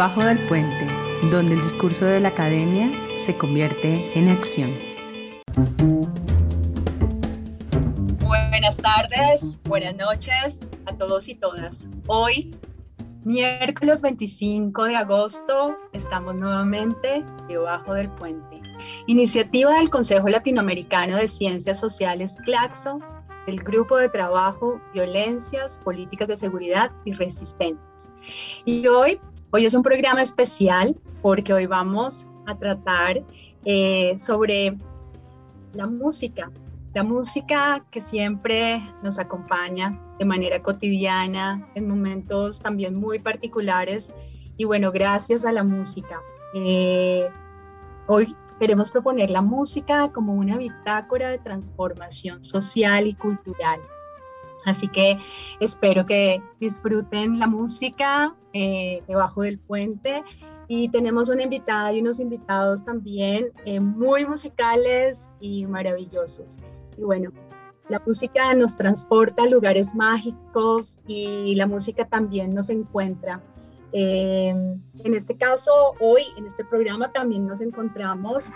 Debajo 0.00 0.24
del 0.24 0.46
puente, 0.46 0.88
donde 1.30 1.52
el 1.52 1.60
discurso 1.60 2.06
de 2.06 2.20
la 2.20 2.28
academia 2.28 2.90
se 3.18 3.36
convierte 3.36 4.18
en 4.18 4.28
acción. 4.28 4.74
Buenas 8.24 8.78
tardes, 8.78 9.60
buenas 9.64 9.94
noches 9.96 10.70
a 10.86 10.96
todos 10.96 11.28
y 11.28 11.34
todas. 11.34 11.86
Hoy, 12.06 12.50
miércoles 13.24 14.00
25 14.00 14.84
de 14.84 14.96
agosto, 14.96 15.76
estamos 15.92 16.34
nuevamente 16.34 17.22
debajo 17.46 17.92
del 17.92 18.08
puente. 18.08 18.62
Iniciativa 19.06 19.74
del 19.74 19.90
Consejo 19.90 20.30
Latinoamericano 20.30 21.18
de 21.18 21.28
Ciencias 21.28 21.78
Sociales, 21.78 22.38
CLACSO, 22.46 23.00
del 23.46 23.62
Grupo 23.62 23.98
de 23.98 24.08
Trabajo 24.08 24.80
Violencias, 24.94 25.78
Políticas 25.84 26.28
de 26.28 26.38
Seguridad 26.38 26.90
y 27.04 27.12
Resistencias. 27.12 28.08
Y 28.64 28.86
hoy 28.86 29.20
Hoy 29.52 29.64
es 29.64 29.74
un 29.74 29.82
programa 29.82 30.22
especial 30.22 30.96
porque 31.22 31.52
hoy 31.52 31.66
vamos 31.66 32.30
a 32.46 32.56
tratar 32.56 33.20
eh, 33.64 34.14
sobre 34.16 34.78
la 35.72 35.88
música, 35.88 36.52
la 36.94 37.02
música 37.02 37.84
que 37.90 38.00
siempre 38.00 38.80
nos 39.02 39.18
acompaña 39.18 40.00
de 40.20 40.24
manera 40.24 40.62
cotidiana, 40.62 41.68
en 41.74 41.88
momentos 41.88 42.62
también 42.62 42.94
muy 42.94 43.18
particulares. 43.18 44.14
Y 44.56 44.66
bueno, 44.66 44.92
gracias 44.92 45.44
a 45.44 45.50
la 45.50 45.64
música. 45.64 46.20
Eh, 46.54 47.28
hoy 48.06 48.32
queremos 48.60 48.92
proponer 48.92 49.30
la 49.30 49.42
música 49.42 50.12
como 50.12 50.34
una 50.34 50.58
bitácora 50.58 51.28
de 51.28 51.38
transformación 51.38 52.44
social 52.44 53.08
y 53.08 53.14
cultural. 53.14 53.80
Así 54.64 54.88
que 54.88 55.18
espero 55.60 56.04
que 56.06 56.42
disfruten 56.58 57.38
la 57.38 57.46
música 57.46 58.34
eh, 58.52 59.02
debajo 59.06 59.42
del 59.42 59.58
puente 59.58 60.22
y 60.68 60.88
tenemos 60.90 61.28
una 61.28 61.42
invitada 61.42 61.92
y 61.92 62.00
unos 62.00 62.20
invitados 62.20 62.84
también 62.84 63.52
eh, 63.64 63.80
muy 63.80 64.26
musicales 64.26 65.30
y 65.40 65.66
maravillosos. 65.66 66.60
Y 66.96 67.02
bueno, 67.02 67.32
la 67.88 68.02
música 68.04 68.54
nos 68.54 68.76
transporta 68.76 69.44
a 69.44 69.46
lugares 69.46 69.94
mágicos 69.94 71.00
y 71.06 71.54
la 71.56 71.66
música 71.66 72.06
también 72.06 72.54
nos 72.54 72.70
encuentra. 72.70 73.42
Eh, 73.92 74.50
en 74.50 75.14
este 75.14 75.36
caso, 75.36 75.72
hoy 75.98 76.22
en 76.36 76.46
este 76.46 76.64
programa 76.64 77.10
también 77.10 77.46
nos 77.46 77.60
encontramos 77.60 78.52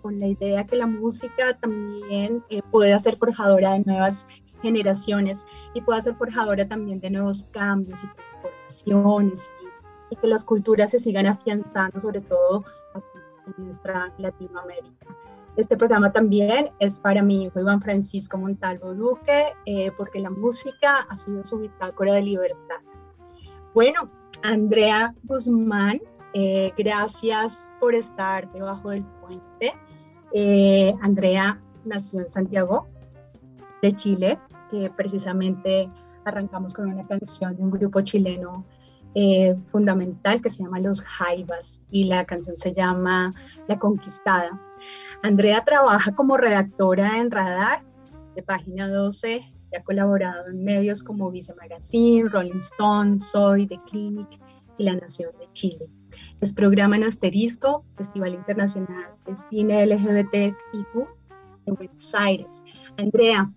con 0.00 0.18
la 0.18 0.26
idea 0.26 0.66
que 0.66 0.74
la 0.74 0.86
música 0.86 1.56
también 1.60 2.42
puede 2.72 2.98
ser 2.98 3.16
forjadora 3.16 3.74
de 3.74 3.84
nuevas 3.84 4.26
generaciones 4.62 5.46
y 5.74 5.80
pueda 5.80 6.00
ser 6.00 6.14
forjadora 6.16 6.66
también 6.66 7.00
de 7.00 7.10
nuevos 7.10 7.48
cambios 7.50 8.02
y 8.02 8.06
transformaciones 8.06 9.50
y, 10.10 10.16
que 10.16 10.26
las 10.26 10.44
culturas 10.44 10.90
se 10.90 10.98
sigan 10.98 11.26
afianzando, 11.26 11.98
sobre 11.98 12.20
todo 12.20 12.64
en 13.46 13.64
nuestra 13.64 14.12
Latinoamérica. 14.18 15.06
Este 15.56 15.76
programa 15.76 16.10
también 16.10 16.70
es 16.78 16.98
para 16.98 17.22
mi 17.22 17.44
hijo 17.44 17.60
Iván 17.60 17.82
Francisco 17.82 18.38
Montalvo 18.38 18.94
Duque, 18.94 19.52
eh, 19.66 19.90
porque 19.96 20.20
la 20.20 20.30
música 20.30 21.06
ha 21.08 21.16
sido 21.16 21.44
su 21.44 21.58
bitácora 21.58 22.14
de 22.14 22.22
libertad. 22.22 22.80
Bueno, 23.74 24.10
Andrea 24.42 25.14
Guzmán, 25.24 26.00
eh, 26.32 26.72
gracias 26.78 27.70
por 27.80 27.94
estar 27.94 28.50
debajo 28.52 28.90
del 28.90 29.04
puente. 29.04 29.74
Eh, 30.32 30.94
Andrea 31.02 31.60
nació 31.84 32.20
en 32.20 32.30
Santiago 32.30 32.88
de 33.82 33.92
Chile, 33.92 34.38
que 34.72 34.90
precisamente 34.90 35.88
arrancamos 36.24 36.72
con 36.72 36.88
una 36.88 37.06
canción 37.06 37.54
de 37.54 37.62
un 37.62 37.70
grupo 37.70 38.00
chileno 38.00 38.64
eh, 39.14 39.54
fundamental 39.66 40.40
que 40.40 40.48
se 40.48 40.62
llama 40.62 40.80
Los 40.80 41.02
Jaivas 41.02 41.82
y 41.90 42.04
la 42.04 42.24
canción 42.24 42.56
se 42.56 42.72
llama 42.72 43.30
La 43.68 43.78
Conquistada. 43.78 44.58
Andrea 45.22 45.62
trabaja 45.64 46.14
como 46.14 46.38
redactora 46.38 47.18
en 47.18 47.30
Radar 47.30 47.80
de 48.34 48.42
Página 48.42 48.88
12 48.88 49.42
y 49.72 49.76
ha 49.76 49.82
colaborado 49.82 50.48
en 50.48 50.64
medios 50.64 51.02
como 51.02 51.30
Vice 51.30 51.54
Magazine, 51.54 52.28
Rolling 52.28 52.58
Stone, 52.58 53.18
Soy, 53.18 53.66
The 53.66 53.78
Clinic 53.90 54.40
y 54.78 54.84
La 54.84 54.94
Nación 54.94 55.32
de 55.38 55.46
Chile. 55.52 55.86
Es 56.40 56.54
programa 56.54 56.96
en 56.96 57.04
Asterisco, 57.04 57.84
Festival 57.96 58.34
Internacional 58.34 59.10
de 59.26 59.36
Cine 59.36 59.86
LGBTIQ 59.86 61.06
en 61.66 61.74
Buenos 61.74 62.14
Aires. 62.14 62.62
Andrea, 62.96 63.50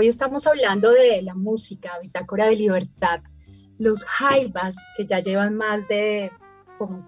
Hoy 0.00 0.06
estamos 0.06 0.46
hablando 0.46 0.92
de 0.92 1.22
la 1.22 1.34
música, 1.34 1.98
Bitácora 2.00 2.46
de 2.46 2.54
Libertad, 2.54 3.18
los 3.80 4.04
jaivas 4.04 4.76
que 4.96 5.04
ya 5.04 5.18
llevan 5.18 5.56
más 5.56 5.88
de 5.88 6.30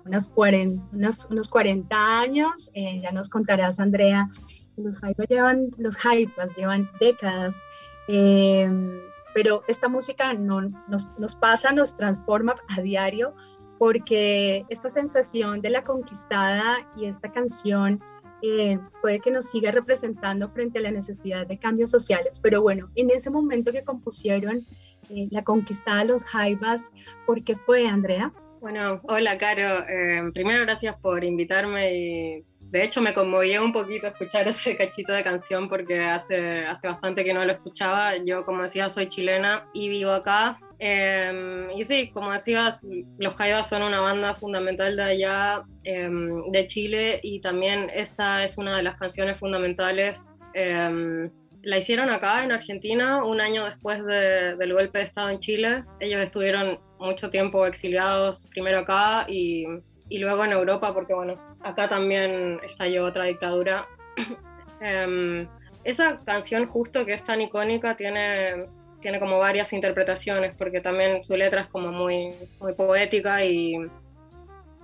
unas 0.05 0.29
40, 0.29 0.83
unos 1.31 1.49
40 1.49 2.21
años, 2.21 2.73
eh, 2.75 2.99
ya 3.01 3.13
nos 3.13 3.29
contarás 3.29 3.79
Andrea, 3.79 4.29
los 4.77 4.99
jaivas 4.99 5.29
llevan, 5.29 5.69
los 5.79 5.97
jaivas 5.97 6.57
llevan 6.57 6.91
décadas, 6.99 7.63
em, 8.09 8.99
pero 9.35 9.63
esta 9.69 9.89
música 9.89 10.35
no, 10.35 10.61
nos 10.89 11.37
pasa, 11.37 11.71
nos 11.71 11.95
transforma 11.95 12.57
a 12.77 12.81
diario 12.81 13.37
porque 13.79 14.67
esta 14.69 14.89
sensación 14.89 15.61
de 15.61 15.71
la 15.71 15.85
conquistada 15.85 16.79
y 16.97 17.05
esta 17.05 17.31
canción 17.31 18.03
eh, 18.43 18.79
puede 19.03 19.21
que 19.21 19.31
nos 19.31 19.51
siga 19.51 19.71
representando 19.71 20.49
frente 20.51 20.79
a 20.79 20.83
la 20.83 20.91
necesidad 20.91 21.47
de 21.47 21.59
cambios 21.59 21.91
sociales. 21.91 22.41
Pero 22.43 22.63
bueno, 22.63 22.91
en 22.97 23.11
ese 23.11 23.31
momento 23.31 23.73
que 23.73 23.85
compusieron 23.85 24.65
eh, 25.11 25.29
la 25.31 25.43
conquistada 25.45 26.01
de 26.01 26.07
los 26.07 26.25
Jaivas, 26.25 26.93
¿por 27.27 27.43
qué 27.45 27.57
fue, 27.57 27.87
Andrea? 27.87 28.33
Bueno, 28.61 29.01
hola, 29.05 29.39
Caro. 29.39 29.87
Eh, 29.89 30.31
primero, 30.35 30.63
gracias 30.63 30.97
por 31.01 31.25
invitarme 31.25 31.95
y 31.95 32.45
de 32.61 32.85
hecho 32.85 33.01
me 33.01 33.15
conmovió 33.15 33.65
un 33.65 33.73
poquito 33.73 34.07
escuchar 34.07 34.47
ese 34.49 34.77
cachito 34.77 35.13
de 35.13 35.23
canción 35.23 35.69
porque 35.69 36.01
hace, 36.01 36.65
hace 36.67 36.87
bastante 36.87 37.25
que 37.25 37.35
no 37.35 37.45
lo 37.45 37.53
escuchaba. 37.53 38.17
Yo, 38.19 38.45
como 38.45 38.63
decía, 38.63 38.91
soy 38.91 39.09
chilena 39.09 39.69
y 39.73 39.89
vivo 39.89 40.13
acá. 40.13 40.59
Em, 40.83 41.71
y 41.77 41.85
sí, 41.85 42.11
como 42.11 42.33
decías, 42.33 42.87
los 43.19 43.35
Jaivas 43.35 43.69
son 43.69 43.83
una 43.83 44.01
banda 44.01 44.35
fundamental 44.35 44.97
de 44.97 45.03
allá, 45.03 45.63
em, 45.85 46.51
de 46.51 46.67
Chile, 46.69 47.21
y 47.23 47.41
también 47.41 47.91
esta 47.95 48.43
es 48.43 48.57
una 48.57 48.79
de 48.79 48.83
las 48.83 48.99
canciones 48.99 49.39
fundamentales. 49.39 50.39
Em, 50.55 51.31
la 51.63 51.77
hicieron 51.77 52.09
acá 52.09 52.43
en 52.43 52.53
Argentina 52.53 53.23
un 53.23 53.43
año 53.43 53.67
después 53.67 54.03
del 54.07 54.73
golpe 54.73 54.99
de 54.99 55.05
Estado 55.05 55.29
en 55.29 55.41
Chile. 55.41 55.85
Ellos 56.01 56.23
estuvieron 56.23 56.79
mucho 56.99 57.29
tiempo 57.29 57.67
exiliados, 57.67 58.47
primero 58.51 58.79
acá 58.79 59.27
y, 59.29 59.67
y 60.09 60.19
luego 60.19 60.47
en 60.47 60.53
Europa, 60.53 60.95
porque 60.95 61.13
bueno, 61.13 61.35
acá 61.61 61.91
también 61.91 62.59
estalló 62.65 63.05
otra 63.05 63.25
dictadura. 63.25 63.87
esa 65.85 66.19
canción 66.25 66.67
justo 66.67 67.05
que 67.05 67.13
es 67.13 67.25
tan 67.25 67.43
icónica 67.43 67.97
tiene 67.97 68.67
tiene 69.01 69.21
como 69.21 69.39
varias 69.39 69.73
interpretaciones, 69.73 70.55
porque 70.57 70.81
también 70.81 71.25
su 71.25 71.37
letra 71.37 71.63
es 71.63 71.67
como 71.69 71.91
muy, 71.93 72.31
muy 72.61 72.75
poética 72.75 73.45
y, 73.45 73.75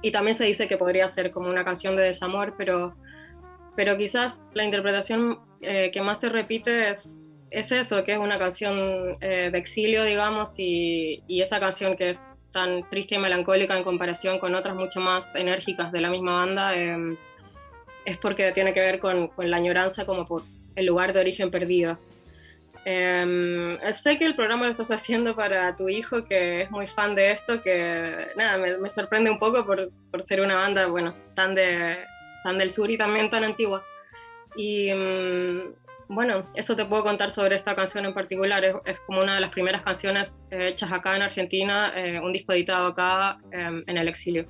y 0.03 0.13
también 0.13 0.37
se 0.37 0.45
dice 0.45 0.69
que 0.69 0.77
podría 0.77 1.09
ser 1.09 1.31
como 1.31 1.49
una 1.49 1.65
canción 1.65 1.97
de 1.97 2.03
desamor, 2.03 2.55
pero, 2.57 2.95
pero 3.75 3.97
quizás 3.97 4.39
la 4.55 4.65
interpretación 4.65 5.39
eh, 5.61 5.91
que 5.93 6.01
más 6.01 6.21
se 6.21 6.29
repite 6.29 6.91
es, 6.91 7.29
es 7.51 7.73
eso, 7.73 8.05
que 8.05 8.13
es 8.13 8.19
una 8.19 8.39
canción 8.39 9.17
eh, 9.21 9.51
de 9.53 9.59
exilio, 9.59 10.05
digamos, 10.05 10.59
y, 10.59 11.23
y, 11.27 11.43
esa 11.43 11.61
canción 11.61 11.97
que 11.97 12.11
es 12.11 12.23
tan 12.53 12.89
triste 12.89 13.15
y 13.15 13.19
melancólica 13.19 13.77
en 13.77 13.85
comparación 13.85 14.39
con 14.39 14.55
otras 14.55 14.75
mucho 14.75 15.01
más 15.01 15.35
enérgicas 15.35 15.93
de 15.93 16.01
la 16.01 16.11
misma 16.11 16.37
banda, 16.37 16.75
em, 16.77 17.17
es 18.05 18.19
porque 18.19 18.53
tiene 18.53 18.73
que 18.73 18.81
ver 18.81 18.99
con, 18.99 19.29
con 19.29 19.51
la 19.51 19.57
añoranza 19.57 20.07
como 20.07 20.27
por 20.27 20.43
el 20.75 20.87
lugar 20.87 21.13
de 21.13 21.21
origen 21.21 21.51
perdido. 21.51 21.99
Em, 22.89 23.81
sé 23.93 24.17
que 24.17 24.25
el 24.25 24.37
programa 24.37 24.67
lo 24.67 24.71
estás 24.71 24.93
haciendo 24.93 25.35
para 25.35 25.77
tu 25.77 25.89
hijo, 25.89 26.25
que 26.25 26.63
es 26.63 26.71
muy 26.71 26.87
fan 26.87 27.17
de 27.17 27.33
esto, 27.33 27.61
que 27.61 28.29
nada, 28.37 28.59
me, 28.59 28.91
sorprende 28.91 29.29
un 29.29 29.41
poco 29.41 29.67
por, 29.67 29.91
por, 30.13 30.23
ser 30.23 30.41
una 30.41 30.55
banda, 30.55 30.87
bueno, 30.87 31.13
tan, 31.35 31.57
de, 31.57 31.97
tan 32.45 32.59
del 32.59 32.73
sur 32.73 32.89
y 32.89 32.97
también 32.97 33.29
tan 33.29 33.43
antigua. 33.43 33.85
Y 34.55 34.91
em, 34.91 35.75
bueno, 36.07 36.43
eso 36.55 36.77
te 36.77 36.85
puedo 36.85 37.03
contar 37.03 37.33
sobre 37.33 37.57
esta 37.57 37.75
canción 37.75 38.05
en 38.05 38.15
particular. 38.15 38.65
Es, 38.85 39.01
como 39.01 39.21
una 39.21 39.35
de 39.35 39.41
las 39.41 39.51
primeras 39.51 39.83
canciones 39.83 40.47
hechas 40.53 40.93
acá 40.93 41.17
en 41.17 41.23
Argentina, 41.23 41.93
eh, 41.97 42.21
un 42.21 42.33
disco 42.33 42.53
editado 42.53 42.87
acá 42.87 43.39
em, 43.51 43.83
en 43.89 43.99
el 43.99 44.07
exilio. 44.07 44.47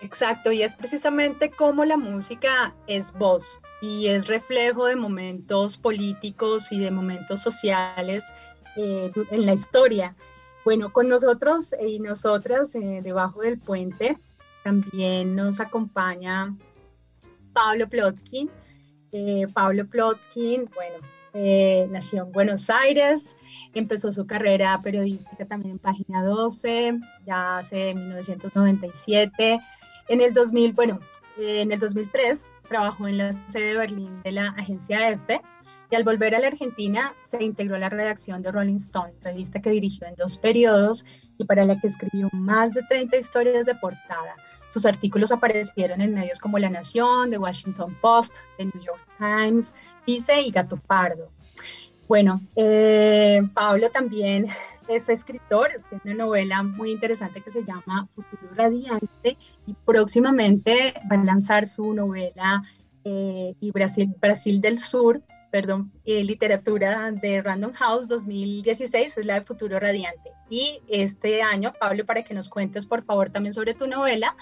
Exacto, 0.00 0.52
y 0.52 0.62
es 0.62 0.76
precisamente 0.76 1.50
como 1.50 1.84
la 1.84 1.96
música 1.96 2.74
es 2.86 3.12
voz 3.12 3.60
y 3.82 4.06
es 4.06 4.28
reflejo 4.28 4.86
de 4.86 4.96
momentos 4.96 5.76
políticos 5.76 6.70
y 6.70 6.78
de 6.78 6.90
momentos 6.90 7.40
sociales 7.40 8.32
eh, 8.76 9.10
en 9.30 9.46
la 9.46 9.54
historia. 9.54 10.14
Bueno, 10.64 10.92
con 10.92 11.08
nosotros 11.08 11.74
y 11.80 11.98
nosotras 11.98 12.74
eh, 12.74 13.00
debajo 13.02 13.40
del 13.42 13.58
puente 13.58 14.18
también 14.62 15.34
nos 15.34 15.58
acompaña 15.60 16.56
Pablo 17.52 17.88
Plotkin. 17.88 18.50
Eh, 19.10 19.46
Pablo 19.52 19.86
Plotkin, 19.86 20.70
bueno, 20.74 20.98
Eh, 21.34 21.86
nació 21.90 22.24
en 22.24 22.32
Buenos 22.32 22.70
Aires, 22.70 23.36
empezó 23.74 24.10
su 24.10 24.26
carrera 24.26 24.80
periodística 24.82 25.44
también 25.44 25.72
en 25.72 25.78
Página 25.78 26.24
12, 26.24 26.98
ya 27.26 27.58
hace 27.58 27.94
1997. 27.94 29.60
En 30.08 30.20
el 30.20 30.32
2000, 30.32 30.72
bueno, 30.72 31.00
eh, 31.38 31.62
en 31.62 31.72
el 31.72 31.78
2003 31.78 32.50
trabajó 32.68 33.08
en 33.08 33.18
la 33.18 33.32
sede 33.32 33.68
de 33.68 33.76
Berlín 33.76 34.22
de 34.22 34.32
la 34.32 34.48
agencia 34.56 35.10
EFE 35.10 35.40
y 35.90 35.96
al 35.96 36.04
volver 36.04 36.34
a 36.34 36.38
la 36.38 36.48
Argentina 36.48 37.14
se 37.22 37.42
integró 37.42 37.76
a 37.76 37.78
la 37.78 37.88
redacción 37.88 38.42
de 38.42 38.52
Rolling 38.52 38.76
Stone, 38.76 39.12
revista 39.22 39.60
que 39.60 39.70
dirigió 39.70 40.06
en 40.06 40.14
dos 40.16 40.36
periodos 40.36 41.06
y 41.38 41.44
para 41.44 41.64
la 41.64 41.80
que 41.80 41.86
escribió 41.86 42.28
más 42.32 42.74
de 42.74 42.82
30 42.82 43.16
historias 43.16 43.66
de 43.66 43.74
portada. 43.74 44.36
Sus 44.68 44.84
artículos 44.84 45.32
aparecieron 45.32 46.02
en 46.02 46.14
medios 46.14 46.40
como 46.40 46.58
La 46.58 46.68
Nación, 46.68 47.30
The 47.30 47.38
Washington 47.38 47.96
Post, 48.02 48.36
The 48.58 48.66
New 48.66 48.82
York 48.82 49.00
Times, 49.18 49.74
Vice 50.06 50.42
y 50.42 50.50
Gato 50.50 50.76
Pardo. 50.76 51.30
Bueno, 52.06 52.40
eh, 52.56 53.42
Pablo 53.54 53.90
también 53.90 54.46
es 54.88 55.08
escritor, 55.08 55.68
tiene 55.90 56.16
una 56.16 56.24
novela 56.24 56.62
muy 56.62 56.92
interesante 56.92 57.42
que 57.42 57.50
se 57.50 57.64
llama 57.64 58.08
Futuro 58.14 58.54
Radiante 58.54 59.36
y 59.66 59.74
próximamente 59.84 60.94
va 61.10 61.20
a 61.20 61.24
lanzar 61.24 61.66
su 61.66 61.92
novela 61.92 62.62
eh, 63.04 63.54
y 63.60 63.70
Brasil, 63.70 64.14
Brasil 64.20 64.60
del 64.60 64.78
Sur, 64.78 65.22
perdón, 65.50 65.92
eh, 66.04 66.24
literatura 66.24 67.12
de 67.12 67.42
Random 67.42 67.72
House 67.72 68.08
2016, 68.08 69.18
es 69.18 69.26
la 69.26 69.34
de 69.34 69.42
Futuro 69.42 69.78
Radiante. 69.78 70.30
Y 70.50 70.80
este 70.88 71.42
año, 71.42 71.72
Pablo, 71.78 72.04
para 72.04 72.22
que 72.22 72.34
nos 72.34 72.48
cuentes 72.48 72.86
por 72.86 73.04
favor 73.04 73.30
también 73.30 73.54
sobre 73.54 73.74
tu 73.74 73.86
novela, 73.86 74.36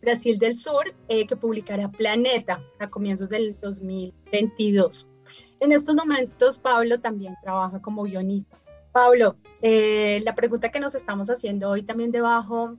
Brasil 0.00 0.38
del 0.38 0.56
Sur, 0.56 0.94
eh, 1.08 1.26
que 1.26 1.36
publicará 1.36 1.88
Planeta 1.90 2.60
a 2.80 2.88
comienzos 2.88 3.28
del 3.28 3.56
2022. 3.60 5.08
En 5.60 5.70
estos 5.70 5.94
momentos, 5.94 6.58
Pablo 6.58 6.98
también 6.98 7.36
trabaja 7.40 7.80
como 7.80 8.02
guionista. 8.02 8.61
Pablo, 8.92 9.36
eh, 9.62 10.20
la 10.24 10.34
pregunta 10.34 10.70
que 10.70 10.80
nos 10.80 10.94
estamos 10.94 11.30
haciendo 11.30 11.70
hoy 11.70 11.82
también 11.82 12.12
debajo 12.12 12.76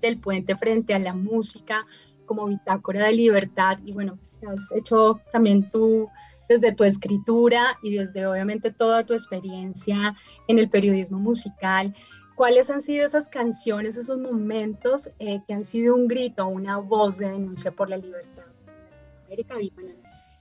del 0.00 0.18
puente 0.20 0.56
frente 0.56 0.94
a 0.94 0.98
la 0.98 1.14
música 1.14 1.86
como 2.26 2.46
bitácora 2.46 3.04
de 3.04 3.12
libertad 3.12 3.78
y 3.84 3.92
bueno, 3.92 4.18
has 4.48 4.72
hecho 4.72 5.20
también 5.30 5.70
tú 5.70 6.08
desde 6.48 6.72
tu 6.72 6.82
escritura 6.82 7.78
y 7.82 7.94
desde 7.94 8.26
obviamente 8.26 8.72
toda 8.72 9.06
tu 9.06 9.14
experiencia 9.14 10.16
en 10.48 10.58
el 10.58 10.68
periodismo 10.68 11.20
musical, 11.20 11.94
¿cuáles 12.34 12.70
han 12.70 12.82
sido 12.82 13.06
esas 13.06 13.28
canciones, 13.28 13.96
esos 13.96 14.18
momentos 14.18 15.12
eh, 15.20 15.40
que 15.46 15.54
han 15.54 15.64
sido 15.64 15.94
un 15.94 16.08
grito, 16.08 16.48
una 16.48 16.78
voz 16.78 17.18
de 17.18 17.30
denuncia 17.30 17.70
por 17.70 17.88
la 17.88 17.98
libertad? 17.98 18.42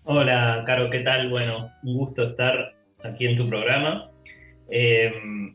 Hola, 0.06 0.64
Caro, 0.66 0.90
¿qué 0.90 1.02
tal? 1.02 1.30
Bueno, 1.30 1.70
un 1.84 1.98
gusto 1.98 2.24
estar 2.24 2.74
aquí 3.04 3.28
en 3.28 3.36
tu 3.36 3.48
programa. 3.48 4.10
Em, 4.72 5.52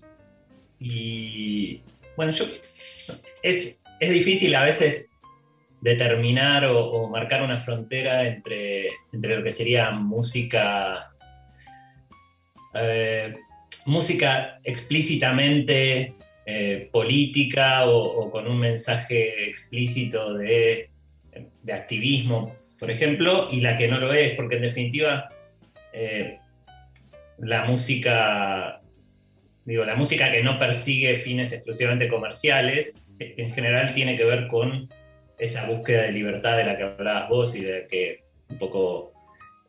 y 0.78 1.80
bueno, 2.16 2.32
yo 2.32 2.44
es, 3.42 3.82
es 4.00 4.10
difícil 4.10 4.54
a 4.54 4.64
veces 4.64 5.10
determinar 5.80 6.64
o, 6.64 7.08
marcar 7.08 7.42
una 7.42 7.58
frontera 7.58 8.26
entre, 8.26 8.88
entre, 9.12 9.36
lo 9.36 9.44
que 9.44 9.50
sería 9.50 9.90
música, 9.90 11.10
eh, 12.74 13.34
música 13.84 14.60
explícitamente 14.64 16.14
eh, 16.46 16.88
política 16.90 17.86
o, 17.86 18.30
con 18.30 18.46
un 18.46 18.60
mensaje 18.60 19.46
explícito 19.46 20.34
de, 20.34 20.88
de, 21.62 21.72
activismo, 21.72 22.54
por 22.80 22.90
ejemplo, 22.90 23.48
y 23.52 23.60
la 23.60 23.76
que 23.76 23.86
no 23.88 23.98
lo 23.98 24.12
es, 24.12 24.34
porque 24.36 24.56
en 24.56 24.62
definitiva 24.62 25.28
eh, 25.92 26.38
la 27.38 27.66
música, 27.66 28.80
digo, 29.64 29.84
la 29.84 29.96
música 29.96 30.30
que 30.30 30.42
no 30.42 30.58
persigue 30.58 31.16
fines 31.16 31.52
exclusivamente 31.52 32.08
comerciales, 32.08 33.06
en 33.18 33.52
general 33.52 33.94
tiene 33.94 34.16
que 34.16 34.24
ver 34.24 34.48
con 34.48 34.88
esa 35.38 35.68
búsqueda 35.68 36.02
de 36.02 36.12
libertad 36.12 36.56
de 36.56 36.64
la 36.64 36.76
que 36.76 36.82
hablabas 36.84 37.28
vos 37.28 37.56
y 37.56 37.64
de 37.64 37.86
que 37.86 38.24
un 38.48 38.58
poco 38.58 39.12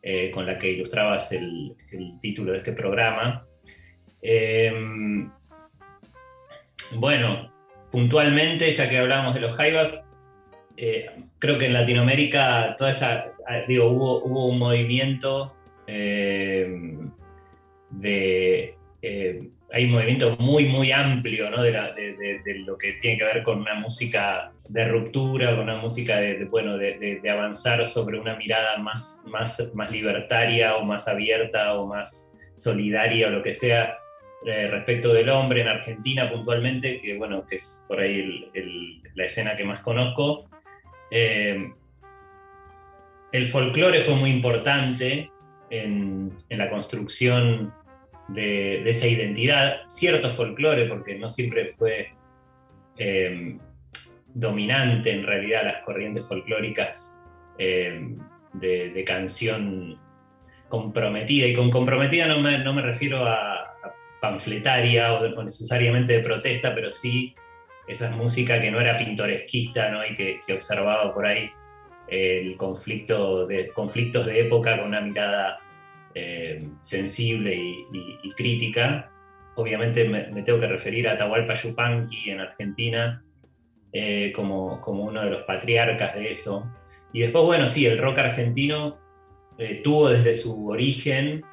eh, 0.02 0.30
con 0.32 0.46
la 0.46 0.58
que 0.58 0.70
ilustrabas 0.70 1.32
el, 1.32 1.76
título 2.22 2.52
de 2.52 2.58
este 2.58 2.74
programa. 2.74 3.48
Em, 4.22 5.32
bueno, 6.98 7.52
puntualmente, 7.92 8.72
ya 8.72 8.90
que 8.90 8.98
hablábamos 8.98 9.34
de 9.34 9.40
los 9.40 9.56
jaivas, 9.56 10.04
eh, 10.78 11.10
creo 11.40 11.58
que 11.58 11.68
en 11.68 11.74
Latinoamérica 11.74 12.76
toda 12.78 12.92
esa, 12.92 13.32
digo, 13.68 13.90
hubo, 13.90 14.24
hubo 14.24 14.48
un 14.48 14.60
movimiento 14.60 15.56
em, 15.88 17.12
de 17.90 18.76
eh, 19.02 19.50
hay 19.75 19.83
un 19.83 19.92
movimiento 19.92 20.38
muy, 20.39 20.68
muy 20.68 20.94
amplio 20.94 21.50
¿no? 21.50 21.62
de, 21.62 21.74
lo 22.66 22.77
que 22.77 22.94
tiene 22.94 23.18
que 23.18 23.25
ver 23.25 23.44
con 23.44 23.60
una 23.60 23.75
música 23.75 24.54
de 24.69 24.88
ruptura, 24.88 25.51
con 25.51 25.66
una 25.66 25.75
música 25.75 26.16
de, 26.16 26.45
bueno, 26.45 26.77
de, 26.77 27.22
avanzar 27.30 27.86
sobre 27.86 28.18
una 28.18 28.38
mirada 28.38 28.77
más, 28.77 29.22
más, 29.27 29.74
más 29.74 29.92
libertaria 29.92 30.77
o 30.77 30.86
más 30.86 31.10
abierta 31.10 31.74
o 31.74 31.88
más 31.88 32.33
solidaria 32.56 33.27
o 33.27 33.31
lo 33.31 33.44
que 33.44 33.51
sea 33.51 33.98
eh, 34.45 34.68
respecto 34.68 35.12
del 35.12 35.27
hombre 35.30 35.60
en 35.60 35.68
Argentina 35.68 36.31
puntualmente, 36.31 37.01
que 37.01 37.18
bueno, 37.18 37.45
que 37.45 37.57
es 37.57 37.83
por 37.86 38.00
ahí 38.00 38.50
la 39.13 39.25
escena 39.25 39.57
que 39.57 39.66
más 39.66 39.81
conozco. 39.81 40.50
Eh, 41.12 41.69
el 43.33 43.45
folclore 43.45 44.00
fue 44.00 44.16
muy 44.16 44.30
importante 44.30 45.30
en, 45.69 46.31
en 46.48 46.57
la 46.57 46.69
construcción 46.69 47.74
de, 48.27 48.89
esa 48.89 49.07
identidad, 49.07 49.81
cierto 49.88 50.30
folclore, 50.30 50.88
porque 50.88 51.16
no 51.16 51.30
siempre 51.30 51.68
fue 51.69 52.10
eh, 52.98 53.57
dominante 54.33 55.12
en 55.12 55.25
realidad 55.25 55.63
las 55.63 55.83
corrientes 55.83 56.27
folclóricas 56.27 57.22
eh, 57.57 58.16
de, 58.54 59.04
canción 59.06 60.00
comprometida, 60.68 61.45
y 61.48 61.54
con 61.54 61.69
comprometida 61.69 62.27
no 62.27 62.42
me, 62.42 62.57
no 62.60 62.74
me 62.74 62.81
refiero 62.81 63.25
a, 63.25 63.75
panfletaria 64.25 65.13
o, 65.13 65.44
necesariamente 65.44 66.13
de 66.13 66.19
protesta, 66.19 66.74
pero 66.74 66.89
sí 66.89 67.36
esa 67.88 68.10
música 68.10 68.60
que 68.60 68.72
no 68.72 68.81
era 68.81 68.98
pintoresquista 68.98 69.89
¿no? 69.89 70.06
y 70.06 70.16
que, 70.16 70.54
observaba 70.54 71.13
por 71.13 71.27
ahí 71.27 71.51
el 72.07 72.57
conflicto 72.57 73.45
de, 73.45 73.69
conflictos 73.69 74.25
de 74.25 74.42
época 74.42 74.77
con 74.77 74.88
una 74.88 75.01
mirada 75.01 75.60
eh, 76.17 76.65
sensible 76.81 77.53
y, 77.53 78.31
crítica. 78.38 79.12
Obviamente 79.55 80.07
me, 80.07 80.43
tengo 80.43 80.62
que 80.62 80.67
referir 80.67 81.10
a 81.10 81.13
Atahualpa 81.13 81.53
Yupanqui 81.53 82.29
en 82.29 82.39
Argentina 82.39 83.22
eh, 83.91 84.31
como, 84.34 84.79
como, 84.79 85.03
uno 85.03 85.22
de 85.22 85.29
los 85.29 85.43
patriarcas 85.43 86.15
de 86.15 86.29
eso. 86.29 86.72
Y 87.12 87.19
después, 87.19 87.43
bueno, 87.43 87.67
sí, 87.67 87.86
el 87.86 87.98
rock 87.98 88.19
argentino 88.19 88.98
eh, 89.57 89.81
tuvo 89.84 90.10
desde 90.10 90.34
su 90.34 90.67
origen 90.69 91.43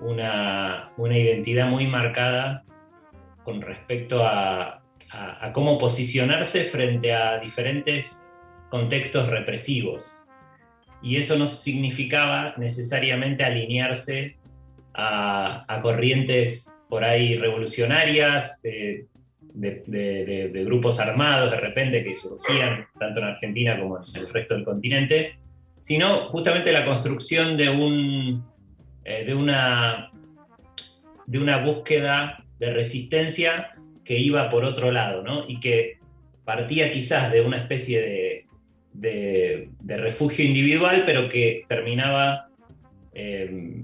una, 0.00 0.90
una, 0.96 1.16
identidad 1.16 1.68
muy 1.68 1.86
marcada 1.86 2.64
con 3.44 3.60
respecto 3.60 4.24
a, 4.24 4.82
a 5.10 5.52
cómo 5.52 5.78
posicionarse 5.78 6.64
frente 6.64 7.12
a 7.12 7.38
diferentes 7.38 8.28
contextos 8.70 9.28
represivos 9.28 10.27
y 11.02 11.16
eso 11.16 11.38
no 11.38 11.46
significaba 11.46 12.54
necesariamente 12.56 13.44
alinearse 13.44 14.36
a, 14.94 15.78
corrientes 15.80 16.80
por 16.88 17.04
ahí 17.04 17.36
revolucionarias, 17.36 18.60
de, 18.62 19.06
grupos 20.64 21.00
armados 21.00 21.50
de 21.50 21.60
repente 21.60 22.02
que 22.02 22.14
surgían 22.14 22.86
tanto 22.98 23.20
en 23.20 23.26
Argentina 23.26 23.78
como 23.78 23.96
en 23.96 24.02
el 24.22 24.28
resto 24.28 24.54
del 24.54 24.64
continente, 24.64 25.38
sino 25.80 26.28
justamente 26.28 26.72
la 26.72 26.84
construcción 26.84 27.56
de, 27.56 27.68
un, 27.68 28.44
eh, 29.04 29.24
de, 29.24 29.34
una, 29.34 30.10
de 31.26 31.38
una 31.38 31.62
búsqueda 31.64 32.44
de 32.58 32.72
resistencia 32.72 33.68
que 34.04 34.18
iba 34.18 34.48
por 34.48 34.64
otro 34.64 34.90
lado, 34.90 35.22
¿no? 35.22 35.44
y 35.48 35.60
que 35.60 35.98
partía 36.44 36.90
quizás 36.90 37.30
de 37.30 37.42
una 37.42 37.58
especie 37.58 38.00
de, 38.00 38.47
de, 39.00 39.68
refugio 39.86 40.44
individual, 40.44 41.04
pero 41.06 41.28
que 41.28 41.64
terminaba 41.68 42.48
eh, 43.14 43.82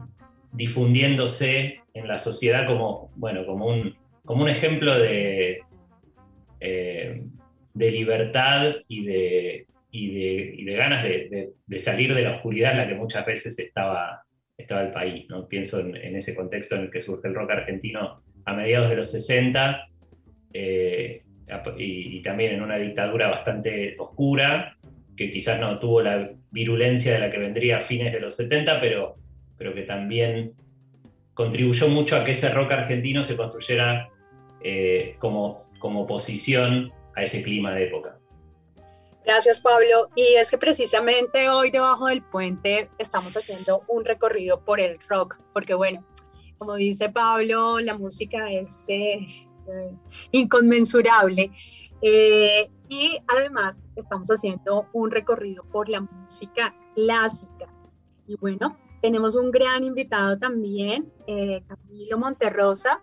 difundiéndose 0.52 1.80
en 1.92 2.08
la 2.08 2.18
sociedad 2.18 2.66
como, 2.66 3.10
bueno, 3.16 3.46
como, 3.46 3.66
un, 3.66 3.96
como 4.24 4.42
un 4.42 4.48
ejemplo 4.48 4.98
de, 4.98 5.62
eh, 6.60 7.22
de 7.74 7.90
libertad 7.90 8.74
y 8.88 9.04
de, 9.04 9.66
y 9.90 10.64
de, 10.64 10.74
ganas 10.74 11.04
de, 11.04 11.78
salir 11.78 12.14
de 12.14 12.22
la 12.22 12.36
oscuridad 12.36 12.72
en 12.72 12.78
la 12.78 12.88
que 12.88 12.94
muchas 12.94 13.24
veces 13.24 13.58
estaba, 13.58 14.22
estaba 14.56 14.82
el 14.82 14.92
país. 14.92 15.26
¿no? 15.28 15.46
Pienso 15.46 15.80
en, 15.80 16.16
ese 16.16 16.34
contexto 16.34 16.74
en 16.74 16.82
el 16.82 16.90
que 16.90 17.00
surge 17.00 17.28
el 17.28 17.34
rock 17.34 17.52
argentino 17.52 18.22
a 18.44 18.54
mediados 18.54 18.90
de 18.90 18.96
los 18.96 19.10
60. 19.10 19.86
Eh, 20.52 21.22
y, 21.76 22.16
y, 22.16 22.22
también 22.22 22.54
en 22.54 22.62
una 22.62 22.76
dictadura 22.76 23.28
bastante 23.28 23.96
oscura, 23.98 24.76
que 25.16 25.30
quizás 25.30 25.60
no 25.60 25.78
tuvo 25.78 26.00
la 26.02 26.30
virulencia 26.50 27.12
de 27.12 27.18
la 27.18 27.30
que 27.30 27.38
vendría 27.38 27.78
a 27.78 27.80
fines 27.80 28.12
de 28.12 28.20
los 28.20 28.36
70, 28.36 28.80
pero, 28.80 29.16
pero 29.56 29.74
que 29.74 29.82
también 29.82 30.54
contribuyó 31.34 31.88
mucho 31.88 32.16
a 32.16 32.24
que 32.24 32.32
ese 32.32 32.48
rock 32.50 32.72
argentino 32.72 33.22
se 33.22 33.36
construyera 33.36 34.08
eh, 34.62 35.16
como, 35.18 35.66
como 35.78 36.02
oposición 36.02 36.92
a 37.14 37.22
ese 37.22 37.42
clima 37.42 37.72
de 37.74 37.84
época. 37.84 38.18
Gracias, 39.24 39.60
Pablo. 39.60 40.10
Y 40.14 40.34
es 40.34 40.50
que 40.50 40.58
precisamente 40.58 41.48
hoy 41.48 41.70
debajo 41.70 42.06
del 42.06 42.22
puente 42.22 42.90
estamos 42.98 43.36
haciendo 43.36 43.82
un 43.88 44.04
recorrido 44.04 44.62
por 44.62 44.80
el 44.80 44.98
rock, 45.08 45.38
porque 45.52 45.74
bueno, 45.74 46.06
como 46.58 46.74
dice 46.74 47.08
Pablo, 47.08 47.80
la 47.80 47.96
música 47.96 48.50
es 48.50 48.86
eh, 48.88 49.24
inconmensurable. 50.30 51.50
Eh, 52.06 52.68
y 52.90 53.18
además 53.28 53.82
estamos 53.96 54.28
haciendo 54.28 54.86
un 54.92 55.10
recorrido 55.10 55.64
por 55.64 55.88
la 55.88 56.00
música 56.00 56.74
clásica. 56.94 57.66
Y 58.26 58.36
bueno, 58.36 58.76
tenemos 59.00 59.34
un 59.34 59.50
gran 59.50 59.84
invitado 59.84 60.38
también, 60.38 61.10
Camilo 61.26 62.18
Monterrosa, 62.18 63.00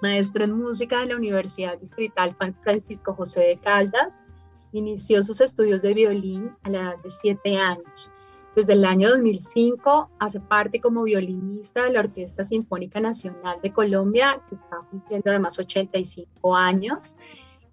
maestro 0.00 0.44
en 0.44 0.52
música 0.52 1.00
de 1.00 1.06
la 1.06 1.16
Universidad 1.16 1.78
Distrital 1.78 2.34
Francisco 2.62 3.12
José 3.12 3.40
de 3.40 3.58
Caldas 3.58 4.24
Inició 4.72 5.22
sus 5.22 5.40
estudios 5.40 5.80
de 5.80 5.94
violín 5.94 6.54
a 6.62 6.68
la 6.68 6.78
edad 6.78 6.98
de 6.98 7.10
7 7.10 7.56
años. 7.56 8.12
Desde 8.54 8.74
el 8.74 8.84
año 8.84 9.08
2005 9.08 10.10
hace 10.18 10.40
parte 10.40 10.80
como 10.80 11.04
violinista 11.04 11.84
de 11.84 11.92
la 11.92 12.00
Orquesta 12.00 12.44
Sinfónica 12.44 13.00
Nacional 13.00 13.58
de 13.62 13.72
Colombia, 13.72 14.42
que 14.48 14.56
está 14.56 14.78
cumpliendo 14.90 15.30
además 15.30 15.58
85 15.58 16.54
años. 16.54 17.16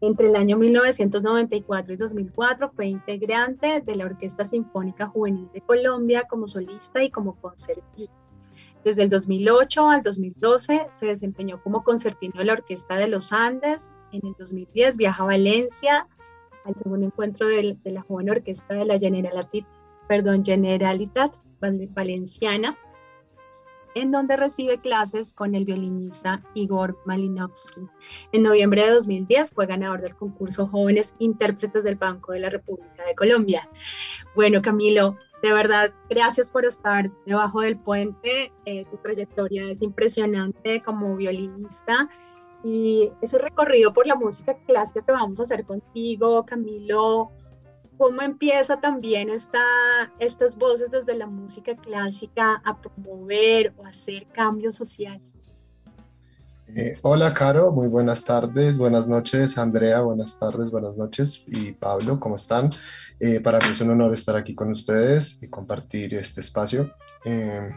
Entre 0.05 0.27
el 0.27 0.35
año 0.35 0.55
1994 0.55 1.91
y 1.91 1.97
2004 1.97 2.71
fue 2.75 2.85
integrante 2.85 3.81
de 3.81 3.95
la 3.95 4.05
Orquesta 4.05 4.45
Sinfónica 4.45 5.07
Juvenil 5.07 5.49
de 5.51 5.61
Colombia 5.61 6.27
como 6.29 6.45
solista 6.45 7.03
y 7.03 7.09
como 7.09 7.33
concertino. 7.41 8.13
Desde 8.83 9.01
el 9.01 9.09
2008 9.09 9.89
al 9.89 10.03
2012 10.03 10.89
se 10.91 11.05
desempeñó 11.07 11.59
como 11.63 11.83
concertino 11.83 12.37
de 12.37 12.45
la 12.45 12.53
Orquesta 12.53 12.97
de 12.97 13.07
los 13.07 13.33
Andes. 13.33 13.95
En 14.11 14.23
el 14.27 14.35
2010 14.37 14.97
viaja 14.97 15.23
a 15.23 15.25
Valencia 15.25 16.07
al 16.65 16.75
segundo 16.75 17.07
encuentro 17.07 17.47
de, 17.47 17.75
la 17.85 18.03
joven 18.03 18.29
orquesta 18.29 18.75
de 18.75 18.85
la 18.85 18.99
Generalitat, 18.99 19.65
Valenciana, 21.95 22.77
en 23.95 24.11
donde 24.11 24.35
recibe 24.35 24.79
clases 24.79 25.33
con 25.33 25.55
el 25.55 25.65
violinista 25.65 26.43
Igor 26.53 26.97
Malinovsky. 27.05 27.81
En 28.33 28.43
noviembre 28.43 28.83
de 28.83 28.91
2010 28.91 29.51
fue 29.51 29.65
ganador 29.65 30.01
del 30.01 30.15
concurso 30.15 30.67
Jóvenes 30.67 31.15
Intérpretes 31.19 31.85
del 31.85 31.95
Banco 31.95 32.33
de 32.33 32.41
la 32.41 32.49
República 32.49 33.05
de 33.05 33.15
Colombia. 33.15 33.67
Bueno, 34.35 34.61
Camilo, 34.61 35.17
de 35.41 35.53
verdad, 35.53 35.93
gracias 36.09 36.51
por 36.51 36.65
estar 36.65 37.09
debajo 37.25 37.61
del 37.61 37.79
puente. 37.79 38.51
Eh, 38.65 38.85
tu 38.91 38.97
trayectoria 38.97 39.69
es 39.71 39.81
impresionante 39.81 40.83
como 40.83 41.15
violinista 41.15 42.09
y 42.63 43.11
ese 43.21 43.37
recorrido 43.37 43.93
por 43.93 44.07
la 44.07 44.15
música 44.15 44.57
clásica 44.65 45.05
que 45.05 45.11
vamos 45.11 45.39
a 45.39 45.43
hacer 45.43 45.65
contigo, 45.65 46.45
Camilo, 46.45 47.31
¿cómo 47.97 48.21
empieza 48.21 48.79
también 48.79 49.29
esta, 49.29 49.63
estas 50.19 50.57
voces 50.57 50.91
desde 50.91 51.15
la 51.15 51.27
música 51.27 51.75
clásica 51.75 52.61
a 52.63 52.79
promover 52.79 53.73
o 53.77 53.85
hacer 53.85 54.25
cambios 54.27 54.75
sociales? 54.75 55.31
Eh, 56.67 56.97
hola, 57.03 57.33
Caro, 57.33 57.71
muy 57.71 57.87
buenas 57.87 58.25
tardes, 58.25 58.77
buenas 58.77 59.07
noches, 59.07 59.57
Andrea, 59.57 60.01
buenas 60.01 60.37
tardes, 60.39 60.71
buenas 60.71 60.97
noches, 60.97 61.43
y 61.47 61.73
Pablo, 61.73 62.19
¿cómo 62.19 62.35
están? 62.35 62.71
Eh, 63.19 63.39
para 63.39 63.59
mí 63.59 63.67
es 63.71 63.81
un 63.81 63.91
honor 63.91 64.13
estar 64.13 64.35
aquí 64.35 64.55
con 64.55 64.71
ustedes 64.71 65.37
y 65.41 65.47
compartir 65.47 66.15
este 66.15 66.41
espacio. 66.41 66.91
Eh, 67.23 67.69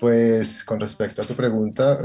pues 0.00 0.64
con 0.64 0.80
respecto 0.80 1.22
a 1.22 1.24
tu 1.24 1.34
pregunta, 1.34 1.98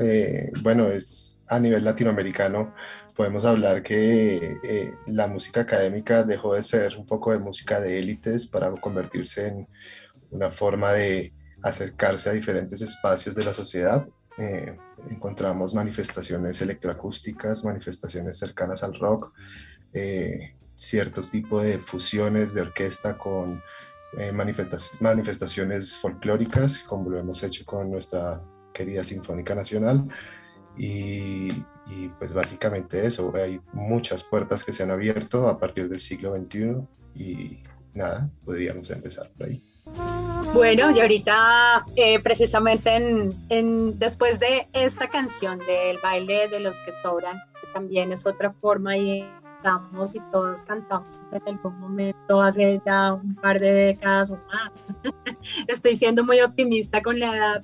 bueno, 0.62 0.88
es 0.88 1.43
a 1.48 1.60
nivel 1.60 1.83
latinoamericano 1.83 2.74
podemos 3.21 3.45
hablar 3.45 3.83
que 3.83 4.57
eh, 4.63 4.95
la 5.05 5.27
música 5.27 5.61
académica 5.61 6.23
dejó 6.23 6.55
de 6.55 6.63
ser 6.63 6.97
un 6.97 7.05
poco 7.05 7.31
de 7.31 7.37
música 7.37 7.79
de 7.79 7.99
élites 7.99 8.47
para 8.47 8.71
convertirse 8.81 9.47
en 9.47 9.67
una 10.31 10.49
forma 10.49 10.91
de 10.93 11.31
acercarse 11.61 12.31
a 12.31 12.33
diferentes 12.33 12.81
espacios 12.81 13.35
de 13.35 13.45
la 13.45 13.53
sociedad. 13.53 14.03
Eh, 14.39 14.75
encontramos 15.11 15.75
manifestaciones 15.75 16.63
electroacústicas, 16.63 17.63
manifestaciones 17.63 18.39
cercanas 18.39 18.81
al 18.81 18.99
rock, 18.99 19.31
eh, 19.93 20.55
ciertos 20.73 21.29
tipos 21.29 21.63
de 21.63 21.77
fusiones 21.77 22.55
de 22.55 22.61
orquesta 22.61 23.19
con 23.19 23.61
manifestaciones 24.33 25.95
folclóricas, 25.95 26.79
como 26.79 27.11
lo 27.11 27.19
hemos 27.19 27.43
hecho 27.43 27.65
con 27.65 27.91
nuestra 27.91 28.41
querida 28.73 29.03
Sinfónica 29.03 29.53
Nacional. 29.53 30.09
Y, 30.77 31.49
pues 32.19 32.33
básicamente 32.33 33.05
eso, 33.05 33.31
hay 33.36 33.60
muchas 33.74 34.24
puertas 34.24 34.63
que 34.63 34.74
se 34.74 34.83
han 34.83 34.91
abierto 34.91 35.48
a 35.48 35.60
partir 35.60 35.89
del 35.89 36.00
siglo 36.00 36.36
XXI 36.36 36.88
y 37.15 37.60
nada, 37.93 38.29
podríamos 38.45 38.89
empezar 38.91 39.29
por 39.31 39.48
ahí. 39.48 39.63
Bueno, 40.53 40.91
y 40.91 41.00
ahorita 41.00 41.86
eh, 41.95 42.19
precisamente 42.19 42.95
en, 43.50 44.00
después 44.00 44.39
de 44.39 44.67
esta 44.74 45.10
canción 45.10 45.60
del 45.60 45.98
baile 46.01 46.48
de 46.48 46.60
los 46.60 46.79
que 46.81 46.91
sobran, 46.93 47.39
también 47.74 48.12
es 48.12 48.25
otra 48.25 48.51
forma 48.51 48.98
y 48.98 49.25
cantamos 49.62 50.15
y 50.15 50.19
todos 50.31 50.63
cantamos 50.63 51.21
en 51.31 51.41
algún 51.48 51.79
momento 51.79 52.41
hace 52.41 52.81
ya 52.86 53.13
un 53.13 53.36
par 53.36 53.60
de 53.60 53.71
décadas 53.71 54.31
o 54.31 54.39
más. 54.48 54.83
Estoy 55.67 55.95
siendo 55.95 56.24
muy 56.24 56.41
optimista 56.41 57.01
con 57.01 57.19
la 57.19 57.36
edad 57.36 57.63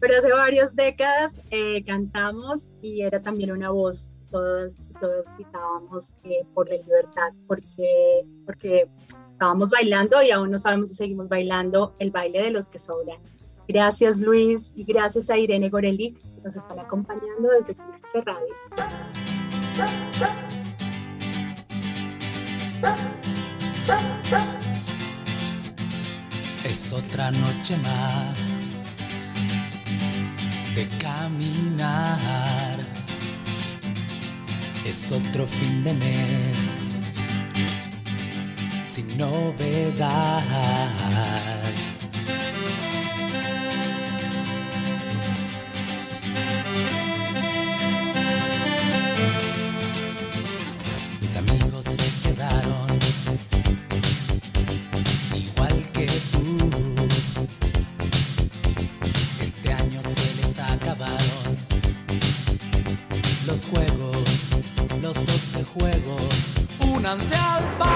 pero 0.00 0.16
hace 0.16 0.32
varias 0.32 0.74
décadas 0.74 1.42
eh, 1.50 1.84
cantamos 1.84 2.70
y 2.80 3.02
era 3.02 3.20
también 3.20 3.52
una 3.52 3.70
voz, 3.70 4.12
todos, 4.30 4.78
todos 4.98 5.26
gritábamos 5.36 6.14
eh, 6.24 6.44
por 6.54 6.68
la 6.68 6.76
libertad, 6.76 7.32
porque, 7.46 8.26
porque 8.46 8.88
estábamos 9.30 9.70
bailando 9.70 10.22
y 10.22 10.30
aún 10.30 10.50
no 10.50 10.58
sabemos 10.58 10.88
si 10.88 10.94
seguimos 10.94 11.28
bailando 11.28 11.94
el 11.98 12.10
baile 12.10 12.42
de 12.42 12.50
los 12.50 12.68
que 12.68 12.78
sobran. 12.78 13.20
Gracias 13.68 14.20
Luis 14.20 14.72
y 14.74 14.84
gracias 14.84 15.30
a 15.30 15.38
Irene 15.38 15.68
Gorelic 15.68 16.18
que 16.18 16.40
nos 16.42 16.56
están 16.56 16.78
acompañando 16.78 17.48
desde 17.50 17.74
Dulce 17.74 18.20
Radio. 18.22 18.54
Es 26.64 26.92
otra 26.92 27.30
noche 27.30 27.76
más 27.78 28.39
de 30.74 30.86
caminar. 30.98 32.18
Es 34.86 35.12
otro 35.12 35.46
fin 35.46 35.84
de 35.84 35.94
mes 35.94 36.56
sin 38.94 39.18
novedad. 39.18 40.42
financial 67.18 67.89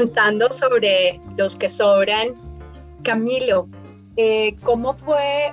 cantando 0.00 0.50
sobre 0.50 1.20
los 1.36 1.56
que 1.56 1.68
sobran, 1.68 2.28
Camilo, 3.02 3.68
eh, 4.16 4.56
¿cómo 4.64 4.94
fue 4.94 5.48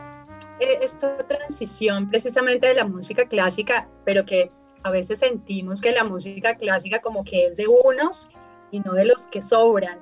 eh, 0.59 0.79
esta 0.81 1.17
transición 1.17 2.09
precisamente 2.09 2.67
de 2.67 2.75
la 2.75 2.85
música 2.85 3.25
clásica, 3.27 3.89
pero 4.05 4.23
que 4.23 4.49
a 4.83 4.89
veces 4.89 5.19
sentimos 5.19 5.81
que 5.81 5.91
la 5.91 6.05
música 6.05 6.55
clásica 6.55 7.01
como 7.01 7.25
que 7.25 7.47
es 7.47 7.57
de 7.57 7.67
unos 7.67 8.29
y 8.71 8.79
no 8.79 8.93
de 8.93 9.05
los 9.05 9.27
que 9.27 9.41
sobran? 9.41 9.99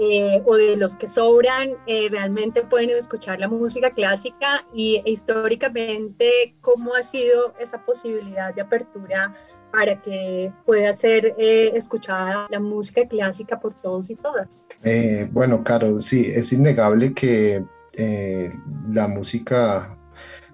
Eh, 0.00 0.40
o 0.46 0.54
de 0.54 0.76
los 0.76 0.94
que 0.94 1.08
sobran 1.08 1.70
realmente 2.10 2.62
pueden 2.62 2.90
escuchar 2.90 3.40
la 3.40 3.48
música 3.48 3.90
clásica 3.90 4.64
y 4.72 5.02
históricamente 5.04 6.54
cómo 6.60 6.94
ha 6.94 7.02
sido 7.02 7.52
esa 7.58 7.84
posibilidad 7.84 8.54
de 8.54 8.62
apertura 8.62 9.34
para 9.72 10.00
que 10.00 10.52
pueda 10.64 10.92
ser 10.92 11.34
eh, 11.38 11.72
escuchada 11.74 12.46
la 12.50 12.60
música 12.60 13.06
clásica 13.06 13.60
por 13.60 13.74
todos 13.74 14.10
y 14.10 14.16
todas. 14.16 14.64
Eh, 14.82 15.28
bueno, 15.32 15.62
Caro, 15.62 16.00
sí, 16.00 16.26
es 16.26 16.52
innegable 16.52 17.12
que 17.12 17.64
eh, 17.94 18.52
la 18.88 19.08
música, 19.08 19.98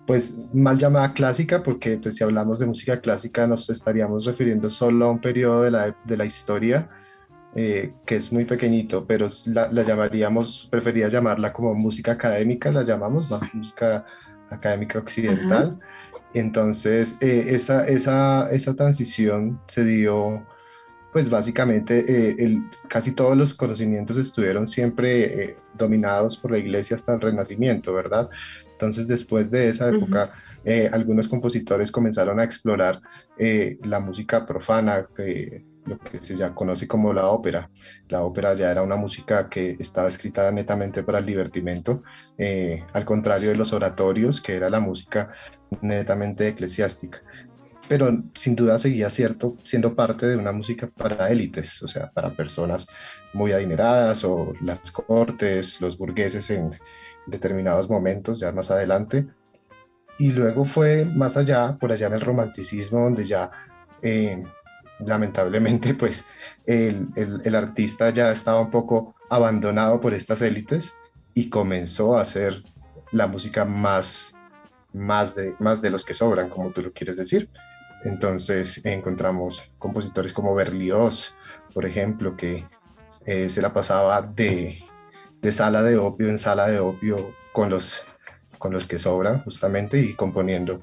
pues 0.07 0.35
mal 0.53 0.79
llamada 0.79 1.13
clásica, 1.13 1.63
porque 1.63 1.99
pues, 1.99 2.17
si 2.17 2.25
hablamos 2.25 2.59
de 2.59 2.67
música 2.67 3.01
clásica 3.01 3.47
nos 3.47 3.71
estaríamos 3.71 4.25
refiriendo 4.25 4.71
solo 4.71 5.07
a 5.07 5.11
un 5.11 5.21
periodo 5.21 5.63
de 5.63 5.71
la, 5.71 5.97
de 6.05 6.17
la 6.17 6.25
historia 6.25 6.89
que 7.55 8.17
es 8.17 8.33
muy 8.33 8.45
pequeñito, 8.45 9.07
pero 9.07 9.29
la, 9.47 9.71
la, 9.71 9.85
llamaríamos, 9.85 10.67
prefería 10.73 11.07
llamarla 11.07 11.53
como 11.53 11.73
música 11.73 12.11
académica, 12.11 12.73
la 12.73 12.83
llamamos, 12.83 13.33
música 13.53 14.05
académica 14.51 14.99
occidental. 14.99 15.79
Entonces, 16.35 17.17
eh, 17.21 17.47
esa, 17.51 17.87
esa, 17.87 18.51
esa, 18.51 18.75
transición 18.75 19.61
se 19.67 19.85
dio, 19.85 20.45
pues 21.13 21.31
básicamente, 21.31 22.05
eh, 22.09 22.37
el, 22.41 22.65
casi 22.89 23.13
todos 23.13 23.37
los 23.37 23.55
conocimientos 23.55 24.17
estuvieron 24.17 24.67
siempre 24.67 25.45
eh, 25.45 25.57
dominados 25.79 26.37
por 26.37 26.51
la 26.51 26.59
iglesia 26.59 26.97
hasta 26.97 27.15
el 27.15 27.21
Renacimiento, 27.21 27.95
¿verdad? 27.95 28.29
Entonces, 28.73 29.07
después 29.07 29.53
de 29.53 29.69
esa 29.69 29.89
época, 29.89 30.33
algunos 30.91 31.29
compositores 31.29 31.93
comenzaron 31.93 32.41
a 32.41 32.45
explorar 32.45 33.01
la 33.37 34.01
música 34.01 34.45
profana, 34.45 35.07
lo 35.87 35.99
que 35.99 36.21
se 36.21 36.37
ya 36.37 36.55
conoce 36.55 36.89
como 36.89 37.13
la 37.13 37.27
ópera. 37.29 37.71
La 38.09 38.23
ópera 38.23 38.55
ya 38.55 38.71
era 38.71 38.83
una 38.83 38.97
música 38.97 39.49
que 39.49 39.77
estaba 39.79 40.09
escrita 40.09 40.51
netamente 40.51 41.03
para 41.03 41.19
el 41.19 41.27
divertimento, 41.27 42.03
al 42.93 43.05
contrario 43.05 43.51
de 43.51 43.57
los 43.57 43.73
oratorios, 43.73 44.41
que 44.41 44.55
era 44.55 44.71
la 44.71 44.81
música 44.81 45.31
netamente 45.83 46.49
eclesiástica. 46.49 47.23
Pero 47.89 48.25
sin 48.35 48.57
duda 48.57 48.79
seguía 48.79 49.11
cierto, 49.11 49.57
siendo 49.63 49.95
parte 49.95 50.27
de 50.27 50.37
una 50.37 50.53
música 50.53 50.87
para 50.87 51.29
élites, 51.29 51.83
o 51.83 51.89
sea, 51.89 52.11
para 52.11 52.35
personas 52.35 52.87
muy 53.35 53.53
adineradas 53.53 54.25
o 54.25 54.55
las 54.63 54.91
cortes, 54.91 55.81
los 55.83 55.99
burgueses 55.99 56.49
en 56.51 56.79
determinados 57.27 57.91
momentos, 57.91 58.41
ya 58.41 58.53
más 58.53 58.71
adelante. 58.71 59.27
Y 60.19 60.33
luego 60.33 60.65
fue 60.65 61.05
más 61.05 61.37
allá, 61.37 61.77
por 61.79 61.93
allá 61.93 62.07
en 62.07 62.15
el 62.15 62.21
romanticismo, 62.21 63.01
donde 63.01 63.27
ya 63.27 63.51
eh, 64.01 64.43
lamentablemente 65.01 65.95
pues 65.99 66.25
el, 66.67 67.09
el, 67.17 67.55
artista 67.55 68.11
ya 68.11 68.31
estaba 68.31 68.61
un 68.61 68.71
poco 68.71 69.15
abandonado 69.31 70.01
por 70.01 70.15
estas 70.15 70.43
élites 70.43 70.97
y 71.35 71.51
comenzó 71.51 72.17
a 72.17 72.23
hacer 72.23 72.63
la 73.11 73.27
música 73.27 73.65
más 73.65 74.35
más 74.95 75.35
de, 75.35 75.55
más 75.59 75.83
de 75.83 75.91
los 75.91 76.05
que 76.05 76.15
sobran, 76.15 76.49
como 76.49 76.71
tú 76.71 76.81
lo 76.81 76.93
quieres 76.93 77.17
decir. 77.17 77.51
Entonces 78.05 78.85
encontramos 78.87 79.71
compositores 79.79 80.33
como 80.33 80.55
Berlioz, 80.55 81.35
por 81.75 81.85
ejemplo, 81.85 82.37
que 82.37 82.67
eh, 83.27 83.51
se 83.51 83.61
la 83.61 83.73
pasaba 83.73 84.23
de, 84.23 84.83
de, 85.43 85.53
sala 85.53 85.83
de 85.83 85.99
opio 85.99 86.29
en 86.29 86.39
sala 86.39 86.69
de 86.69 86.79
opio 86.79 87.35
con 87.53 87.71
los, 87.71 88.03
con 88.59 88.73
los 88.73 88.87
que 88.87 88.99
sobran 88.99 89.43
justamente 89.43 89.99
y 90.01 90.15
componiendo 90.15 90.81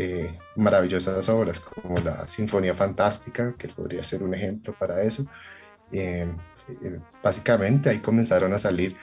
eh, 0.00 0.38
maravillosas 0.54 1.28
obras 1.28 1.58
como 1.58 1.96
la 1.96 2.28
Sinfonía 2.28 2.72
Fantástica, 2.72 3.56
que 3.58 3.66
podría 3.66 4.04
ser 4.04 4.22
un 4.22 4.32
ejemplo 4.32 4.72
para 4.78 5.02
eso. 5.02 5.26
Eh, 5.90 6.30
básicamente 7.20 7.90
ahí 7.90 7.98
comenzaron 7.98 8.52
a 8.52 8.60
salir 8.60 8.94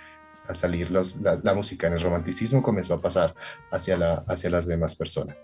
a 0.47 0.53
salir 0.53 0.91
los, 0.91 1.15
la, 1.17 1.53
música 1.55 1.87
en 1.87 1.93
el 1.93 2.01
romanticismo 2.01 2.61
comenzó 2.61 2.93
a 2.93 3.01
pasar 3.01 3.33
hacia, 3.71 3.97
la, 3.97 4.23
hacia 4.27 4.49
las 4.49 4.67
demás 4.67 4.95
personas. 4.95 5.35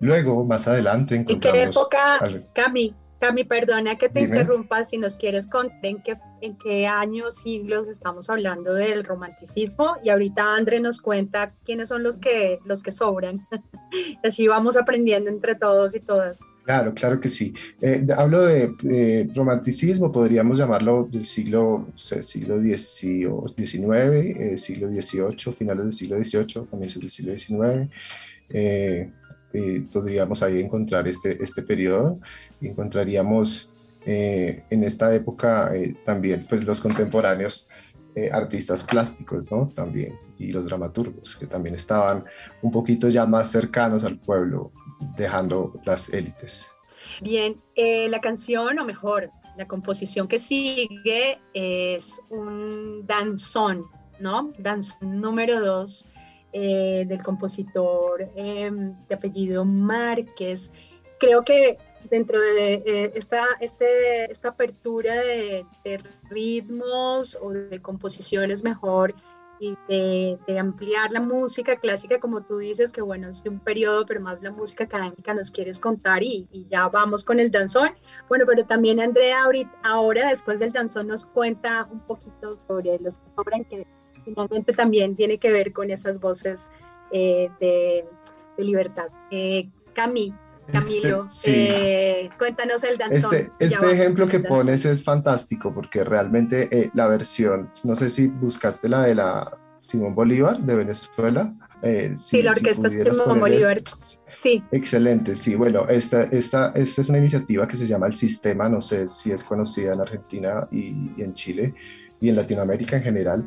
Luego, 0.00 0.44
más 0.44 0.66
adelante, 0.66 1.14
encontramos... 1.14 1.58
¿En 1.58 1.64
qué 1.64 1.70
época, 1.70 2.18
Cami, 2.54 2.94
Cami, 3.20 3.44
perdona 3.44 3.96
que 3.96 4.08
te 4.08 4.20
interrumpa, 4.20 4.84
si 4.84 4.98
nos 4.98 5.16
quieres 5.16 5.46
contar 5.46 5.78
en 5.82 6.02
qué, 6.02 6.16
en 6.42 6.56
qué 6.58 6.86
años, 6.86 7.36
siglos 7.38 7.88
estamos 7.88 8.28
hablando 8.28 8.74
del 8.74 9.04
romanticismo 9.04 9.96
y 10.04 10.10
ahorita 10.10 10.54
André 10.54 10.80
nos 10.80 11.00
cuenta 11.00 11.50
quiénes 11.64 11.88
son 11.88 12.02
los 12.02 12.18
que, 12.18 12.58
los 12.66 12.82
que 12.82 12.90
sobran. 12.90 13.46
Así 14.22 14.46
vamos 14.46 14.76
aprendiendo 14.76 15.30
entre 15.30 15.54
todos 15.54 15.94
y 15.94 16.00
todas. 16.00 16.40
Claro, 16.64 16.94
claro 16.94 17.20
que 17.20 17.28
sí. 17.28 17.54
Eh, 17.80 18.06
hablo 18.16 18.42
de 18.42 19.30
romanticismo, 19.34 20.12
podríamos 20.12 20.58
llamarlo 20.58 21.08
del 21.10 21.24
siglo, 21.24 21.86
siglo 21.94 22.60
XIX, 22.60 23.84
eh, 23.84 24.58
siglo 24.58 24.88
XVIII, 24.88 25.54
finales 25.54 25.84
del 25.84 25.92
siglo 25.92 26.22
XVIII, 26.22 26.66
comienzos 26.68 27.00
del 27.00 27.10
siglo 27.10 27.38
XIX. 27.38 27.88
Eh, 29.52 29.86
podríamos 29.92 30.42
ahí 30.42 30.60
encontrar 30.60 31.06
este, 31.08 31.42
este 31.42 31.62
periodo. 31.62 32.18
Encontraríamos 32.60 33.70
en 34.08 34.84
esta 34.84 35.12
época 35.12 35.72
también 36.04 36.46
pues, 36.48 36.64
los 36.64 36.80
contemporáneos 36.80 37.68
artistas 38.30 38.84
plásticos, 38.84 39.50
¿no? 39.50 39.68
También, 39.68 40.16
y 40.38 40.52
los 40.52 40.64
dramaturgos, 40.66 41.36
que 41.36 41.46
también 41.48 41.74
estaban 41.74 42.24
un 42.62 42.70
poquito 42.70 43.08
ya 43.08 43.26
más 43.26 43.50
cercanos 43.50 44.04
al 44.04 44.20
pueblo, 44.20 44.70
dejando 45.16 45.80
las 45.84 46.08
élites. 46.10 46.70
Bien, 47.20 47.56
eh, 47.74 48.08
la 48.08 48.20
canción, 48.20 48.78
o 48.78 48.84
mejor, 48.84 49.30
la 49.56 49.66
composición 49.66 50.28
que 50.28 50.38
sigue 50.38 51.38
es 51.54 52.20
un 52.30 53.06
danzón, 53.06 53.86
¿no? 54.20 54.52
Danzón 54.58 55.20
número 55.20 55.60
dos 55.60 56.08
eh, 56.52 57.04
del 57.06 57.22
compositor 57.22 58.30
em, 58.34 58.94
de 59.08 59.14
apellido 59.14 59.64
Márquez. 59.64 60.72
Creo 61.18 61.42
que 61.42 61.78
dentro 62.10 62.40
de 62.40 62.74
eh, 62.74 63.12
esta, 63.14 63.46
este, 63.60 64.30
esta 64.30 64.50
apertura 64.50 65.14
de, 65.14 65.64
de 65.84 66.00
ritmos 66.30 67.38
o 67.40 67.50
de 67.50 67.80
composiciones 67.80 68.64
mejor, 68.64 69.14
y 69.58 69.76
de, 69.88 70.58
ampliar 70.58 71.10
la 71.12 71.20
música 71.20 71.76
clásica, 71.76 72.18
como 72.20 72.42
tú 72.42 72.58
dices, 72.58 72.92
que 72.92 73.02
bueno, 73.02 73.28
es 73.28 73.44
un 73.46 73.58
periodo, 73.58 74.04
pero 74.06 74.20
más 74.20 74.42
la 74.42 74.50
música 74.50 74.84
académica 74.84 75.34
nos 75.34 75.50
quieres 75.50 75.78
contar 75.78 76.22
y, 76.22 76.48
ya 76.70 76.88
vamos 76.88 77.24
con 77.24 77.40
el 77.40 77.50
danzón. 77.50 77.90
Bueno, 78.28 78.44
pero 78.46 78.64
también 78.64 79.00
Andrea 79.00 79.44
ahorita, 79.44 79.72
ahora, 79.82 80.28
después 80.28 80.58
del 80.60 80.72
danzón, 80.72 81.06
nos 81.06 81.24
cuenta 81.24 81.88
un 81.90 82.00
poquito 82.00 82.56
sobre 82.56 82.98
los 82.98 83.18
que 83.18 83.28
sobran, 83.30 83.64
que 83.64 83.86
finalmente 84.26 84.74
también 84.74 85.16
tiene 85.16 85.38
que 85.38 85.50
ver 85.50 85.72
con 85.72 85.90
esas 85.90 86.20
voces 86.20 86.70
eh, 87.10 87.48
de, 87.60 88.04
libertad. 88.58 89.08
Eh, 89.30 89.68
Cami, 89.94 90.34
Camilo, 90.70 91.24
este, 91.24 92.24
eh, 92.24 92.30
cuéntanos 92.38 92.82
el 92.84 92.98
danzón. 92.98 93.34
Este, 93.34 93.52
este 93.58 93.92
ejemplo 93.92 94.28
que 94.28 94.40
pones 94.40 94.84
es 94.84 95.02
fantástico 95.02 95.72
porque 95.72 96.02
realmente 96.02 96.68
eh, 96.70 96.90
la 96.94 97.06
versión, 97.06 97.70
no 97.84 97.94
sé 97.94 98.10
si 98.10 98.26
buscaste 98.26 98.88
la 98.88 99.02
de 99.02 99.14
la 99.14 99.58
Simón 99.78 100.14
Bolívar 100.14 100.58
de 100.58 100.74
Venezuela. 100.74 101.54
Eh, 101.82 102.12
sí, 102.16 102.42
la 102.42 102.50
orquesta 102.50 102.90
Simón 102.90 103.38
Bolívar. 103.38 103.80
Sí. 104.32 104.62
Excelente, 104.72 105.36
sí. 105.36 105.54
Bueno, 105.54 105.88
esta, 105.88 106.24
esta, 106.24 106.72
esta 106.74 107.00
es 107.00 107.08
una 107.08 107.18
iniciativa 107.18 107.68
que 107.68 107.76
se 107.76 107.86
llama 107.86 108.06
El 108.06 108.14
Sistema, 108.14 108.68
no 108.68 108.82
sé 108.82 109.08
si 109.08 109.30
es 109.30 109.42
conocida 109.44 109.94
en 109.94 110.00
Argentina 110.00 110.66
y, 110.70 111.12
en 111.22 111.32
Chile 111.34 111.74
y 112.20 112.28
en 112.28 112.36
Latinoamérica 112.36 112.96
en 112.96 113.02
general, 113.02 113.46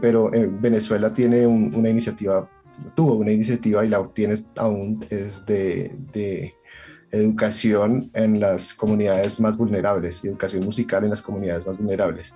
pero 0.00 0.30
Venezuela 0.60 1.14
tiene 1.14 1.46
una 1.46 1.88
iniciativa 1.88 2.48
tuvo 2.94 3.14
una 3.14 3.32
iniciativa 3.32 3.84
y 3.84 3.88
la 3.88 4.00
obtiene 4.00 4.36
aún 4.56 5.04
es 5.10 5.44
de, 5.46 5.94
de 6.12 6.54
educación 7.10 8.10
en 8.14 8.40
las 8.40 8.74
comunidades 8.74 9.40
más 9.40 9.56
vulnerables, 9.56 10.24
educación 10.24 10.64
musical 10.64 11.04
en 11.04 11.10
las 11.10 11.22
comunidades 11.22 11.66
más 11.66 11.78
vulnerables. 11.78 12.34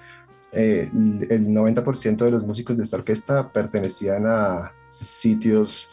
Eh, 0.53 0.89
el 0.93 1.49
90% 1.49 2.25
de 2.25 2.31
los 2.31 2.47
músicos 2.47 2.77
de 2.77 2.85
esta 2.85 2.97
orquesta 2.97 3.53
pertenecían 3.53 4.25
a 4.27 4.73
sitios 4.91 5.91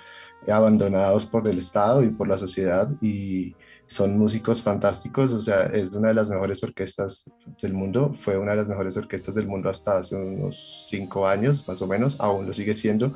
abandonados 0.48 1.26
por 1.26 1.48
el 1.48 1.58
Estado 1.58 2.04
y 2.04 2.10
por 2.10 2.28
la 2.28 2.38
sociedad 2.38 2.90
y 3.02 3.56
son 3.94 4.18
músicos 4.18 4.62
fantásticos, 4.64 5.32
o 5.32 5.42
sea, 5.42 5.66
es 5.66 5.94
una 5.94 6.08
de 6.08 6.16
las 6.16 6.28
mejores 6.28 6.64
orquestas 6.64 7.30
del 7.62 7.74
mundo, 7.74 8.12
fue 8.14 8.40
una 8.40 8.52
de 8.52 8.58
las 8.58 8.68
mejores 8.68 8.98
orquestas 8.98 9.36
del 9.36 9.48
mundo 9.48 9.70
hasta 9.70 10.00
hace 10.00 10.16
unos 10.16 10.88
cinco 10.90 11.28
años 11.28 11.68
más 11.68 11.80
o 11.80 11.86
menos, 11.86 12.20
aún 12.20 12.48
lo 12.48 12.54
sigue 12.54 12.74
siendo 12.74 13.14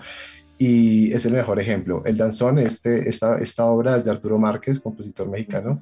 y 0.60 1.12
es 1.14 1.26
el 1.26 1.34
mejor 1.34 1.60
ejemplo. 1.60 2.04
El 2.06 2.16
danzón, 2.16 2.60
este, 2.60 3.10
esta, 3.10 3.40
esta 3.40 3.66
obra 3.66 3.98
es 3.98 4.06
de 4.06 4.12
Arturo 4.12 4.38
Márquez, 4.38 4.80
compositor 4.80 5.28
mexicano, 5.28 5.82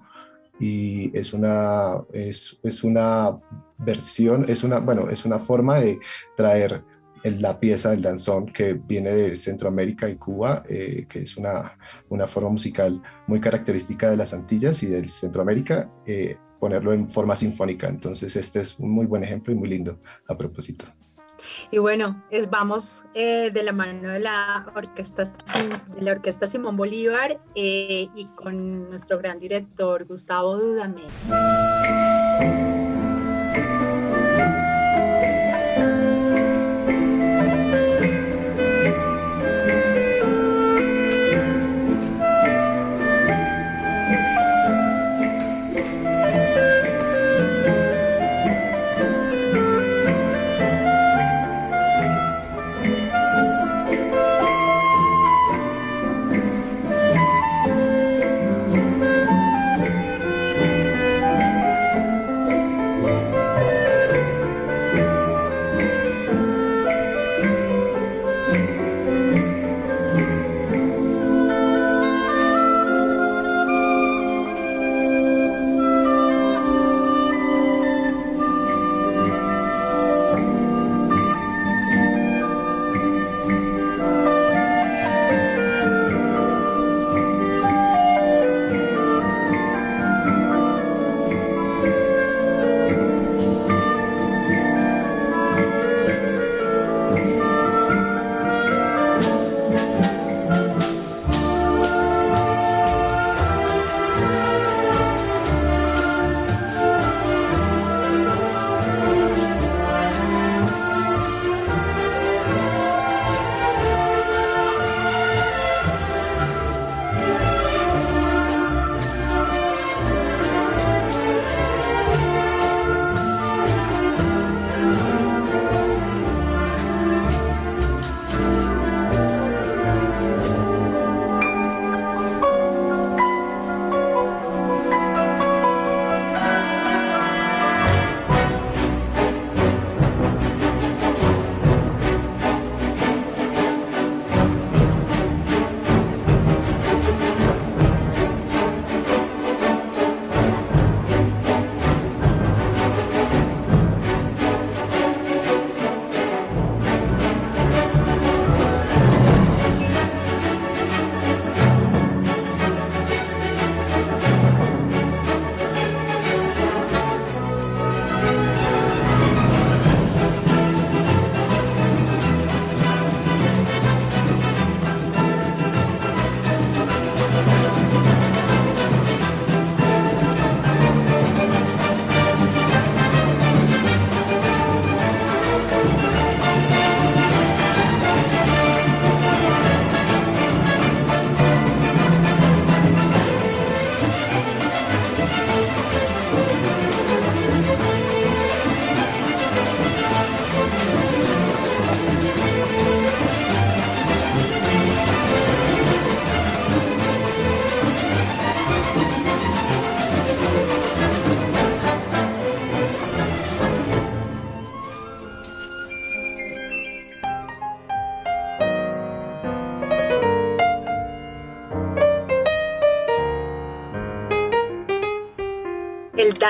y 0.61 1.15
es 1.17 1.33
una, 1.33 2.01
es, 2.13 2.57
es 2.63 2.83
una 2.85 3.37
versión, 3.77 4.45
es 4.47 4.63
una, 4.63 4.79
bueno, 4.79 5.09
es 5.09 5.25
una 5.25 5.39
forma 5.39 5.79
de 5.81 5.99
traer 6.37 6.81
la 7.33 7.59
pieza 7.59 7.91
del 7.91 8.01
danzón 8.01 8.45
que 8.45 8.73
viene 8.73 9.11
de 9.11 9.35
Centroamérica 9.35 10.09
y 10.09 10.15
Cuba, 10.15 10.63
eh, 10.69 11.05
que 11.09 11.19
es 11.19 11.37
una, 11.37 11.77
una, 12.09 12.27
forma 12.27 12.49
musical 12.49 13.01
muy 13.27 13.39
característica 13.39 14.09
de 14.09 14.17
las 14.17 14.33
Antillas 14.33 14.83
y 14.83 14.87
del 14.87 15.09
Centroamérica, 15.09 15.89
eh, 16.05 16.37
ponerlo 16.59 16.93
en 16.93 17.09
forma 17.09 17.35
sinfónica. 17.35 17.87
Entonces 17.87 18.35
este 18.35 18.61
es 18.61 18.77
un 18.79 18.91
muy 18.91 19.05
buen 19.05 19.23
ejemplo 19.23 19.53
y 19.53 19.55
muy 19.55 19.69
lindo 19.69 19.99
a 20.27 20.37
propósito. 20.37 20.85
Y 21.69 21.79
bueno, 21.79 22.23
es, 22.31 22.49
vamos 22.49 23.03
eh, 23.13 23.51
de 23.51 23.63
la 23.63 23.73
mano 23.73 24.09
de 24.09 24.19
la 24.19 24.71
orquesta, 24.75 25.23
de 25.23 26.01
la 26.01 26.11
orquesta 26.11 26.47
Simón 26.47 26.77
Bolívar 26.77 27.39
y 27.53 28.27
con 28.35 28.89
nuestro 28.89 29.17
gran 29.17 29.39
director 29.39 30.05
Gustavo 30.05 30.57
Dudamel. 30.57 31.05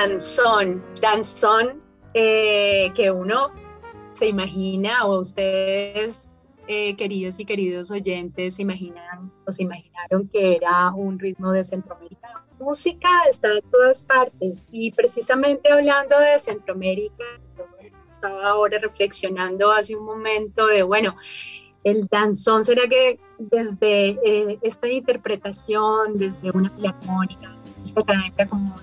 Danzón, 0.08 0.84
danzón 1.00 1.82
eh, 2.14 2.92
que 2.94 3.10
uno 3.10 3.50
se 4.12 4.28
imagina 4.28 5.04
o 5.04 5.20
ustedes, 5.20 6.36
eh, 6.68 6.94
queridos 6.96 7.38
y 7.40 7.44
queridos 7.44 7.90
oyentes, 7.90 8.54
se 8.54 8.62
imaginan 8.62 9.32
o 9.46 9.52
se 9.52 9.64
imaginaron 9.64 10.28
que 10.28 10.56
era 10.56 10.92
un 10.94 11.18
ritmo 11.18 11.52
de 11.52 11.64
Centroamérica. 11.64 12.44
música 12.58 13.08
está 13.28 13.52
en 13.52 13.62
todas 13.70 14.02
partes 14.02 14.68
y 14.70 14.92
precisamente 14.92 15.70
hablando 15.70 16.18
de 16.18 16.38
Centroamérica, 16.38 17.24
estaba 18.08 18.48
ahora 18.48 18.78
reflexionando 18.78 19.72
hace 19.72 19.94
un 19.96 20.04
momento 20.04 20.66
de, 20.68 20.82
bueno, 20.82 21.16
el 21.84 22.06
danzón, 22.06 22.64
¿será 22.64 22.88
que 22.88 23.18
desde 23.38 24.18
eh, 24.24 24.58
esta 24.62 24.88
interpretación, 24.88 26.16
desde 26.16 26.50
una 26.52 26.70
filarmónica, 26.70 27.54
esta 27.82 28.48
como 28.48 28.74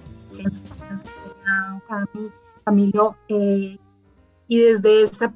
Camilo, 2.65 3.17
eh, 3.27 3.77
y 4.47 4.59
desde 4.59 5.03
esa, 5.03 5.33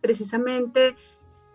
precisamente 0.00 0.96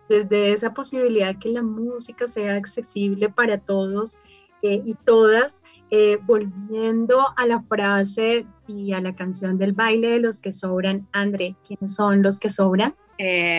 desde 0.08 0.52
esa 0.52 0.74
posibilidad 0.74 1.36
que 1.38 1.50
la 1.50 1.62
música 1.62 2.26
sea 2.26 2.56
accesible 2.56 3.28
para 3.28 3.58
todos 3.58 4.18
eh, 4.62 4.82
y 4.84 4.94
todas, 5.04 5.62
eh, 5.90 6.18
volviendo 6.22 7.20
a 7.36 7.46
la 7.46 7.62
frase 7.62 8.44
y 8.66 8.92
a 8.92 9.00
la 9.00 9.14
canción 9.14 9.56
del 9.56 9.72
baile 9.72 10.08
de 10.08 10.18
los 10.18 10.40
que 10.40 10.52
sobran, 10.52 11.06
André, 11.12 11.54
¿quiénes 11.66 11.94
son 11.94 12.22
los 12.22 12.38
que 12.38 12.48
sobran? 12.48 12.94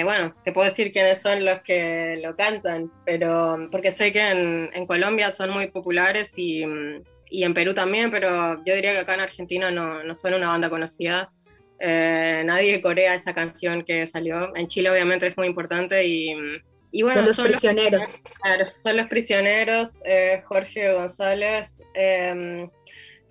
bueno, 0.04 0.34
te 0.44 0.54
puedo 0.54 0.68
decir 0.68 0.92
quiénes 0.92 1.22
son 1.22 1.46
los 1.46 1.62
que 1.62 2.20
lo 2.24 2.36
cantan, 2.36 2.92
pero 3.06 3.70
porque 3.72 3.92
sé 3.92 4.12
que 4.12 4.20
en, 4.20 4.72
en 4.74 4.88
Colombia 4.88 5.30
son 5.30 5.52
muy 5.52 5.70
populares 5.70 6.34
y, 6.36 6.66
mm, 6.66 7.04
y 7.32 7.44
en 7.44 7.54
Perú 7.54 7.74
también, 7.74 8.12
pero 8.12 8.64
yo 8.64 8.76
diría 8.76 8.92
que 8.92 9.00
acá 9.00 9.16
en 9.16 9.22
Argentina 9.22 9.72
no, 9.72 10.04
no 10.04 10.14
suena 10.14 10.38
una 10.38 10.50
banda 10.50 10.70
conocida. 10.70 11.32
Eh, 11.80 12.44
nadie 12.46 12.82
corea 12.82 13.16
esa 13.16 13.34
canción 13.34 13.84
que 13.84 14.06
salió. 14.06 14.56
En 14.56 14.68
Chile 14.68 14.92
obviamente 14.92 15.28
es 15.28 15.38
muy 15.38 15.48
importante 15.48 16.06
y, 16.06 16.36
y 16.92 17.02
bueno... 17.02 17.22
Son 17.34 17.46
los 17.46 17.54
prisioneros. 17.54 18.22
claro, 18.42 18.66
son 18.84 18.98
los 18.98 19.08
prisioneros, 19.08 19.90
eh, 20.06 20.44
Jorge 20.46 20.94
González. 20.94 21.72
Em, 21.96 22.70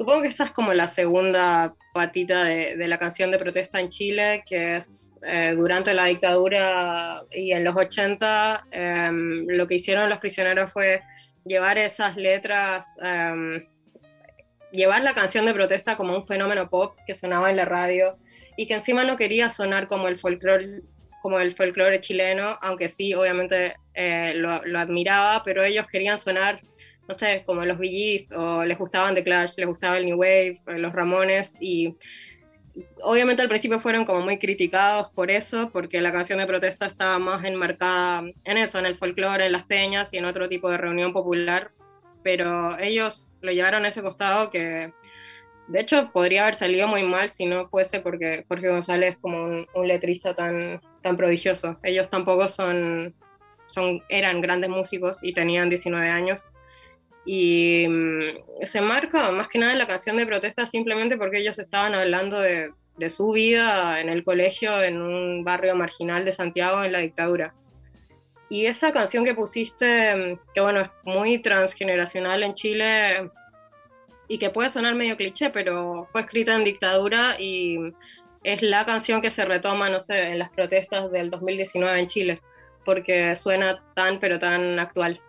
Supongo 0.00 0.22
que 0.22 0.28
esa 0.28 0.44
es 0.44 0.50
como 0.52 0.72
la 0.72 0.88
segunda 0.88 1.74
patita 1.92 2.44
de, 2.44 2.88
la 2.88 2.98
canción 2.98 3.30
de 3.30 3.38
protesta 3.38 3.80
en 3.80 3.90
Chile, 3.90 4.42
que 4.46 4.76
es 4.76 5.14
eh, 5.26 5.52
durante 5.54 5.92
la 5.92 6.06
dictadura 6.06 7.20
y 7.30 7.52
en 7.52 7.64
los 7.64 7.76
80, 7.76 8.64
em, 8.70 9.46
lo 9.46 9.68
que 9.68 9.74
hicieron 9.74 10.08
los 10.08 10.18
prisioneros 10.18 10.72
fue 10.72 11.02
llevar 11.44 11.76
esas 11.76 12.16
letras, 12.16 12.86
em, 13.02 13.66
llevar 14.72 15.02
la 15.02 15.14
canción 15.14 15.46
de 15.46 15.54
protesta 15.54 15.96
como 15.96 16.14
un 16.14 16.26
fenómeno 16.26 16.68
pop 16.68 16.96
que 17.06 17.14
sonaba 17.14 17.50
en 17.50 17.56
la 17.56 17.64
radio 17.64 18.16
y 18.56 18.66
que 18.66 18.74
encima 18.74 19.04
no 19.04 19.16
quería 19.16 19.50
sonar 19.50 19.88
como 19.88 20.09
el 20.09 20.18
folclore 20.18 20.83
como 21.22 21.38
el 21.38 21.54
folclore 21.54 22.00
chileno, 22.00 22.56
aunque 22.62 22.88
sí, 22.88 23.12
obviamente 23.12 23.74
eh, 23.92 24.33
lo, 24.37 24.64
lo, 24.64 24.78
admiraba, 24.78 25.44
pero 25.44 25.62
ellos 25.62 25.87
querían 25.87 26.18
sonar 26.18 26.61
no 27.11 27.18
sé, 27.18 27.42
como 27.44 27.64
los 27.64 27.76
VGs 27.76 28.33
o 28.37 28.64
les 28.64 28.78
gustaban 28.78 29.16
The 29.16 29.24
Clash, 29.24 29.54
les 29.56 29.66
gustaba 29.66 29.98
el 29.98 30.06
New 30.06 30.16
Wave, 30.16 30.61
eh, 30.68 30.78
los 30.78 30.92
Ramones 30.92 31.56
y 31.61 31.96
obviamente 33.02 33.42
al 33.42 33.48
principio 33.48 33.80
fueron 33.80 34.04
como 34.04 34.20
muy 34.20 34.38
criticados 34.38 35.11
por 35.11 35.30
eso, 35.30 35.70
porque 35.72 36.00
la 36.00 36.12
canción 36.12 36.38
de 36.38 36.46
protesta 36.46 36.87
estaba 36.87 37.18
más 37.18 37.44
enmarcada 37.44 38.22
en 38.44 38.59
eso, 38.59 38.78
en 38.78 38.87
el 38.87 38.96
folclore, 38.96 39.46
en 39.46 39.52
las 39.52 39.64
peñas 39.64 40.14
y 40.14 40.18
en 40.18 40.24
otro 40.24 40.48
tipo 40.48 40.70
de 40.70 40.76
reunión 40.76 41.12
popular, 41.12 41.72
pero 42.22 42.78
ellos 42.78 43.28
lo 43.40 43.52
llevaron 43.52 43.85
a 43.85 43.88
ese 43.88 44.02
costado 44.02 44.50
que 44.50 44.92
de 45.68 45.80
hecho 45.80 46.11
podría 46.12 46.42
haber 46.42 46.54
salido 46.54 46.88
muy 46.88 47.02
mal 47.02 47.30
si 47.30 47.46
no 47.46 47.68
fuese 47.68 48.00
porque 48.00 48.44
Jorge 48.48 48.68
González 48.68 49.14
es 49.14 49.18
como 49.18 49.44
un, 49.44 49.88
letrista 49.88 50.35
tan, 50.35 50.80
tan 51.02 51.16
prodigioso. 51.16 51.78
Ellos 51.83 52.09
tampoco 52.09 52.48
son, 52.48 53.14
son, 53.66 54.02
eran 54.09 54.40
grandes 54.40 54.70
músicos 54.70 55.18
y 55.22 55.33
tenían 55.33 55.68
19 55.68 56.09
años 56.09 56.48
y 57.24 57.87
mm, 57.88 58.64
se 58.66 58.80
marca 58.80 59.30
más 59.30 59.48
que 59.48 59.59
nada 59.59 59.74
la 59.74 59.87
canción 59.87 60.16
de 60.16 60.26
protesta 60.26 60.66
simplemente 60.66 61.16
porque 61.16 61.38
ellos 61.38 61.59
estaban 61.59 61.94
hablando 61.94 62.40
de, 62.40 62.72
su 63.09 63.30
vida 63.30 63.98
en 63.98 64.11
el 64.11 64.24
colegio 64.24 64.83
en 64.83 65.00
un 65.00 65.42
barrio 65.42 65.74
marginal 65.74 66.22
de 66.26 66.33
Santiago 66.33 66.85
en 66.85 66.92
la 66.92 66.98
dictadura. 66.98 67.54
Y 68.50 68.66
esa 68.66 68.92
canción 68.92 69.24
que 69.24 69.34
pusiste, 69.34 70.14
mm, 70.14 70.38
que 70.52 70.60
bueno, 70.60 70.80
es 70.80 70.90
muy 71.04 71.38
transgeneracional 71.38 72.42
en 72.42 72.54
Chile 72.54 73.30
y 74.28 74.38
que 74.38 74.50
puede 74.50 74.68
sonar 74.68 74.94
medio 74.96 75.16
cliché, 75.16 75.50
pero 75.50 76.08
fue 76.10 76.22
escrita 76.22 76.56
en 76.56 76.64
dictadura 76.64 77.36
y 77.38 77.78
es 78.42 78.60
la 78.62 78.84
canción 78.84 79.22
que 79.22 79.30
se 79.30 79.44
retoma, 79.44 79.88
no 79.88 80.00
sé, 80.00 80.28
en 80.28 80.38
las 80.40 80.50
protestas 80.50 81.10
del 81.12 81.30
2019 81.30 82.00
en 82.00 82.06
Chile, 82.08 82.42
porque 82.84 83.36
suena 83.36 83.82
tan, 83.94 84.18
pero 84.18 84.40
tan 84.40 84.78
actual. 84.80 85.20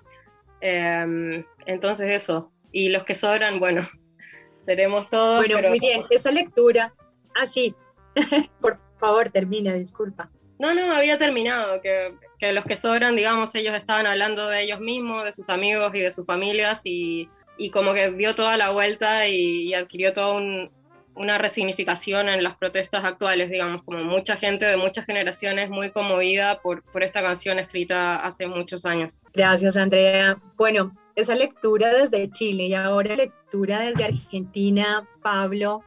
Em, 0.62 1.43
entonces 1.67 2.07
eso. 2.10 2.51
Y 2.71 2.89
los 2.89 3.03
que 3.03 3.15
sobran, 3.15 3.60
bueno, 3.60 3.88
seremos 4.65 5.10
todos. 5.10 5.45
Bueno, 5.45 5.69
muy 5.69 5.79
bien. 5.79 6.05
Esa 6.10 6.31
lectura. 6.31 6.93
Ah, 7.36 7.45
sí. 7.45 7.75
Por 8.62 8.79
favor, 8.97 9.29
termina, 9.29 9.73
disculpa. 9.73 10.31
No, 10.57 10.73
no, 10.73 10.91
había 10.93 11.17
terminado. 11.17 11.81
Que, 11.81 12.13
que, 12.41 12.51
los 12.51 12.65
que 12.65 12.75
sobran, 12.75 13.15
digamos, 13.15 13.56
ellos 13.56 13.75
estaban 13.75 14.06
hablando 14.06 14.47
de 14.47 14.63
ellos 14.63 14.82
mismos, 14.82 15.23
de 15.23 15.32
sus 15.32 15.49
amigos 15.49 15.93
y 15.95 15.99
de 15.99 16.12
sus 16.12 16.25
familias 16.25 16.82
y, 16.84 17.30
y 17.58 17.69
como 17.69 17.93
que 17.93 18.12
dio 18.12 18.36
toda 18.36 18.58
la 18.58 18.71
vuelta 18.71 19.27
y, 19.27 19.69
y 19.69 19.73
adquirió 19.73 20.12
todo 20.12 20.36
un, 20.36 20.69
una 21.15 21.38
resignificación 21.38 22.30
en 22.30 22.43
las 22.43 22.58
protestas 22.58 23.04
actuales, 23.04 23.49
digamos, 23.49 23.84
como 23.84 24.04
mucha 24.04 24.38
gente 24.38 24.65
de 24.65 24.77
muchas 24.77 25.06
generaciones 25.06 25.69
muy 25.69 25.91
conmovida 25.91 26.62
por, 26.62 26.84
por 26.84 27.04
esta 27.04 27.21
canción 27.21 27.60
escrita 27.60 28.17
hace 28.17 28.47
muchos 28.47 28.86
años. 28.86 29.21
Gracias, 29.34 29.77
Andrea. 29.77 30.38
Bueno, 30.58 30.95
esa 31.15 31.36
lectura 31.36 31.89
desde 31.89 32.30
Chile 32.30 32.65
y 32.67 32.73
ahora 32.73 33.15
lectura 33.15 33.80
desde 33.82 34.06
Argentina, 34.06 35.08
Pablo, 35.21 35.84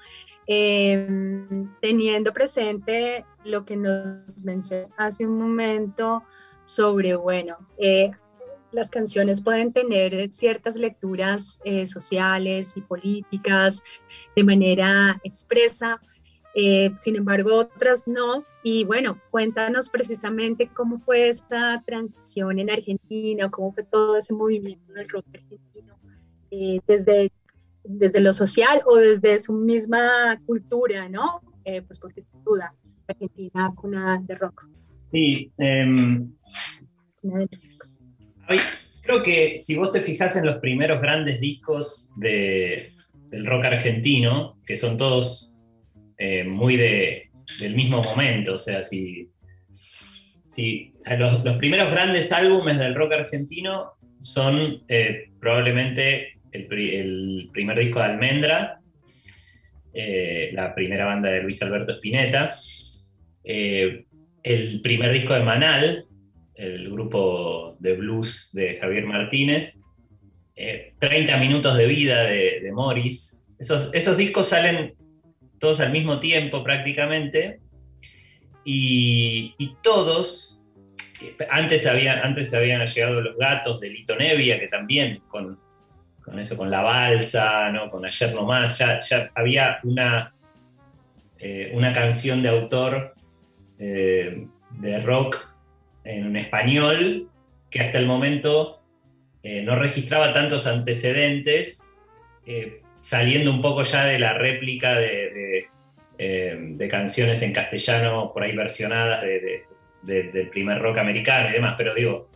em, 0.46 1.74
teniendo 1.80 2.32
presente 2.32 3.24
lo 3.44 3.64
que 3.64 3.76
nos 3.76 4.44
mencionó 4.44 4.84
hace 4.98 5.26
un 5.26 5.38
momento 5.38 6.22
sobre, 6.64 7.14
bueno, 7.16 7.56
eh, 7.78 8.10
las 8.74 8.90
canciones 8.90 9.42
pueden 9.42 9.72
tener 9.72 10.32
ciertas 10.32 10.74
lecturas 10.74 11.60
eh, 11.64 11.86
sociales 11.86 12.72
y 12.76 12.80
políticas 12.80 13.84
de 14.34 14.42
manera 14.42 15.20
expresa, 15.22 16.00
eh, 16.56 16.90
sin 16.98 17.16
embargo 17.16 17.54
otras 17.56 18.08
no. 18.08 18.44
Y 18.64 18.84
bueno, 18.84 19.20
cuéntanos 19.30 19.88
precisamente 19.88 20.68
cómo 20.74 20.98
fue 20.98 21.28
esta 21.28 21.82
transición 21.86 22.58
en 22.58 22.70
Argentina, 22.70 23.48
cómo 23.48 23.72
fue 23.72 23.84
todo 23.84 24.16
ese 24.16 24.34
movimiento 24.34 24.92
del 24.92 25.08
rock 25.08 25.26
argentino, 25.32 25.96
eh, 26.50 26.80
desde, 26.86 27.30
desde 27.84 28.20
lo 28.20 28.32
social 28.32 28.82
o 28.86 28.96
desde 28.96 29.38
su 29.38 29.52
misma 29.52 30.40
cultura, 30.46 31.08
¿no? 31.08 31.42
pues 31.86 31.98
porque 31.98 32.20
sin 32.20 32.44
duda, 32.44 32.74
Argentina 33.08 33.72
cuna 33.74 34.22
de 34.26 34.34
rock. 34.34 34.66
Sí. 35.10 35.50
Em, 35.58 36.30
Creo 39.02 39.22
que 39.22 39.58
si 39.58 39.76
vos 39.76 39.90
te 39.90 40.00
fijas 40.00 40.34
en 40.36 40.46
los 40.46 40.60
primeros 40.60 41.00
grandes 41.00 41.38
discos 41.38 42.12
del 42.16 43.44
rock 43.44 43.66
argentino, 43.66 44.58
que 44.66 44.76
son 44.76 44.96
todos 44.96 45.58
eh, 46.16 46.44
muy 46.44 46.76
del 46.76 47.74
mismo 47.74 48.02
momento, 48.02 48.54
o 48.54 48.58
sea, 48.58 48.80
si, 48.80 49.28
si 50.46 50.94
los, 51.18 51.42
primeros 51.58 51.90
grandes 51.90 52.32
álbumes 52.32 52.78
del 52.78 52.94
rock 52.94 53.12
argentino 53.12 53.92
son 54.20 54.82
eh, 54.88 55.30
probablemente 55.38 56.40
el, 56.52 57.50
primer 57.52 57.78
disco 57.78 57.98
de 57.98 58.04
Almendra, 58.06 58.80
eh, 59.92 60.50
la 60.54 60.74
primera 60.74 61.04
banda 61.04 61.30
de 61.30 61.42
Luis 61.42 61.62
Alberto 61.62 61.92
Spinetta, 61.92 62.54
el 64.44 64.82
primer 64.82 65.10
disco 65.12 65.32
de 65.32 65.40
Manal, 65.40 66.04
el 66.54 66.90
grupo 66.90 67.76
de 67.80 67.94
blues 67.94 68.50
de 68.52 68.78
Javier 68.78 69.06
Martínez, 69.06 69.82
30 70.54 71.36
eh, 71.36 71.40
minutos 71.40 71.76
de 71.76 71.86
vida 71.86 72.24
de, 72.24 72.70
Morris. 72.72 73.44
Esos, 73.58 73.90
esos, 73.92 74.16
discos 74.16 74.48
salen 74.48 74.94
todos 75.58 75.80
al 75.80 75.90
mismo 75.90 76.20
tiempo 76.20 76.62
prácticamente 76.62 77.60
y, 78.64 79.54
todos, 79.82 80.64
antes, 81.50 81.86
había, 81.86 82.20
antes 82.20 82.52
habían 82.52 82.86
llegado 82.86 83.20
los 83.22 83.36
gatos 83.36 83.80
de 83.80 83.90
Lito 83.90 84.14
Nevia, 84.14 84.60
que 84.60 84.68
también 84.68 85.22
con, 85.28 85.58
con 86.22 86.38
eso, 86.38 86.56
con 86.56 86.70
la 86.70 86.82
balsa, 86.82 87.70
¿no? 87.72 87.90
con 87.90 88.04
Ayer 88.04 88.34
No 88.34 88.44
Más, 88.44 88.78
ya, 88.78 89.00
ya 89.00 89.30
había 89.34 89.78
una, 89.84 90.34
eh, 91.38 91.72
una 91.74 91.92
canción 91.92 92.42
de 92.42 92.50
autor 92.50 93.13
de 93.78 95.00
rock 95.04 95.54
en 96.04 96.36
español 96.36 97.28
que 97.70 97.80
hasta 97.80 97.98
el 97.98 98.06
momento 98.06 98.80
eh, 99.42 99.62
no 99.62 99.76
registraba 99.76 100.32
tantos 100.32 100.66
antecedentes, 100.66 101.86
eh, 102.46 102.80
saliendo 103.00 103.50
un 103.50 103.60
poco 103.60 103.82
ya 103.82 104.06
de 104.06 104.18
la 104.18 104.32
réplica 104.34 104.94
de, 104.94 105.66
eh, 106.16 106.88
canciones 106.88 107.42
en 107.42 107.52
castellano 107.52 108.30
por 108.32 108.42
ahí 108.42 108.54
versionadas 108.54 109.22
del 110.02 110.48
primer 110.50 110.78
rock 110.78 110.98
americano 110.98 111.50
y 111.50 111.52
demás, 111.52 111.74
pero 111.76 111.94
digo, 111.94 112.30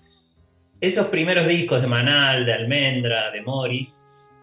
esos 0.80 1.06
primeros 1.06 1.46
discos 1.46 1.80
de 1.80 1.86
Manal, 1.86 2.44
de 2.44 2.52
Almendra, 2.52 3.30
de 3.30 3.40
Morris, 3.42 4.36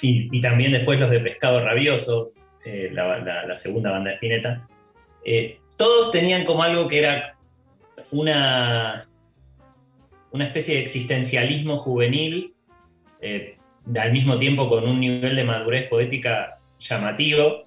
y, 0.00 0.40
también 0.40 0.72
después 0.72 1.00
los 1.00 1.10
de 1.10 1.20
Pescado 1.20 1.62
Rabioso, 1.64 2.32
la, 2.92 3.54
segunda 3.54 3.90
banda 3.90 4.10
de 4.10 4.14
Spinetta, 4.14 4.68
todos 5.76 6.10
tenían 6.10 6.44
como 6.44 6.62
algo 6.62 6.88
que 6.88 6.98
era 6.98 7.38
una, 8.10 9.08
una 10.30 10.44
especie 10.44 10.76
de 10.76 10.82
existencialismo 10.82 11.76
juvenil, 11.76 12.54
eh, 13.20 13.56
al 13.96 14.12
mismo 14.12 14.38
tiempo 14.38 14.68
con 14.68 14.86
un 14.86 15.00
nivel 15.00 15.34
de 15.36 15.44
madurez 15.44 15.88
poética 15.88 16.58
llamativo. 16.78 17.66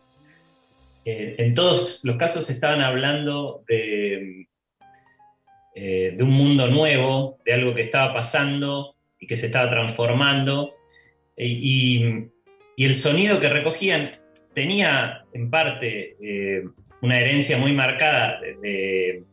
Eh, 1.04 1.36
en 1.40 1.56
todos 1.56 2.02
los 2.06 2.16
casos 2.18 2.50
estaban 2.50 2.82
hablando 2.82 3.64
eh, 3.68 4.46
de 5.74 6.24
un 6.24 6.30
mundo 6.30 6.68
nuevo, 6.68 7.40
de 7.44 7.54
algo 7.54 7.74
que 7.74 7.82
estaba 7.82 8.14
pasando 8.14 8.96
y 9.20 9.26
que 9.26 9.38
se 9.38 9.48
estaba 9.48 9.70
transformando. 9.70 10.76
Y, 11.38 12.30
el 12.78 12.96
sonido 12.96 13.40
que 13.40 13.48
recogían 13.48 14.10
tenía 14.56 15.24
en 15.34 15.52
parte 15.52 16.16
una 17.02 17.20
herencia 17.20 17.58
muy 17.58 17.74
marcada 17.74 18.40
de 18.42 19.24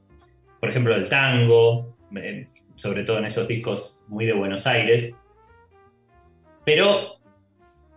por 0.61 0.71
ejemplo, 0.71 0.95
el 0.95 1.09
tango, 1.09 1.97
eh, 2.17 2.49
sobre 2.75 3.05
todo 3.05 3.19
en 3.19 3.27
esos 3.27 3.47
discos 3.47 4.05
muy 4.09 4.27
de 4.27 4.33
Buenos 4.33 4.67
Aires, 4.67 5.15
pero 6.65 7.19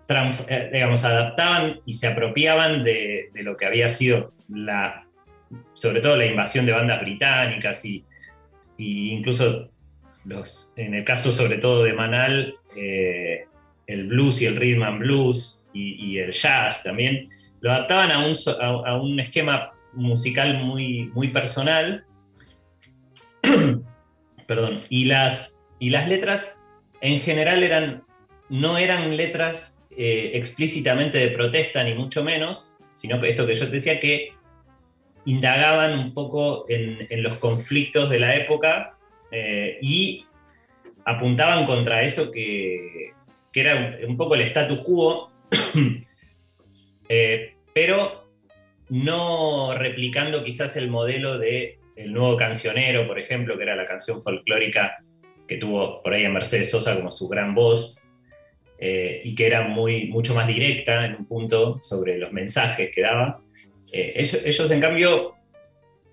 eh, 0.09 0.69
digamos, 0.71 1.05
adaptaban 1.05 1.79
y 1.85 1.93
se 1.93 2.07
apropiaban 2.07 2.83
de, 2.83 3.29
lo 3.35 3.55
que 3.55 3.65
había 3.65 3.89
sido 3.89 4.33
la, 4.49 5.07
sobre 5.73 6.01
todo 6.01 6.17
la 6.17 6.25
invasión 6.25 6.65
de 6.65 6.73
bandas 6.73 7.01
británicas 7.01 7.83
y, 7.85 8.05
incluso 8.77 9.69
los, 10.25 10.73
en 10.75 10.93
el 10.93 11.03
caso 11.03 11.31
sobre 11.31 11.57
todo 11.57 11.83
de 11.83 11.93
Manal, 11.93 12.55
eh, 12.77 13.45
el 13.87 14.07
blues 14.07 14.41
y 14.41 14.45
el 14.45 14.55
rhythm 14.55 14.83
and 14.83 14.99
blues, 14.99 15.67
y, 15.73 16.17
el 16.17 16.31
jazz 16.31 16.83
también, 16.83 17.27
lo 17.61 17.71
adaptaban 17.71 18.11
a 18.11 18.25
un, 18.25 18.33
a, 18.85 18.95
un 18.97 19.19
esquema 19.19 19.71
musical 19.93 20.63
muy, 20.63 21.11
muy 21.13 21.29
personal. 21.29 22.05
Perdón. 24.47 24.81
Y 24.89 25.05
las, 25.05 25.63
y 25.79 25.89
las 25.89 26.07
letras 26.07 26.65
en 27.01 27.19
general 27.19 27.63
eran, 27.63 28.03
no 28.49 28.77
eran 28.77 29.15
letras 29.15 29.85
eh, 29.91 30.31
explícitamente 30.33 31.17
de 31.17 31.29
protesta, 31.29 31.83
ni 31.83 31.93
mucho 31.93 32.23
menos, 32.23 32.77
sino 32.93 33.19
que 33.19 33.29
esto 33.29 33.45
que 33.45 33.55
yo 33.55 33.65
te 33.65 33.73
decía, 33.73 33.99
que 33.99 34.33
indagaban 35.25 35.99
un 35.99 36.13
poco 36.13 36.65
en, 36.67 37.07
los 37.21 37.37
conflictos 37.37 38.09
de 38.09 38.19
la 38.19 38.35
época 38.35 38.97
eh, 39.31 39.77
y 39.81 40.25
apuntaban 41.05 41.65
contra 41.65 42.03
eso 42.03 42.31
que, 42.31 43.11
era 43.53 43.97
un, 44.07 44.17
poco 44.17 44.35
el 44.35 44.41
status 44.41 44.79
quo, 44.79 45.31
eh, 47.13 47.55
pero 47.73 48.29
no 48.87 49.75
replicando 49.77 50.45
quizás 50.45 50.77
el 50.77 50.89
modelo 50.89 51.37
de 51.37 51.77
el 51.97 52.13
nuevo 52.13 52.37
cancionero, 52.37 53.05
por 53.05 53.19
ejemplo, 53.19 53.57
que 53.57 53.63
era 53.63 53.75
la 53.75 53.85
canción 53.85 54.21
folclórica 54.21 55.03
que 55.45 55.57
tuvo 55.57 56.01
por 56.01 56.13
ahí 56.13 56.23
a 56.23 56.29
Mercedes 56.29 56.71
Sosa 56.71 56.95
como 56.95 57.11
su 57.11 57.27
gran 57.27 57.53
voz, 57.53 58.07
eh, 58.79 59.21
y 59.25 59.35
que 59.35 59.45
era 59.45 59.67
muy, 59.67 60.07
mucho 60.07 60.33
más 60.33 60.47
directa 60.47 61.05
en 61.05 61.15
un 61.15 61.25
punto 61.25 61.79
sobre 61.81 62.17
los 62.17 62.31
mensajes 62.31 62.89
que 62.95 63.01
daba. 63.01 63.41
Eh, 63.91 64.13
ellos, 64.45 64.71
en 64.71 64.79
cambio, 64.79 65.35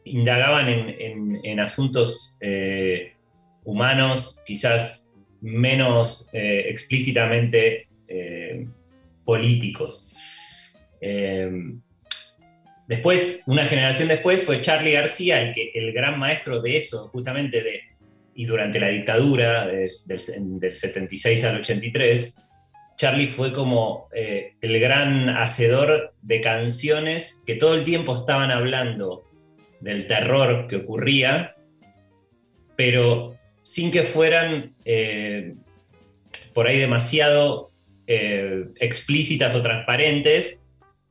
indagaban 0.05 0.69
en, 0.69 1.61
asuntos 1.61 2.37
eh, 2.41 3.13
humanos, 3.65 4.43
quizás 4.45 5.11
menos 5.41 6.31
explícitamente 6.33 7.89
políticos. 9.25 10.13
Después, 12.87 13.45
una 13.47 13.69
generación 13.69 14.09
después, 14.09 14.45
fue 14.45 14.61
Charlie 14.61 14.93
García, 14.93 15.43
el, 15.43 15.53
que, 15.53 15.71
el 15.75 15.93
gran 15.93 16.19
maestro 16.19 16.63
de 16.63 16.77
eso, 16.77 17.09
justamente 17.09 17.63
de, 17.63 17.83
y 18.35 18.47
durante 18.47 18.81
la 18.81 18.89
dictadura 18.89 19.67
del, 19.67 19.91
del 20.07 20.75
76 20.75 21.45
al 21.45 21.57
83, 21.57 22.37
Charlie 22.99 23.27
fue 23.27 23.53
como 23.53 24.09
eh, 24.13 24.55
el 24.61 24.81
gran 24.81 25.29
hacedor 25.29 26.15
de 26.21 26.41
canciones 26.41 27.43
que 27.47 27.55
todo 27.55 27.75
el 27.75 27.85
tiempo 27.85 28.15
estaban 28.15 28.51
hablando 28.51 29.25
del 29.81 30.09
terror 30.09 30.67
que 30.67 30.77
ocurría, 30.77 31.55
pero 32.75 33.37
sin 33.63 33.93
que 33.93 34.03
fueran 34.03 34.75
eh, 34.85 35.55
por 36.55 36.67
ahí 36.67 36.79
demasiado 36.79 37.71
eh, 38.09 38.65
explícitas 38.81 39.55
o 39.55 39.63
transparentes, 39.63 40.65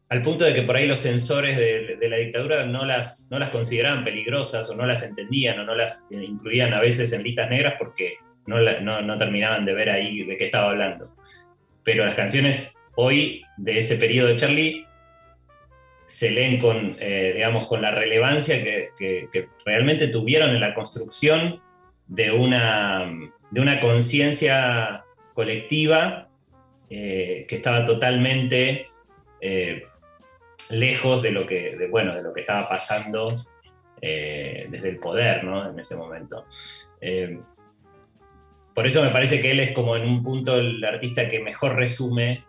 al 0.10 0.22
punto 0.22 0.46
de 0.46 0.54
que 0.54 0.62
por 0.62 0.76
ahí 0.78 0.88
los 0.88 1.00
censores 1.00 1.58
de, 1.58 1.98
la 2.10 2.18
dictadura 2.18 2.66
no 2.66 2.86
las, 2.86 3.28
no 3.30 3.40
las 3.40 3.50
consideraban 3.50 4.06
peligrosas 4.06 4.70
o 4.70 4.76
no 4.76 4.86
las 4.86 5.04
entendían 5.04 5.60
o 5.60 5.66
no 5.66 5.76
las 5.76 6.08
incluían 6.12 6.74
a 6.74 6.80
veces 6.80 7.12
en 7.12 7.24
listas 7.24 7.50
negras 7.50 7.76
porque 7.78 8.16
no, 8.46 8.58
no, 9.02 9.18
terminaban 9.18 9.66
de 9.66 9.74
ver 9.74 9.90
ahí 9.90 10.24
de 10.24 10.38
qué 10.38 10.46
estaba 10.46 10.70
hablando. 10.70 11.14
Pero 11.84 12.06
las 12.06 12.16
canciones 12.16 12.78
hoy 12.96 13.44
de 13.58 13.78
ese 13.78 13.98
periodo 13.98 14.30
de 14.30 14.38
Charlie 14.38 14.86
se 16.06 16.32
leen 16.32 16.60
con, 16.60 16.96
eh, 17.00 17.34
digamos, 17.36 17.68
con 17.68 17.82
la 17.82 17.92
relevancia 17.92 18.64
que, 18.64 18.90
realmente 19.66 20.08
tuvieron 20.08 20.52
en 20.52 20.62
la 20.62 20.74
construcción 20.74 21.62
de 22.08 22.32
una, 22.32 23.12
de 23.52 23.62
una 23.62 23.82
conciencia 23.82 25.04
colectiva 25.34 26.30
eh, 26.90 27.46
que 27.50 27.56
estaba 27.58 27.84
totalmente 27.84 28.86
eh, 29.42 29.84
lejos 30.72 31.22
de 31.22 31.32
lo 31.32 31.46
que, 31.46 31.88
bueno, 31.90 32.16
de 32.16 32.22
lo 32.22 32.34
que 32.34 32.42
estaba 32.42 32.68
pasando 32.68 33.34
eh, 34.02 34.68
desde 34.70 34.90
el 34.90 35.00
poder 35.00 35.44
¿no? 35.44 35.70
en 35.70 35.80
ese 35.80 35.96
momento. 35.96 36.46
Eh, 37.02 37.40
por 38.74 38.86
eso 38.86 39.04
me 39.04 39.10
parece 39.10 39.42
que 39.42 39.52
él 39.52 39.60
es 39.60 39.72
como 39.72 39.96
en 39.96 40.08
un 40.08 40.24
punto 40.24 40.58
el 40.58 40.84
artista 40.84 41.30
que 41.30 41.40
mejor 41.40 41.76
resume 41.76 42.44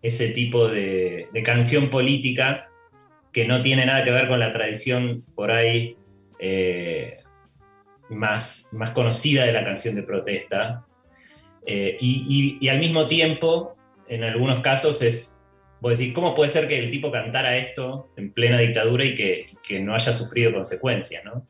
ese 0.00 0.28
tipo 0.30 0.68
de, 0.68 1.28
canción 1.44 1.90
política 1.90 2.68
que 3.32 3.46
no 3.46 3.62
tiene 3.62 3.84
nada 3.84 4.04
que 4.04 4.12
ver 4.12 4.28
con 4.28 4.38
la 4.38 4.52
tradición 4.52 5.24
por 5.34 5.50
ahí 5.50 5.96
eh, 6.38 7.18
más, 8.08 8.70
más 8.72 8.92
conocida 8.92 9.44
de 9.44 9.52
la 9.52 9.64
canción 9.64 9.96
de 9.96 10.02
protesta. 10.02 10.86
y, 11.66 12.68
al 12.68 12.78
mismo 12.78 13.08
tiempo, 13.08 13.76
en 14.08 14.22
algunos 14.22 14.60
casos, 14.60 15.02
es 15.02 15.35
Vos 15.80 15.98
decís, 15.98 16.14
¿cómo 16.14 16.34
puede 16.34 16.48
ser 16.48 16.66
que 16.68 16.78
el 16.78 16.90
tipo 16.90 17.12
cantara 17.12 17.56
esto 17.58 18.12
en 18.16 18.32
plena 18.32 18.58
dictadura 18.58 19.04
y 19.04 19.14
que, 19.14 19.80
no 19.80 19.94
haya 19.94 20.12
sufrido 20.12 20.52
consecuencias? 20.52 21.24
¿no? 21.24 21.46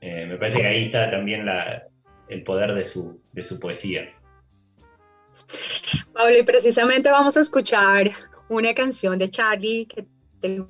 Eh, 0.00 0.26
me 0.26 0.36
parece 0.36 0.60
que 0.60 0.66
ahí 0.66 0.84
está 0.84 1.10
también 1.10 1.46
el 2.28 2.42
poder 2.42 2.74
de 2.74 2.84
su, 2.84 3.20
de 3.32 3.44
su 3.44 3.60
poesía. 3.60 4.08
Pablo, 6.12 6.38
y 6.38 6.42
precisamente 6.42 7.10
vamos 7.10 7.36
a 7.36 7.40
escuchar 7.40 8.10
una 8.48 8.74
canción 8.74 9.18
de 9.18 9.28
Charlie 9.28 9.86
que 9.86 10.06
te 10.40 10.64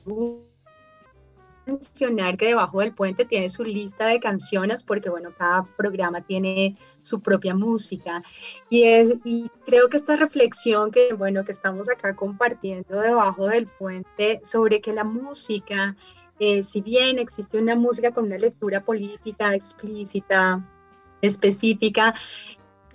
mencionar 1.68 2.36
que 2.36 2.46
debajo 2.46 2.80
del 2.80 2.94
puente 2.94 3.24
tiene 3.24 3.48
su 3.48 3.64
lista 3.64 4.06
de 4.06 4.20
canciones 4.20 4.82
porque, 4.82 5.10
bueno, 5.10 5.32
cada 5.36 5.64
programa 5.76 6.20
tiene 6.22 6.76
su 7.00 7.20
propia 7.20 7.54
música. 7.54 8.22
Y, 8.70 8.84
es, 8.84 9.14
y 9.24 9.50
creo 9.66 9.88
que 9.88 9.96
esta 9.96 10.16
reflexión 10.16 10.90
que, 10.90 11.12
bueno, 11.12 11.44
que 11.44 11.52
estamos 11.52 11.88
acá 11.88 12.16
compartiendo 12.16 13.00
debajo 13.00 13.46
del 13.46 13.66
puente 13.66 14.40
sobre 14.44 14.80
que 14.80 14.92
la 14.92 15.04
música, 15.04 15.96
eh, 16.40 16.62
si 16.62 16.80
bien 16.80 17.18
existe 17.18 17.58
una 17.58 17.74
música 17.74 18.12
con 18.12 18.24
una 18.24 18.38
lectura 18.38 18.82
política 18.82 19.54
explícita, 19.54 20.64
específica, 21.20 22.14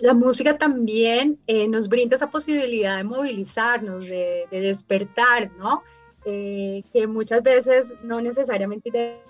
la 0.00 0.12
música 0.12 0.58
también 0.58 1.38
eh, 1.46 1.68
nos 1.68 1.88
brinda 1.88 2.16
esa 2.16 2.30
posibilidad 2.30 2.96
de 2.96 3.04
movilizarnos, 3.04 4.04
de, 4.04 4.46
de 4.50 4.60
despertar, 4.60 5.52
¿no? 5.56 5.82
Eh, 6.26 6.82
que 6.90 7.06
muchas 7.06 7.42
veces 7.42 7.94
no 8.02 8.18
necesariamente 8.20 9.20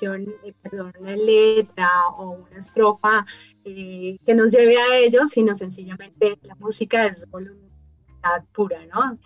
eh, 0.00 0.54
perdón, 0.62 0.92
una 1.00 1.16
letra 1.16 1.90
o 2.16 2.30
una 2.30 2.58
estrofa 2.58 3.26
eh, 3.64 4.18
que 4.24 4.34
nos 4.34 4.52
lleve 4.52 4.78
a 4.78 4.98
ellos, 4.98 5.30
sino 5.30 5.52
sencillamente 5.54 6.38
la 6.42 6.54
música 6.54 7.06
es 7.06 7.28
voluntad 7.28 8.44
pura, 8.52 8.86
¿no? 8.86 9.18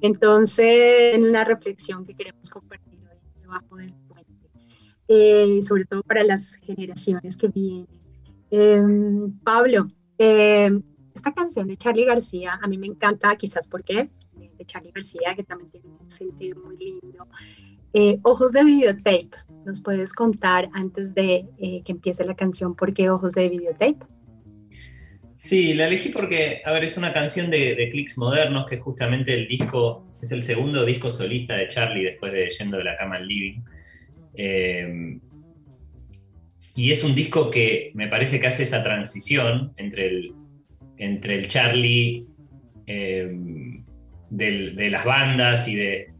Entonces, 0.00 1.14
en 1.14 1.30
la 1.30 1.44
reflexión 1.44 2.04
que 2.04 2.14
queremos 2.14 2.50
compartir 2.50 2.98
hoy 3.08 3.40
debajo 3.40 3.76
del 3.76 3.94
puente, 4.08 5.62
sobre 5.62 5.84
todo 5.84 6.02
para 6.02 6.24
las 6.24 6.56
generaciones 6.56 7.36
que 7.36 7.48
vienen. 7.48 7.86
Em, 8.50 9.38
Pablo, 9.44 9.88
em, 10.18 10.82
esta 11.20 11.34
canción 11.34 11.68
de 11.68 11.76
Charlie 11.76 12.06
García 12.06 12.58
a 12.62 12.66
mí 12.66 12.78
me 12.78 12.86
encanta, 12.86 13.36
quizás 13.36 13.68
porque 13.68 14.08
de 14.58 14.64
Charlie 14.64 14.90
García, 14.90 15.34
que 15.36 15.44
también 15.44 15.70
tiene 15.70 15.88
un 15.88 16.10
sentido 16.10 16.58
muy 16.64 16.78
lindo. 16.78 17.28
Eh, 17.92 18.18
ojos 18.22 18.52
de 18.52 18.64
videotape, 18.64 19.30
¿nos 19.66 19.82
puedes 19.82 20.14
contar 20.14 20.70
antes 20.72 21.14
de 21.14 21.46
eh, 21.58 21.82
que 21.84 21.92
empiece 21.92 22.24
la 22.24 22.34
canción 22.34 22.74
por 22.74 22.94
qué 22.94 23.10
Ojos 23.10 23.34
de 23.34 23.50
videotape? 23.50 23.98
Sí, 25.36 25.74
la 25.74 25.88
elegí 25.88 26.08
porque, 26.08 26.62
a 26.64 26.72
ver, 26.72 26.84
es 26.84 26.96
una 26.96 27.12
canción 27.12 27.50
de, 27.50 27.74
de 27.74 27.90
Clicks 27.90 28.16
Modernos, 28.16 28.66
que 28.68 28.78
justamente 28.78 29.34
el 29.34 29.46
disco, 29.46 30.06
es 30.22 30.32
el 30.32 30.42
segundo 30.42 30.86
disco 30.86 31.10
solista 31.10 31.54
de 31.54 31.68
Charlie 31.68 32.04
después 32.04 32.32
de 32.32 32.48
Yendo 32.48 32.78
de 32.78 32.84
la 32.84 32.96
cama 32.96 33.16
al 33.16 33.26
living. 33.26 33.60
Eh, 34.34 35.18
y 36.74 36.90
es 36.90 37.04
un 37.04 37.14
disco 37.14 37.50
que 37.50 37.90
me 37.94 38.08
parece 38.08 38.40
que 38.40 38.46
hace 38.46 38.62
esa 38.62 38.82
transición 38.82 39.74
entre 39.76 40.06
el, 40.06 40.34
entre 41.00 41.34
el 41.34 41.48
Charlie 41.48 42.26
de 44.30 44.90
las 44.90 45.04
bandas 45.04 45.66
y 45.66 45.74
de, 45.74 46.12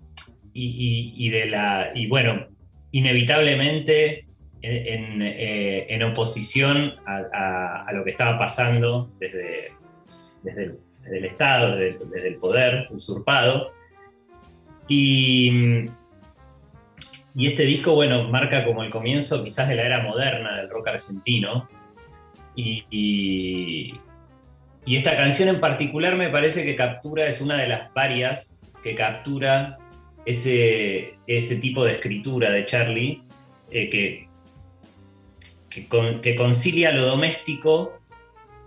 y, 0.52 1.28
de 1.30 1.46
la. 1.46 1.92
Y 1.94 2.06
bueno, 2.08 2.46
inevitablemente 2.90 4.26
en, 4.62 5.22
eh, 5.22 6.04
oposición 6.04 6.94
a, 7.06 7.86
lo 7.92 8.04
que 8.04 8.10
estaba 8.10 8.38
pasando 8.38 9.12
desde, 9.18 9.72
desde, 10.42 10.76
el, 11.12 11.24
Estado, 11.24 11.76
desde, 11.76 12.28
el 12.28 12.36
poder 12.36 12.88
usurpado. 12.90 13.72
Y, 14.88 15.84
y 17.34 17.46
este 17.46 17.64
disco, 17.64 17.94
bueno, 17.94 18.28
marca 18.28 18.64
como 18.64 18.82
el 18.82 18.90
comienzo 18.90 19.44
quizás 19.44 19.68
de 19.68 19.76
la 19.76 19.86
era 19.86 20.02
moderna 20.02 20.56
del 20.56 20.70
rock 20.70 20.88
argentino. 20.88 21.68
y 22.56 23.94
esta 24.86 25.16
canción 25.16 25.48
en 25.48 25.60
particular 25.60 26.16
me 26.16 26.28
parece 26.28 26.64
que 26.64 26.74
captura, 26.74 27.26
es 27.26 27.40
una 27.40 27.56
de 27.56 27.68
las 27.68 27.92
varias 27.94 28.60
que 28.82 28.94
captura 28.94 29.78
ese, 30.24 31.18
ese 31.26 31.56
tipo 31.56 31.84
de 31.84 31.92
escritura 31.92 32.50
de 32.50 32.64
Charlie, 32.64 33.22
eh, 33.70 33.88
que, 33.88 34.28
que, 36.22 36.36
concilia 36.36 36.92
lo 36.92 37.06
doméstico 37.06 38.00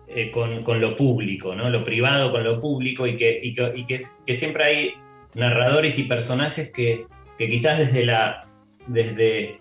eh, 0.07 0.31
con, 0.31 0.63
lo 0.79 0.95
público, 0.95 1.55
¿no? 1.55 1.69
lo 1.69 1.83
privado 1.83 2.31
con 2.31 2.43
lo 2.43 2.59
público 2.59 3.05
y 3.07 3.17
que, 3.17 3.39
y 3.43 3.53
que, 3.85 4.35
siempre 4.35 4.63
hay 4.63 4.93
narradores 5.35 5.99
y 5.99 6.03
personajes 6.03 6.71
que, 6.71 7.05
quizás 7.37 7.77
desde 7.77 8.05
la, 8.05 8.47
desde, 8.87 9.59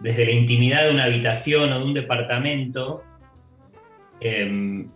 desde 0.00 0.26
la 0.26 0.32
intimidad 0.32 0.84
de 0.84 0.90
una 0.90 1.04
habitación 1.04 1.72
o 1.72 1.78
de 1.78 1.84
un 1.84 1.94
departamento 1.94 3.02
em, 4.20 4.88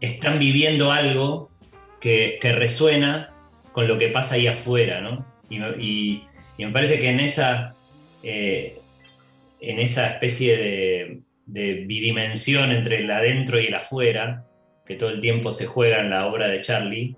están 0.00 0.38
viviendo 0.38 0.92
algo 0.92 1.50
que, 2.00 2.38
resuena 2.42 3.32
con 3.72 3.88
lo 3.88 3.98
que 3.98 4.08
pasa 4.08 4.36
ahí 4.36 4.46
afuera, 4.46 5.00
¿no? 5.00 5.26
Y, 5.50 6.22
me 6.58 6.70
parece 6.70 6.98
que 6.98 7.10
en 7.10 7.20
esa, 7.20 7.74
eh, 8.22 8.78
en 9.60 9.78
esa 9.78 10.08
especie 10.08 10.56
de, 10.56 11.22
bidimensión 11.86 12.72
entre 12.72 12.98
el 12.98 13.10
adentro 13.10 13.60
y 13.60 13.66
el 13.66 13.74
afuera, 13.74 14.44
que 14.84 14.96
todo 14.96 15.10
el 15.10 15.20
tiempo 15.20 15.52
se 15.52 15.66
juega 15.66 16.00
en 16.00 16.10
la 16.10 16.26
obra 16.26 16.48
de 16.48 16.60
Charlie, 16.60 17.16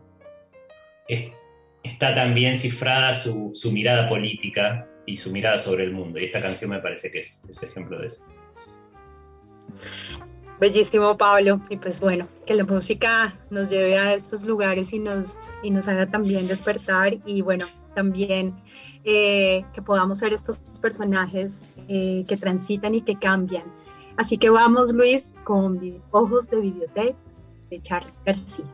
está 1.82 2.14
también 2.14 2.56
cifrada 2.56 3.14
su, 3.14 3.52
mirada 3.72 4.08
política 4.08 4.86
y 5.06 5.16
su 5.16 5.32
mirada 5.32 5.56
sobre 5.56 5.84
el 5.84 5.92
mundo. 5.92 6.18
Y 6.18 6.24
esta 6.24 6.42
canción 6.42 6.70
me 6.70 6.80
parece 6.80 7.10
que 7.10 7.20
es, 7.20 7.44
es 7.48 7.62
ejemplo 7.62 7.98
de 7.98 8.06
eso. 8.06 8.26
Bellísimo, 10.60 11.16
Pablo. 11.16 11.60
Y 11.68 11.76
pues 11.76 12.00
bueno, 12.00 12.26
que 12.46 12.54
la 12.54 12.64
música 12.64 13.34
nos 13.50 13.70
lleve 13.70 13.98
a 13.98 14.14
estos 14.14 14.44
lugares 14.44 14.92
y 14.92 14.98
nos, 14.98 15.38
y 15.62 15.70
nos 15.70 15.88
haga 15.88 16.06
también 16.06 16.48
despertar 16.48 17.16
y 17.24 17.42
bueno, 17.42 17.66
también 17.94 18.54
eh, 19.04 19.64
que 19.72 19.82
podamos 19.82 20.18
ser 20.18 20.32
estos 20.32 20.58
personajes 20.80 21.64
eh, 21.88 22.24
que 22.28 22.36
transitan 22.36 22.94
y 22.94 23.00
que 23.00 23.18
cambian 23.18 23.64
Así 24.18 24.36
que 24.36 24.50
vamos, 24.50 24.92
Luis, 24.92 25.36
con 25.44 25.80
Ojos 26.10 26.50
de 26.50 26.60
Videotape 26.60 27.14
de 27.70 27.80
Charlie 27.80 28.12
García. 28.26 28.64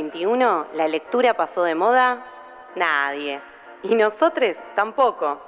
XXI 0.00 0.76
la 0.76 0.88
lectura 0.88 1.34
pasó 1.34 1.62
de 1.62 1.74
moda? 1.74 2.24
Nadie. 2.76 3.40
Y 3.82 3.94
nosotros 3.94 4.56
tampoco. 4.76 5.40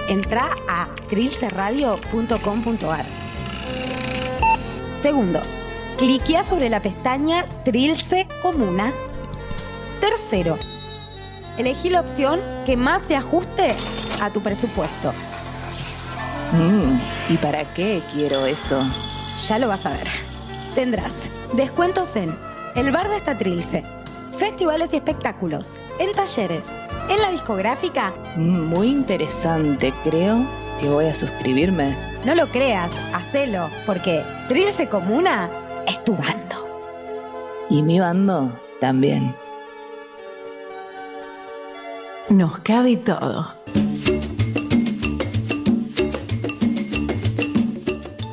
entra 0.07 0.51
a 0.69 0.87
trilceradio.com.ar. 1.09 3.05
Segundo, 5.01 5.41
cliquea 5.97 6.45
sobre 6.45 6.69
la 6.69 6.79
pestaña 6.79 7.45
Trilce 7.65 8.25
Comuna. 8.41 8.89
Tercero, 9.99 10.55
elegí 11.57 11.89
la 11.89 11.99
opción 11.99 12.39
que 12.65 12.77
más 12.77 13.01
se 13.05 13.17
ajuste 13.17 13.75
a 14.21 14.29
tu 14.29 14.39
presupuesto. 14.41 15.11
Mm, 16.53 17.33
¿Y 17.33 17.37
para 17.37 17.65
qué 17.65 18.01
quiero 18.13 18.45
eso? 18.45 18.81
Ya 19.49 19.59
lo 19.59 19.67
vas 19.67 19.85
a 19.85 19.89
ver. 19.89 20.07
Tendrás 20.73 21.11
descuentos 21.53 22.15
en 22.15 22.33
el 22.77 22.93
bar 22.93 23.09
de 23.09 23.17
esta 23.17 23.37
Trilce, 23.37 23.83
festivales 24.35 24.93
y 24.93 24.97
espectáculos, 24.97 25.73
en 25.99 26.11
talleres, 26.11 26.63
en 27.09 27.21
la 27.21 27.31
discográfica. 27.31 28.13
Muy 28.35 28.87
interesante, 28.87 29.93
creo 30.03 30.37
que 30.79 30.89
voy 30.89 31.05
a 31.05 31.13
suscribirme? 31.13 31.95
No 32.25 32.35
lo 32.35 32.47
creas, 32.47 33.13
hacelo, 33.13 33.67
porque 33.85 34.23
Trilce 34.47 34.89
Comuna 34.89 35.49
es 35.87 36.03
tu 36.03 36.15
bando. 36.15 36.55
Y 37.69 37.81
mi 37.81 37.99
bando 37.99 38.51
también. 38.79 39.33
Nos 42.29 42.59
cabe 42.59 42.97
todo. 42.97 43.53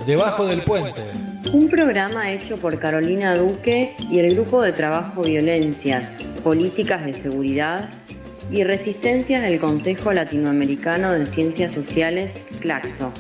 Debajo 0.07 0.47
del 0.47 0.65
puente. 0.65 1.22
Un 1.51 1.69
programa 1.69 2.31
hecho 2.31 2.57
por 2.57 2.79
Carolina 2.79 3.37
Duque 3.37 3.95
y 3.99 4.21
el 4.21 4.35
Grupo 4.35 4.63
de 4.63 4.73
Trabajo 4.73 5.23
Violencias, 5.23 6.13
Políticas 6.43 7.05
de 7.05 7.13
Seguridad 7.13 7.91
y 8.51 8.65
Resistencias 8.65 9.43
del 9.43 9.59
Consejo 9.59 10.13
Latinoamericano 10.13 11.13
de 11.13 11.27
Ciencias 11.27 11.73
Sociales, 11.73 12.41
CLACSO. 12.61 13.13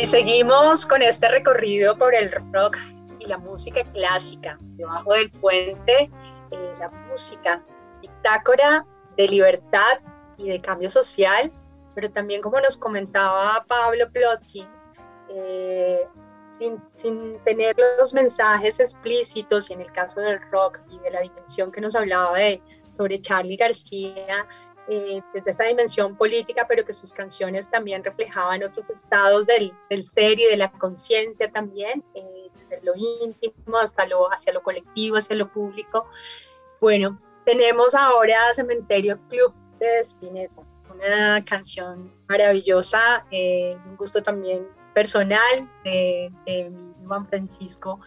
Y 0.00 0.06
seguimos 0.06 0.86
con 0.86 1.02
este 1.02 1.28
recorrido 1.28 1.94
por 1.94 2.14
el 2.14 2.32
rock 2.54 2.78
y 3.18 3.26
la 3.26 3.36
música 3.36 3.84
clásica. 3.92 4.56
Debajo 4.78 5.12
del 5.12 5.30
puente, 5.30 6.10
eh, 6.50 6.74
la 6.78 6.88
música, 7.10 7.62
bitácora 8.00 8.86
de 9.18 9.28
libertad 9.28 10.00
y 10.38 10.48
de 10.48 10.58
cambio 10.58 10.88
social, 10.88 11.52
pero 11.94 12.10
también 12.10 12.40
como 12.40 12.58
nos 12.60 12.78
comentaba 12.78 13.62
Pablo 13.68 14.10
Plotkin, 14.10 14.66
eh, 15.28 16.08
sin, 16.48 16.82
sin 16.94 17.38
tener 17.44 17.76
los 17.98 18.14
mensajes 18.14 18.80
explícitos 18.80 19.68
y 19.68 19.74
en 19.74 19.82
el 19.82 19.92
caso 19.92 20.22
del 20.22 20.40
rock 20.50 20.80
y 20.88 20.98
de 21.00 21.10
la 21.10 21.20
dimensión 21.20 21.70
que 21.70 21.82
nos 21.82 21.94
hablaba 21.94 22.38
de, 22.38 22.62
sobre 22.90 23.20
Charlie 23.20 23.56
García, 23.56 24.46
eh, 24.92 25.22
desde 25.32 25.50
esta 25.50 25.64
dimensión 25.64 26.16
política, 26.16 26.66
pero 26.68 26.84
que 26.84 26.92
sus 26.92 27.12
canciones 27.12 27.70
también 27.70 28.02
reflejaban 28.02 28.64
otros 28.64 28.90
estados 28.90 29.46
del, 29.46 29.72
del 29.88 30.04
ser 30.04 30.40
y 30.40 30.44
de 30.44 30.56
la 30.56 30.72
conciencia 30.72 31.50
también, 31.50 32.04
eh, 32.14 32.48
desde 32.54 32.84
lo 32.84 32.92
íntimo 32.96 33.78
hasta 33.78 34.04
lo, 34.06 34.30
hacia 34.32 34.52
lo 34.52 34.62
colectivo, 34.62 35.16
hacia 35.16 35.36
lo 35.36 35.52
público. 35.52 36.06
Bueno, 36.80 37.20
tenemos 37.46 37.94
ahora 37.94 38.52
Cementerio 38.52 39.20
Club 39.28 39.54
de 39.78 40.00
Spinetta, 40.00 40.60
un 40.60 41.00
una 41.00 41.44
canción 41.44 42.12
maravillosa, 42.28 43.24
eh, 43.30 43.76
un 43.86 43.96
gusto 43.96 44.22
también 44.22 44.66
personal 44.94 45.70
de, 45.84 46.32
mi 46.46 46.92
Juan 47.06 47.26
Francisco. 47.26 48.00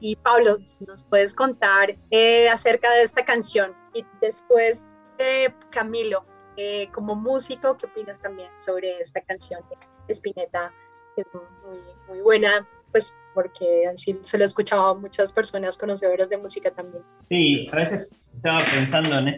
Y 0.00 0.16
Pablo, 0.16 0.58
¿nos 0.86 1.04
puedes 1.04 1.34
contar 1.34 1.96
eh, 2.10 2.48
acerca 2.48 2.90
de 2.90 3.02
esta 3.02 3.24
canción? 3.24 3.74
Y 3.94 4.04
después, 4.20 4.91
Camilo, 5.70 6.24
eh, 6.56 6.88
como 6.92 7.14
músico, 7.14 7.76
¿qué 7.76 7.86
opinas 7.86 8.20
también 8.20 8.50
sobre 8.56 8.98
esta 8.98 9.20
canción 9.22 9.60
de 10.06 10.12
Spinetta? 10.12 10.72
Es 11.16 11.26
muy, 12.08 12.20
buena, 12.20 12.66
pues 12.90 13.14
porque 13.34 13.86
así 13.86 14.18
se 14.22 14.38
lo 14.38 14.44
he 14.44 14.46
escuchado 14.46 14.90
a 14.90 14.94
muchas 14.94 15.32
personas 15.32 15.76
conocedoras 15.76 16.28
de 16.28 16.38
música 16.38 16.70
también. 16.70 17.02
Sí, 17.22 17.68
a 17.72 17.76
veces 17.76 18.18
estaba 18.34 18.58
pensando 18.58 19.18
en, 19.18 19.34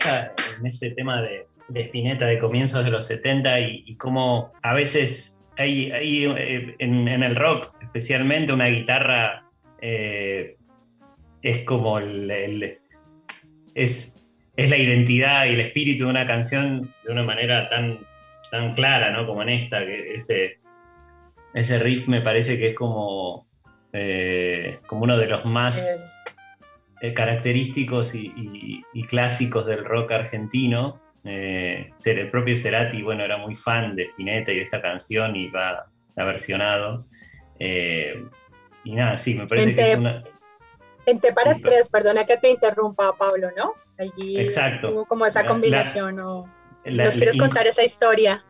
este 0.65 0.91
tema 0.91 1.23
de, 1.23 1.47
Spinetta 1.75 2.27
de 2.27 2.39
comienzos 2.39 2.85
de 2.85 2.91
los 2.91 3.07
70 3.07 3.61
y, 3.61 3.97
cómo 3.97 4.53
a 4.63 4.75
veces 4.75 5.39
hay, 5.57 5.91
eh, 5.93 6.77
en, 6.79 7.09
el 7.09 7.37
rock 7.37 7.75
especialmente 7.81 8.53
una 8.53 8.67
guitarra 8.67 9.45
eh, 9.81 10.57
es 11.43 11.65
como 11.65 11.99
el, 11.99 12.81
es, 13.75 14.14
es, 14.57 14.71
la 14.71 14.77
identidad 14.77 15.47
y 15.47 15.55
el 15.55 15.61
espíritu 15.61 16.05
de 16.05 16.11
una 16.11 16.27
canción 16.27 16.91
de 17.05 17.13
una 17.13 17.23
manera 17.23 17.69
tan, 17.69 18.01
tan 18.51 18.75
clara, 18.75 19.11
¿no? 19.11 19.27
Como 19.27 19.43
en 19.43 19.51
esta, 19.51 19.85
que 19.85 20.15
ese, 20.15 20.59
ese 21.53 21.79
riff 21.79 22.09
me 22.09 22.21
parece 22.21 22.59
que 22.59 22.71
es 22.71 22.75
como, 22.75 23.47
eh, 23.93 24.79
como 24.87 25.03
uno 25.05 25.17
de 25.19 25.27
los 25.27 25.45
más 25.45 26.05
característicos 27.13 28.15
y, 28.15 28.83
clásicos 29.09 29.67
del 29.67 29.85
rock 29.85 30.13
argentino. 30.13 31.01
Eh, 31.25 31.91
el 32.05 32.31
propio 32.31 32.57
Cerati, 32.57 33.03
bueno, 33.03 33.25
era 33.25 33.37
muy 33.37 33.55
fan 33.55 33.95
de 33.97 34.05
Spinetta 34.05 34.53
y 34.53 34.57
de 34.57 34.63
esta 34.63 34.81
canción 34.81 35.37
y 35.37 35.49
va, 35.49 35.87
ha 36.17 36.25
versionado. 36.25 37.05
Eh, 37.59 38.25
y 38.85 38.95
nada, 38.95 39.17
sí, 39.17 39.35
me 39.35 39.47
parece 39.47 39.75
que 39.75 39.93
es 39.93 39.99
una... 39.99 40.23
En 41.07 41.21
T 41.21 41.33
para 41.35 41.55
tres, 41.57 41.91
perdona 41.91 42.25
que 42.25 42.39
te 42.39 42.51
interrumpa, 42.51 43.15
Pablo, 43.17 43.51
¿no? 43.57 43.75
Allí 43.99 44.41
Exacto. 44.41 44.91
hubo 44.91 45.05
como 45.07 45.27
esa 45.27 45.47
combinación. 45.47 46.19
o, 46.21 46.49
¿Nos 46.85 47.17
quieres 47.17 47.39
contar 47.39 47.67
esa 47.67 47.85
historia? 47.85 48.45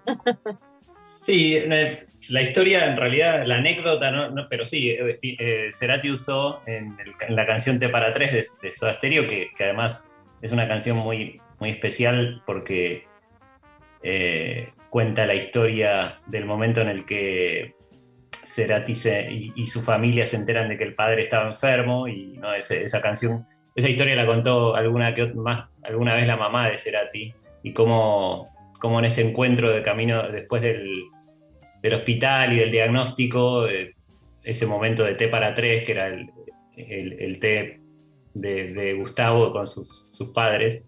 sí, 1.16 1.58
la 2.28 2.42
historia, 2.42 2.86
en 2.86 2.96
realidad, 2.96 3.44
la 3.46 3.56
anécdota, 3.56 4.10
¿no? 4.10 4.48
pero 4.48 4.64
sí, 4.64 4.90
eh, 4.90 5.18
eh, 5.22 5.68
Cerati 5.70 6.10
usó 6.10 6.62
en, 6.66 6.96
la 7.28 7.46
canción 7.46 7.78
T 7.78 7.88
para 7.88 8.12
tres 8.12 8.32
de, 8.32 8.46
de 8.62 8.72
Soda 8.72 8.94
Stereo, 8.94 9.26
que, 9.26 9.50
que 9.56 9.64
además 9.64 10.14
es 10.42 10.52
una 10.52 10.66
canción 10.66 10.96
muy, 10.98 11.40
muy 11.58 11.70
especial 11.70 12.42
porque 12.46 13.06
eh, 14.02 14.72
cuenta 14.90 15.24
la 15.24 15.34
historia 15.34 16.20
del 16.26 16.44
momento 16.44 16.82
en 16.82 16.88
el 16.88 17.04
que 17.04 17.74
Cerati 18.30 18.92
y, 19.56 19.66
su 19.66 19.82
familia 19.82 20.26
se 20.26 20.36
enteran 20.36 20.68
de 20.68 20.76
que 20.76 20.84
el 20.84 20.94
padre 20.94 21.22
estaba 21.22 21.46
enfermo 21.46 22.06
y 22.06 22.36
¿no? 22.36 22.54
esa 22.54 23.00
canción, 23.00 23.44
esa 23.74 23.88
historia 23.88 24.16
la 24.16 24.26
contó 24.26 24.74
alguna, 24.74 25.14
más, 25.34 25.68
alguna 25.82 26.14
vez 26.14 26.26
la 26.26 26.36
mamá 26.36 26.68
de 26.68 26.78
Cerati 26.78 27.32
y 27.62 27.72
cómo, 27.72 28.48
cómo 28.80 28.98
en 28.98 29.06
ese 29.06 29.22
encuentro 29.28 29.70
de 29.70 29.82
camino 29.82 30.30
después 30.30 30.62
del, 30.62 31.04
del 31.82 31.94
hospital 31.94 32.52
y 32.52 32.60
del 32.60 32.70
diagnóstico, 32.70 33.66
eh, 33.66 33.94
ese 34.42 34.66
momento 34.66 35.04
de 35.04 35.14
té 35.14 35.28
para 35.28 35.54
tres, 35.54 35.84
que 35.84 35.92
era 35.92 36.08
el, 36.08 36.30
el, 36.76 37.38
té 37.40 37.80
de, 38.34 38.94
Gustavo 38.94 39.52
con 39.52 39.66
sus, 39.66 40.08
sus 40.10 40.32
padres, 40.32 40.82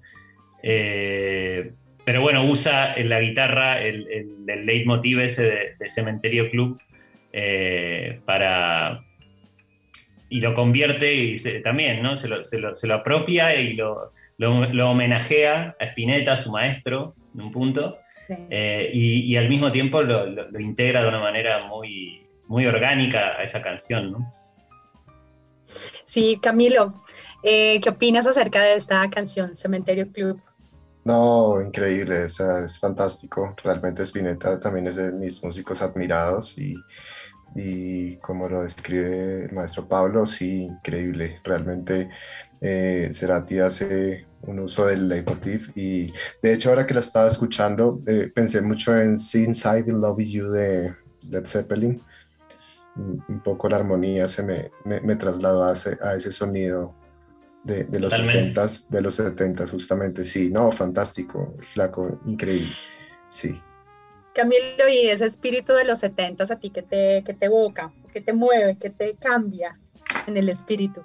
eh, 0.62 1.72
pero 2.06 2.20
bueno, 2.20 2.44
usa 2.44 2.94
en 2.94 3.08
la 3.08 3.20
guitarra 3.20 3.82
el, 3.82 4.06
el, 4.46 4.64
leitmotiv 4.64 5.18
ese 5.18 5.74
de, 5.76 5.88
Cementerio 5.88 6.48
Club 6.50 6.80
eh, 7.32 8.20
para. 8.24 9.02
Y 10.28 10.40
lo 10.40 10.54
convierte 10.54 11.14
y 11.14 11.62
también, 11.62 12.02
¿no? 12.02 12.16
Se 12.16 12.28
lo, 12.28 12.42
se 12.42 12.58
lo, 12.58 12.94
apropia 12.94 13.54
y 13.54 13.74
lo, 13.74 14.10
lo, 14.38 14.90
homenajea 14.90 15.76
a 15.78 15.84
Spinetta, 15.84 16.32
a 16.32 16.36
su 16.36 16.50
maestro, 16.50 17.14
en 17.34 17.42
un 17.42 17.52
punto. 17.52 17.98
Eh, 18.28 18.90
y, 18.92 19.20
y, 19.32 19.36
al 19.36 19.48
mismo 19.48 19.70
tiempo 19.70 20.02
lo, 20.02 20.58
integra 20.58 21.02
de 21.02 21.08
una 21.08 21.20
manera 21.20 21.66
muy, 21.66 22.26
muy 22.48 22.66
orgánica 22.66 23.38
a 23.38 23.44
esa 23.44 23.62
canción, 23.62 24.10
¿no? 24.10 24.24
Sí, 26.04 26.38
Camilo, 26.42 26.94
¿qué 27.42 27.88
opinas 27.88 28.26
acerca 28.26 28.62
de 28.62 28.74
esta 28.74 29.08
canción, 29.10 29.54
Cementerio 29.54 30.10
Club? 30.10 30.40
No, 31.06 31.62
increíble, 31.62 32.24
o 32.24 32.28
sea, 32.28 32.64
es 32.64 32.80
fantástico. 32.80 33.54
Realmente 33.62 34.02
Spinetta 34.02 34.58
también 34.58 34.88
es 34.88 34.96
de 34.96 35.12
mis 35.12 35.40
músicos 35.44 35.80
admirados 35.80 36.58
y, 36.58 36.74
y 37.56 38.16
como 38.16 38.48
lo 38.48 38.62
describe 38.62 39.46
el 39.46 39.52
maestro 39.52 39.88
Pablo, 39.88 40.26
sí, 40.26 40.62
increíble. 40.64 41.40
Realmente 41.42 42.10
eh, 42.60 43.08
Cerati 43.12 43.58
hace 43.58 44.26
un 44.42 44.60
uso 44.60 44.86
del 44.86 45.08
leitmotiv 45.08 45.72
y 45.74 46.12
de 46.42 46.52
hecho 46.52 46.70
ahora 46.70 46.86
que 46.86 46.94
la 46.94 47.00
estaba 47.00 47.28
escuchando 47.28 47.98
eh, 48.06 48.30
pensé 48.32 48.60
mucho 48.62 48.96
en 48.96 49.18
Since 49.18 49.68
I 49.68 49.82
Will 49.82 50.00
Love 50.00 50.22
You 50.22 50.50
de 50.50 50.94
Led 51.28 51.46
Zeppelin. 51.46 52.00
Un 52.96 53.40
poco 53.44 53.68
la 53.68 53.76
armonía 53.76 54.26
se 54.26 54.42
me, 54.42 54.70
me, 54.84 55.16
trasladó 55.16 55.64
a 55.64 55.72
a 55.72 56.14
ese 56.14 56.32
sonido 56.32 56.94
de, 57.66 58.00
los 58.00 58.14
70 58.14 58.68
de 58.88 59.00
los 59.00 59.14
70 59.16 59.66
justamente, 59.66 60.24
sí, 60.24 60.50
no, 60.50 60.70
fantástico, 60.70 61.56
flaco, 61.60 62.20
increíble, 62.26 62.72
sí. 63.28 63.60
Camilo, 64.36 64.86
y 64.92 65.08
ese 65.08 65.24
espíritu 65.24 65.72
de 65.72 65.86
los 65.86 66.00
70 66.00 66.44
a 66.44 66.58
ti, 66.58 66.68
¿qué 66.68 66.82
te, 66.82 67.24
qué 67.24 67.32
te 67.32 67.46
evoca? 67.46 67.90
¿Qué 68.12 68.20
te 68.20 68.34
mueve? 68.34 68.76
¿Qué 68.78 68.90
te 68.90 69.14
cambia 69.14 69.78
en 70.26 70.36
el 70.36 70.50
espíritu? 70.50 71.02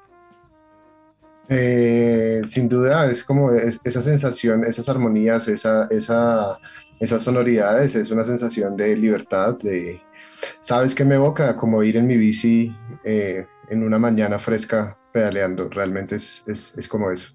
Eh, 1.48 2.42
sin 2.44 2.68
duda, 2.68 3.10
es 3.10 3.24
como 3.24 3.52
esa 3.52 4.02
sensación, 4.02 4.66
esas 4.66 4.90
armonías, 4.90 5.48
esa, 5.48 5.88
esa, 5.90 6.60
esas 7.00 7.24
sonoridades, 7.24 7.96
es 7.96 8.12
una 8.12 8.26
sensación 8.26 8.76
de 8.76 8.98
libertad, 8.98 9.58
de, 9.60 10.02
¿sabes 10.60 10.94
qué 10.94 11.06
me 11.06 11.16
evoca? 11.16 11.56
Como 11.56 11.84
ir 11.84 11.96
en 11.96 12.08
mi 12.08 12.18
bici 12.18 12.76
eh, 13.06 13.48
en 13.70 13.84
una 13.84 13.98
mañana 13.98 14.40
fresca 14.40 14.98
pedaleando, 15.14 15.70
realmente 15.70 16.16
es, 16.16 16.44
es, 16.48 16.78
es 16.78 16.86
como 16.86 17.10
eso, 17.10 17.34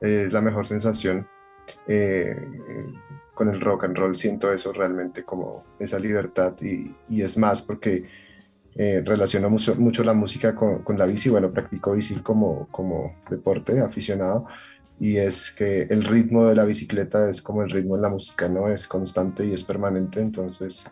es 0.00 0.32
la 0.32 0.40
mejor 0.40 0.66
sensación. 0.66 1.28
Eh, 1.88 2.36
con 3.36 3.48
el 3.48 3.60
rock 3.60 3.84
and 3.84 3.96
roll 3.96 4.16
siento 4.16 4.52
eso 4.52 4.72
realmente 4.72 5.22
como 5.22 5.62
esa 5.78 6.00
libertad 6.00 6.54
y, 6.60 6.92
y 7.08 7.22
es 7.22 7.38
más 7.38 7.62
porque 7.62 8.04
eh, 8.74 9.02
relaciono 9.04 9.48
mucho, 9.50 9.76
mucho, 9.76 10.02
la 10.02 10.14
música 10.14 10.54
con, 10.54 10.82
con, 10.82 10.98
la 10.98 11.06
bici, 11.06 11.28
bueno, 11.30 11.52
practico 11.52 11.92
bici 11.92 12.16
como, 12.16 12.66
como 12.70 13.14
deporte 13.30 13.80
aficionado 13.80 14.46
y 14.98 15.18
es 15.18 15.52
que 15.52 15.82
el 15.82 16.02
ritmo 16.02 16.46
de 16.46 16.54
la 16.56 16.64
bicicleta 16.64 17.30
es 17.30 17.42
como 17.42 17.62
el 17.62 17.70
ritmo 17.70 17.96
de 17.96 18.02
la 18.02 18.08
música, 18.08 18.48
¿no? 18.48 18.68
Es 18.68 18.88
constante 18.88 19.46
y 19.46 19.52
es 19.52 19.62
permanente, 19.62 20.20
entonces 20.20 20.90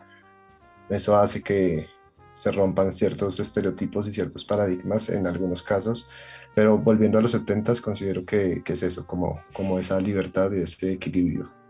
eso 0.90 1.16
hace 1.16 1.42
que, 1.42 1.88
se 2.34 2.50
rompan 2.50 2.92
ciertos 2.92 3.38
estereotipos 3.38 4.08
y 4.08 4.12
ciertos 4.12 4.44
paradigmas 4.44 5.08
en 5.08 5.28
algunos 5.28 5.62
casos, 5.62 6.10
pero 6.52 6.76
volviendo 6.76 7.16
a 7.16 7.22
los 7.22 7.30
70 7.30 7.74
considero 7.80 8.24
que, 8.24 8.60
que, 8.64 8.72
es 8.72 8.82
eso, 8.82 9.06
como, 9.06 9.40
como 9.52 9.78
esa 9.78 10.00
libertad 10.00 10.50
y 10.52 10.62
ese 10.62 10.92
equilibrio. 10.92 11.63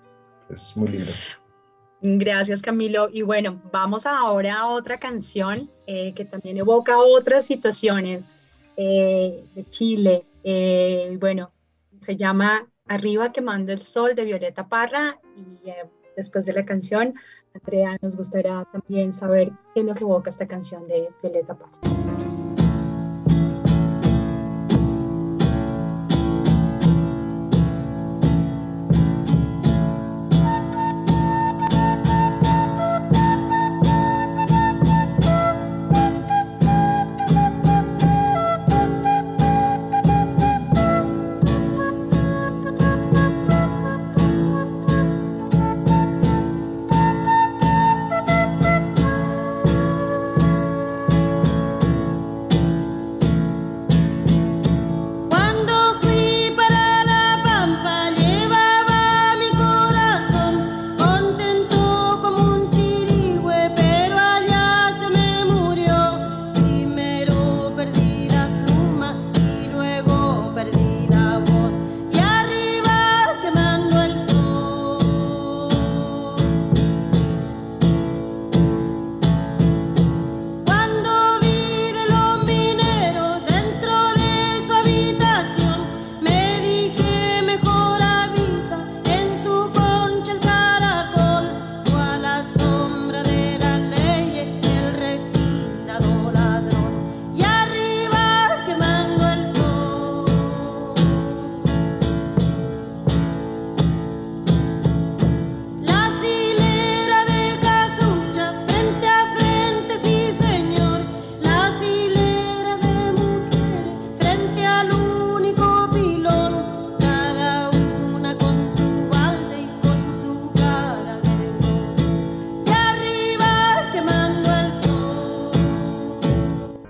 Es 0.48 0.76
muy 0.76 0.88
lindo. 0.88 1.12
Gracias 2.00 2.60
Camilo. 2.60 3.08
Y 3.10 3.22
bueno, 3.22 3.62
vamos 3.72 4.04
ahora 4.04 4.58
a 4.60 4.68
otra 4.68 4.98
canción 4.98 5.70
eh, 5.86 6.12
que 6.12 6.24
también 6.24 6.58
evoca 6.58 6.98
otras 6.98 7.46
situaciones 7.46 8.36
eh, 8.76 9.44
de 9.54 9.64
Chile. 9.64 10.26
Eh, 10.42 11.16
bueno, 11.18 11.50
se 12.00 12.16
llama 12.16 12.68
Arriba 12.86 13.32
quemando 13.32 13.72
el 13.72 13.80
sol 13.80 14.14
de 14.14 14.26
Violeta 14.26 14.68
Parra 14.68 15.18
y 15.34 15.70
después 16.14 16.44
de 16.44 16.52
la 16.52 16.64
canción. 16.64 17.14
Andrea, 17.54 17.96
nos 18.02 18.16
gustaría 18.16 18.64
también 18.70 19.14
saber 19.14 19.50
qué 19.74 19.82
nos 19.82 20.00
evoca 20.02 20.28
esta 20.28 20.46
canción 20.46 20.86
de 20.86 21.08
Violeta 21.22 21.56
Parra. 21.56 22.03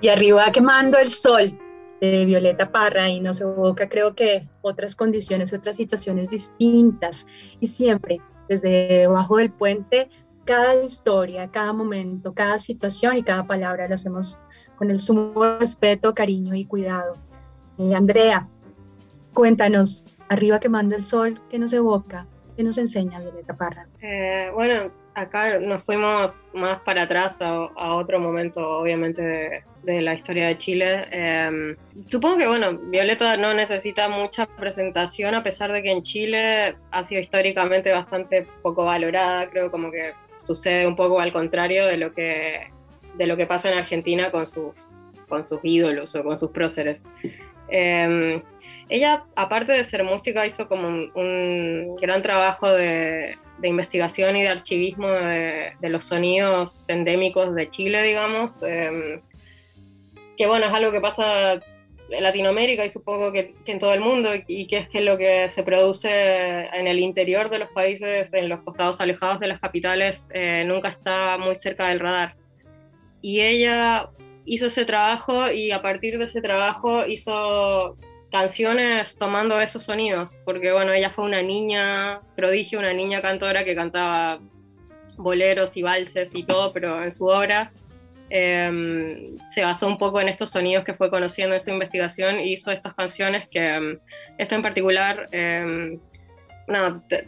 Y 0.05 0.11
arriba 0.11 0.53
quemando 0.53 0.99
el 0.99 1.09
sol 1.09 1.59
de 2.03 2.27
Violeta 2.27 2.71
Parra 2.71 3.09
y 3.09 3.23
nos 3.23 3.41
evoca 3.41 3.89
creo 3.89 4.15
que 4.15 4.47
otras 4.61 4.97
condiciones, 4.97 5.55
otras 5.55 5.77
situaciones 5.77 6.29
distintas 6.29 7.27
y 7.59 7.69
siempre 7.69 8.21
desde 8.47 8.99
debajo 8.99 9.39
del 9.39 9.51
puente 9.51 10.11
cada 10.45 10.75
historia, 10.75 11.51
cada 11.51 11.73
momento, 11.73 12.35
cada 12.35 12.59
situación 12.59 13.17
y 13.17 13.23
cada 13.23 13.47
palabra 13.47 13.89
la 13.89 13.95
hacemos 13.95 14.39
con 14.77 14.91
el 14.91 14.99
sumo 14.99 15.33
respeto, 15.59 16.13
cariño 16.13 16.55
y 16.55 16.67
cuidado. 16.67 17.15
Eh, 17.79 17.95
Andrea, 17.95 18.47
cuéntanos, 19.33 20.05
arriba 20.29 20.61
quemando 20.61 20.97
el 20.97 21.05
sol, 21.07 21.41
¿qué 21.49 21.59
nos 21.59 21.73
evoca? 21.73 22.27
¿Qué 22.59 22.63
nos 22.63 22.77
enseña 22.77 23.21
Violeta 23.21 23.57
Parra? 23.57 23.89
Eh, 24.03 24.51
bueno, 24.53 24.93
acá 25.15 25.59
nos 25.59 25.83
fuimos 25.85 26.45
más 26.53 26.81
para 26.81 27.03
atrás 27.03 27.37
a, 27.41 27.95
otro 27.95 28.19
momento, 28.19 28.79
obviamente, 28.79 29.63
de, 29.83 30.03
la 30.03 30.15
historia 30.15 30.49
de 30.49 30.59
Chile. 30.59 31.05
Em, 31.11 31.77
supongo 32.11 32.39
que, 32.39 32.49
bueno, 32.49 32.79
Violeta 32.79 33.37
no 33.37 33.55
necesita 33.55 34.09
mucha 34.09 34.47
presentación, 34.47 35.35
a 35.35 35.43
pesar 35.43 35.73
de 35.73 35.83
que 35.83 35.91
en 35.91 36.03
Chile 36.03 36.77
ha 36.91 37.05
sido 37.05 37.21
históricamente 37.21 37.93
bastante 37.93 38.47
poco 38.63 38.85
valorada. 38.85 39.49
Creo 39.51 39.71
como 39.71 39.91
que 39.91 40.13
sucede 40.43 40.87
un 40.87 40.97
poco 40.97 41.21
al 41.21 41.33
contrario 41.33 41.87
de 41.87 41.97
lo 41.97 42.13
que, 42.13 42.71
de 43.17 43.27
lo 43.27 43.37
que 43.37 43.47
pasa 43.47 43.71
en 43.71 43.79
Argentina 43.79 44.31
con 44.31 44.47
sus, 44.47 44.89
con 45.29 45.47
sus 45.47 45.61
ídolos 45.63 46.15
o 46.15 46.25
con 46.25 46.37
sus 46.39 46.51
próceres. 46.51 47.01
Em, 47.69 48.43
ella, 48.95 49.25
aparte 49.35 49.73
de 49.73 49.83
ser 49.85 50.05
música, 50.05 50.47
hizo 50.47 50.69
como 50.69 50.89
un 50.89 51.97
gran 51.97 52.23
trabajo 52.23 52.71
de, 52.71 53.35
de 53.59 53.69
investigación 53.69 54.37
y 54.37 54.43
de 54.43 54.49
archivismo 54.49 55.09
de, 55.09 55.75
los 55.83 56.05
sonidos 56.05 56.89
endémicos 56.89 57.55
de 57.55 57.69
Chile, 57.71 58.03
digamos, 58.03 58.63
em, 58.63 59.21
que 60.37 60.47
bueno, 60.47 60.67
es 60.67 60.73
algo 60.73 60.93
que 60.93 61.01
pasa 61.01 61.55
en 61.55 62.23
Latinoamérica 62.23 62.85
y 62.85 62.89
supongo 62.89 63.33
que, 63.33 63.55
en 63.67 63.79
todo 63.79 63.95
el 63.95 64.01
mundo, 64.01 64.31
y 64.47 64.67
que 64.67 64.79
es 64.79 64.89
que 64.89 65.01
lo 65.01 65.17
que 65.17 65.49
se 65.49 65.63
produce 65.63 66.67
en 66.67 66.87
el 66.87 66.99
interior 66.99 67.49
de 67.49 67.61
los 67.61 67.71
países, 67.71 68.33
en 68.33 68.49
los 68.49 68.61
costados 68.61 69.01
alejados 69.01 69.41
de 69.41 69.49
las 69.49 69.61
capitales, 69.61 70.29
eh, 70.35 70.65
nunca 70.67 70.89
está 70.89 71.39
muy 71.39 71.57
cerca 71.57 71.89
del 71.89 72.01
radar. 72.01 72.35
Y 73.23 73.41
ella 73.41 74.11
hizo 74.45 74.67
ese 74.67 74.85
trabajo 74.85 75.51
y 75.51 75.71
a 75.71 75.81
partir 75.81 76.19
de 76.19 76.27
ese 76.27 76.43
trabajo 76.43 77.07
hizo 77.07 77.97
canciones 78.35 79.17
tomando 79.17 79.61
esos 79.61 79.85
sonidos, 79.85 80.41
porque 80.45 80.73
bueno, 80.73 80.91
ella 80.93 81.11
fue 81.11 81.25
una 81.25 81.41
niña 81.41 82.21
prodigio, 82.35 82.81
una 82.81 82.93
niña 82.93 83.23
cantora 83.23 83.63
que 83.63 83.77
cantaba 83.77 84.41
boleros 85.17 85.77
y 85.77 85.83
valses 85.83 86.35
y 86.35 86.43
todo, 86.43 86.73
pero 86.73 87.01
en 87.01 87.13
su 87.13 87.27
obra 87.27 87.71
em, 88.31 89.37
se 89.55 89.63
basó 89.63 89.87
un 89.87 89.99
poco 89.99 90.21
en 90.21 90.29
estos 90.29 90.51
sonidos 90.51 90.85
que 90.85 90.95
fue 90.95 91.11
conociendo 91.11 91.55
en 91.55 91.61
su 91.61 91.71
investigación 91.71 92.41
y 92.41 92.55
hizo 92.55 92.73
estas 92.73 92.95
canciones 92.95 93.47
que 93.49 93.77
em, 93.77 94.01
esta 94.37 94.57
en 94.57 94.63
particular, 94.63 95.29
em, 95.31 96.01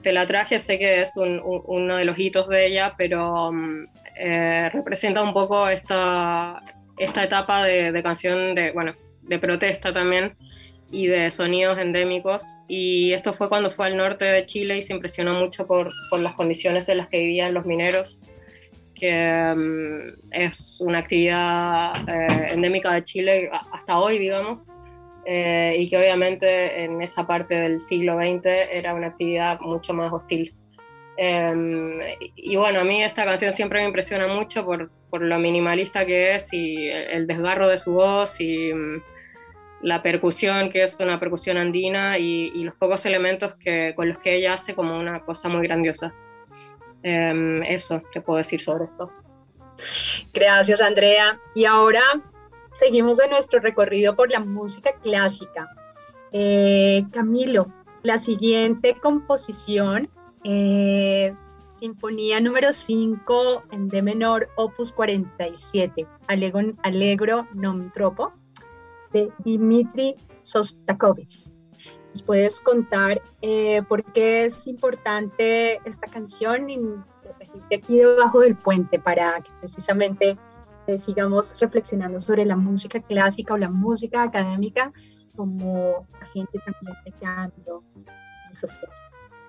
te, 0.03 0.13
la 0.13 0.27
traje, 0.27 0.59
sé 0.59 0.77
que 0.77 1.03
es 1.03 1.13
uno 1.17 1.97
de 1.97 2.05
los 2.05 2.19
hitos 2.19 2.49
de 2.49 2.67
ella, 2.67 2.95
pero 2.99 3.53
eh, 4.17 4.71
representa 4.73 5.23
un 5.23 5.33
poco 5.33 5.69
esta, 5.69 6.61
esta 6.99 7.23
etapa 7.23 7.63
de, 7.63 7.93
de 7.93 8.03
canción 8.03 8.57
de, 8.57 8.73
bueno, 8.73 8.93
de 9.23 9.39
protesta 9.39 9.93
también 9.93 10.35
y 10.91 11.07
de 11.07 11.31
sonidos 11.31 11.79
endémicos. 11.79 12.45
Y 12.69 13.13
esto 13.13 13.35
fue 13.35 13.49
cuando 13.49 13.71
fue 13.71 13.87
al 13.87 13.97
norte 13.97 14.25
de 14.25 14.47
Chile 14.47 14.79
y 14.79 14.83
se 14.83 14.93
impresionó 14.93 15.35
mucho 15.35 15.67
por, 15.67 15.91
por 16.11 16.21
las 16.21 16.35
condiciones 16.35 16.89
en 16.89 16.99
las 16.99 17.09
que 17.09 17.19
vivían 17.19 17.55
los 17.55 17.67
mineros, 17.67 18.23
que 18.95 19.55
mm, 19.55 20.33
es 20.33 20.77
una 20.81 20.99
actividad 20.99 22.09
eh, 22.09 22.53
endémica 22.53 22.93
de 22.93 23.05
Chile 23.05 23.51
hasta 23.73 23.99
hoy, 23.99 24.19
digamos. 24.19 24.69
Eh, 25.29 25.75
y 25.81 25.89
que 25.89 25.99
obviamente 25.99 26.85
en 26.85 27.03
esa 27.03 27.27
parte 27.27 27.57
del 27.57 27.81
siglo 27.81 28.17
XX 28.17 28.47
era 28.71 28.95
una 28.95 29.09
actividad 29.09 29.59
mucho 29.61 29.93
más 29.93 30.13
hostil. 30.13 30.55
Em, 31.17 31.99
y 32.37 32.55
bueno, 32.57 32.81
a 32.81 32.85
mí 32.85 33.03
esta 33.03 33.25
canción 33.25 33.53
siempre 33.53 33.81
me 33.81 33.87
impresiona 33.87 34.29
mucho 34.29 34.65
por, 34.65 34.91
por 35.11 35.23
lo 35.23 35.39
minimalista 35.39 36.07
que 36.07 36.35
es 36.35 36.53
y 36.53 36.89
el 36.89 37.27
desgarro 37.27 37.69
de 37.69 37.79
su 37.79 37.95
voz 37.95 38.41
y 38.41 38.73
mm, 38.73 39.03
la 39.83 40.03
percusión, 40.03 40.71
que 40.71 40.85
es 40.85 40.99
una 41.01 41.21
percusión 41.21 41.57
andina, 41.57 42.19
y, 42.19 42.51
los 42.65 42.75
pocos 42.75 43.05
elementos 43.07 43.55
que, 43.57 43.93
con 43.95 44.09
los 44.09 44.19
que 44.19 44.37
ella 44.37 44.55
hace 44.55 44.75
como 44.75 44.99
una 44.99 45.21
cosa 45.21 45.49
muy 45.49 45.67
grandiosa. 45.67 46.13
Em, 47.03 47.63
eso 47.63 48.01
te 48.13 48.21
puedo 48.21 48.39
decir 48.39 48.61
sobre 48.61 48.87
esto. 48.87 49.11
Gracias, 50.33 50.81
Andrea. 50.81 51.39
Y 51.55 51.65
ahora 51.65 52.03
seguimos 52.75 53.21
en 53.21 53.31
nuestro 53.31 53.61
recorrido 53.61 54.17
por 54.17 54.31
la 54.31 54.41
música 54.41 54.93
clásica. 55.03 55.69
Eh, 56.33 57.05
Camilo, 57.13 57.73
la 58.03 58.19
siguiente 58.19 58.95
composición, 58.95 60.09
eh, 60.45 61.35
Sinfonía 61.75 62.41
número 62.41 62.73
5 62.73 63.65
en 63.71 63.89
D 63.89 64.01
menor, 64.01 64.49
opus 64.57 64.93
47, 64.93 66.07
Allegro, 66.27 66.73
Allegro 66.83 67.47
non 67.53 67.93
troppo 67.93 68.33
de 69.17 69.33
Dmitri 69.45 70.15
Sostakovich. 70.43 71.49
¿Nos 72.11 72.23
puedes 72.23 72.61
contar 72.61 73.21
eh, 73.43 73.83
por 73.89 74.05
qué 74.13 74.47
es 74.47 74.67
importante 74.67 75.81
esta 75.85 76.07
canción 76.07 76.71
y 76.71 76.79
trajiste 77.39 77.77
aquí 77.77 77.99
debajo 77.99 78.41
del 78.41 78.57
puente 78.57 78.99
para 78.99 79.41
que 79.41 79.51
precisamente 79.61 80.37
eh, 80.87 80.99
sigamos 80.99 81.59
reflexionando 81.61 82.19
sobre 82.19 82.45
la 82.45 82.57
música 82.57 83.01
clásica 83.01 83.55
o 83.55 83.57
la 83.59 83.69
música 83.69 84.23
académica 84.23 84.93
como 85.35 86.07
agente 86.21 86.59
también 86.65 86.97
de 87.05 87.13
cambio 87.13 87.83
social? 88.51 88.91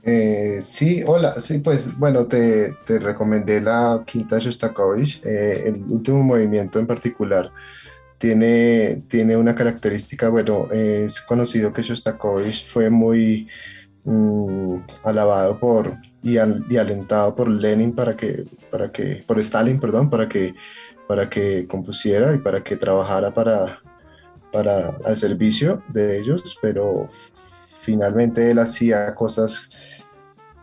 Eh, 0.04 0.60
sí, 0.62 1.04
hola, 1.06 1.40
sí, 1.40 1.60
pues 1.60 1.98
bueno, 1.98 2.26
te, 2.26 2.74
te 2.86 3.00
recomendé 3.00 3.60
la 3.60 4.04
quinta 4.06 4.40
Shostakovich, 4.40 5.22
el 5.26 5.84
último 5.90 6.24
movimiento 6.24 6.80
en 6.80 6.88
particular 6.88 7.52
tiene, 8.18 9.04
tiene 9.08 9.38
una 9.38 9.56
característica, 9.56 10.30
bueno, 10.30 10.70
es 10.72 11.22
conocido 11.22 11.72
que 11.72 11.82
Shostakovich 11.82 12.68
fue 12.68 12.90
muy 12.90 13.48
mm, 14.04 14.78
alabado 15.04 15.60
por 15.60 15.96
y, 16.24 16.34
y, 16.34 16.78
alentado 16.78 17.36
por 17.36 17.48
Lenin 17.50 17.94
para 17.94 18.16
que, 18.16 18.46
para 18.72 18.92
que, 18.92 19.24
por 19.26 19.40
Stalin, 19.40 19.80
perdón, 19.80 20.10
para 20.10 20.28
que, 20.28 20.56
para 21.08 21.30
que 21.30 21.68
compusiera 21.68 22.34
y 22.34 22.40
para 22.40 22.62
que 22.62 22.76
trabajara 22.76 23.34
para, 23.34 23.80
para 24.52 24.98
al 25.06 25.16
servicio 25.16 25.84
de 25.90 26.20
ellos, 26.20 26.58
pero 26.62 27.10
finalmente 27.80 28.52
él 28.52 28.60
hacía 28.60 29.14
cosas 29.16 29.70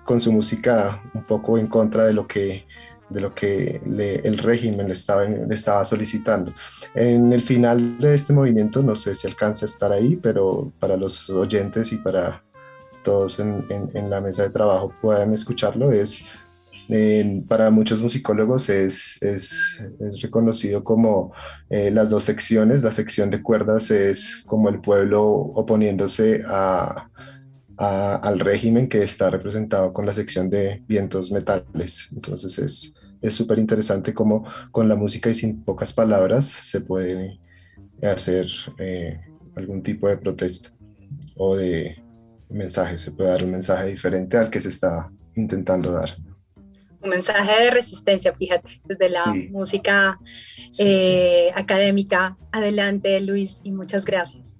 con 0.04 0.20
su 0.20 0.32
música 0.32 1.02
un 1.14 1.22
poco 1.22 1.56
en 1.56 1.66
contra 1.66 2.04
de 2.04 2.12
lo 2.12 2.26
que 2.26 2.66
de 3.10 3.20
lo 3.20 3.34
que 3.34 3.80
el 4.24 4.38
régimen 4.38 4.88
le 4.88 4.94
estaba, 4.94 5.84
solicitando. 5.84 6.54
En 6.94 7.32
el 7.32 7.42
final 7.42 7.98
de 7.98 8.14
este 8.14 8.32
movimiento, 8.32 8.82
no 8.82 8.96
sé 8.96 9.14
si 9.14 9.26
alcanza 9.26 9.66
a 9.66 9.68
estar 9.68 9.92
ahí, 9.92 10.16
pero 10.16 10.72
para 10.78 10.96
los 10.96 11.28
oyentes 11.30 11.92
y 11.92 11.96
para 11.96 12.42
todos 13.02 13.38
en, 13.38 14.10
la 14.10 14.20
mesa 14.20 14.44
de 14.44 14.50
trabajo 14.50 14.92
puedan 15.00 15.34
escucharlo, 15.34 15.92
es 15.92 16.24
para 17.48 17.70
muchos 17.70 18.02
musicólogos 18.02 18.68
es, 18.68 19.16
es, 19.22 19.82
es 20.00 20.20
reconocido 20.20 20.84
como 20.84 21.32
eh, 21.70 21.90
las 21.90 22.10
dos 22.10 22.24
secciones. 22.24 22.82
La 22.82 22.92
sección 22.92 23.30
de 23.30 23.42
cuerdas 23.42 23.90
es 23.90 24.42
como 24.46 24.68
el 24.68 24.80
pueblo 24.80 25.24
oponiéndose 25.24 26.42
a, 26.46 27.08
al 27.76 28.38
régimen 28.40 28.88
que 28.88 29.02
está 29.02 29.30
representado 29.30 29.92
con 29.92 30.06
la 30.06 30.12
sección 30.12 30.48
de 30.50 30.82
vientos 30.86 31.32
metales. 31.32 32.08
Entonces 32.12 32.58
es, 32.58 32.94
es 33.20 33.34
súper 33.34 33.58
interesante 33.58 34.14
cómo 34.14 34.44
con 34.70 34.88
la 34.88 34.94
música 34.94 35.30
y 35.30 35.34
sin 35.34 35.64
pocas 35.64 35.92
palabras 35.92 36.46
se 36.46 36.80
puede 36.80 37.40
hacer 38.02 38.46
eh, 38.78 39.20
algún 39.56 39.82
tipo 39.82 40.08
de 40.08 40.16
protesta 40.16 40.70
o 41.36 41.56
de 41.56 42.02
mensaje, 42.50 42.98
se 42.98 43.10
puede 43.10 43.30
dar 43.30 43.44
un 43.44 43.50
mensaje 43.50 43.86
diferente 43.86 44.36
al 44.36 44.50
que 44.50 44.60
se 44.60 44.68
está 44.68 45.10
intentando 45.34 45.92
dar. 45.92 46.16
Un 47.02 47.10
mensaje 47.10 47.64
de 47.64 47.70
resistencia, 47.70 48.32
fíjate, 48.32 48.80
desde 48.84 49.10
la 49.10 49.26
música 49.50 50.18
eh, 50.78 51.50
académica. 51.54 52.38
Adelante, 52.50 53.20
Luis, 53.20 53.60
y 53.62 53.72
muchas 53.72 54.04
gracias. 54.06 54.56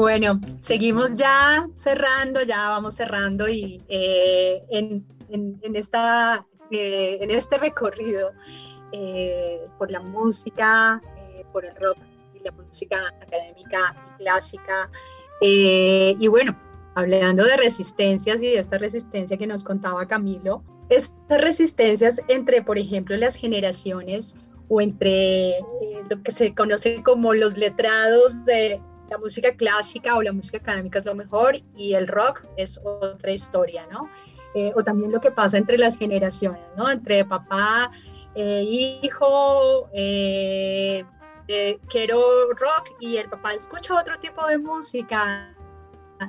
Bueno, 0.00 0.40
seguimos 0.60 1.14
ya 1.14 1.68
cerrando, 1.74 2.42
ya 2.42 2.70
vamos 2.70 2.94
cerrando 2.94 3.48
y 3.48 3.82
eh, 3.88 4.62
en, 4.70 5.04
esta, 5.74 6.46
eh, 6.70 7.18
en 7.20 7.30
este 7.30 7.58
recorrido 7.58 8.32
eh, 8.92 9.60
por 9.78 9.90
la 9.90 10.00
música, 10.00 11.02
por 11.52 11.66
el 11.66 11.74
rock 11.76 11.98
y 12.34 12.42
la 12.42 12.50
música 12.52 12.96
académica 13.20 13.94
y 14.14 14.22
clásica. 14.22 14.90
y 15.42 16.28
bueno, 16.28 16.58
hablando 16.94 17.44
de 17.44 17.58
resistencias 17.58 18.40
y 18.40 18.46
de 18.46 18.58
esta 18.58 18.78
resistencia 18.78 19.36
que 19.36 19.46
nos 19.46 19.64
contaba 19.64 20.08
Camilo, 20.08 20.62
estas 20.88 21.40
resistencias 21.42 22.22
entre, 22.28 22.62
por 22.62 22.78
ejemplo, 22.78 23.18
las 23.18 23.36
generaciones 23.36 24.34
o 24.68 24.80
entre 24.80 25.56
lo 26.08 26.22
que 26.22 26.32
se 26.32 26.54
conoce 26.54 27.02
como 27.02 27.34
los 27.34 27.58
letrados 27.58 28.46
de 28.46 28.80
la 29.10 29.18
música 29.18 29.52
clásica 29.54 30.16
o 30.16 30.22
la 30.22 30.32
música 30.32 30.58
académica 30.58 31.00
es 31.00 31.04
lo 31.04 31.14
mejor 31.14 31.60
y 31.76 31.94
el 31.94 32.06
rock 32.06 32.44
es 32.56 32.80
otra 32.84 33.32
historia, 33.32 33.86
¿no? 33.90 34.08
Eh, 34.54 34.72
o 34.74 34.82
también 34.82 35.12
lo 35.12 35.20
que 35.20 35.30
pasa 35.30 35.58
entre 35.58 35.76
las 35.76 35.98
generaciones, 35.98 36.62
¿no? 36.76 36.90
Entre 36.90 37.24
papá, 37.24 37.90
eh, 38.34 38.62
hijo, 38.62 39.88
eh, 39.92 41.04
quiero 41.88 42.20
rock 42.50 42.96
y 43.00 43.16
el 43.16 43.28
papá 43.28 43.54
escucha 43.54 43.98
otro 43.98 44.18
tipo 44.18 44.46
de 44.46 44.58
música. 44.58 45.54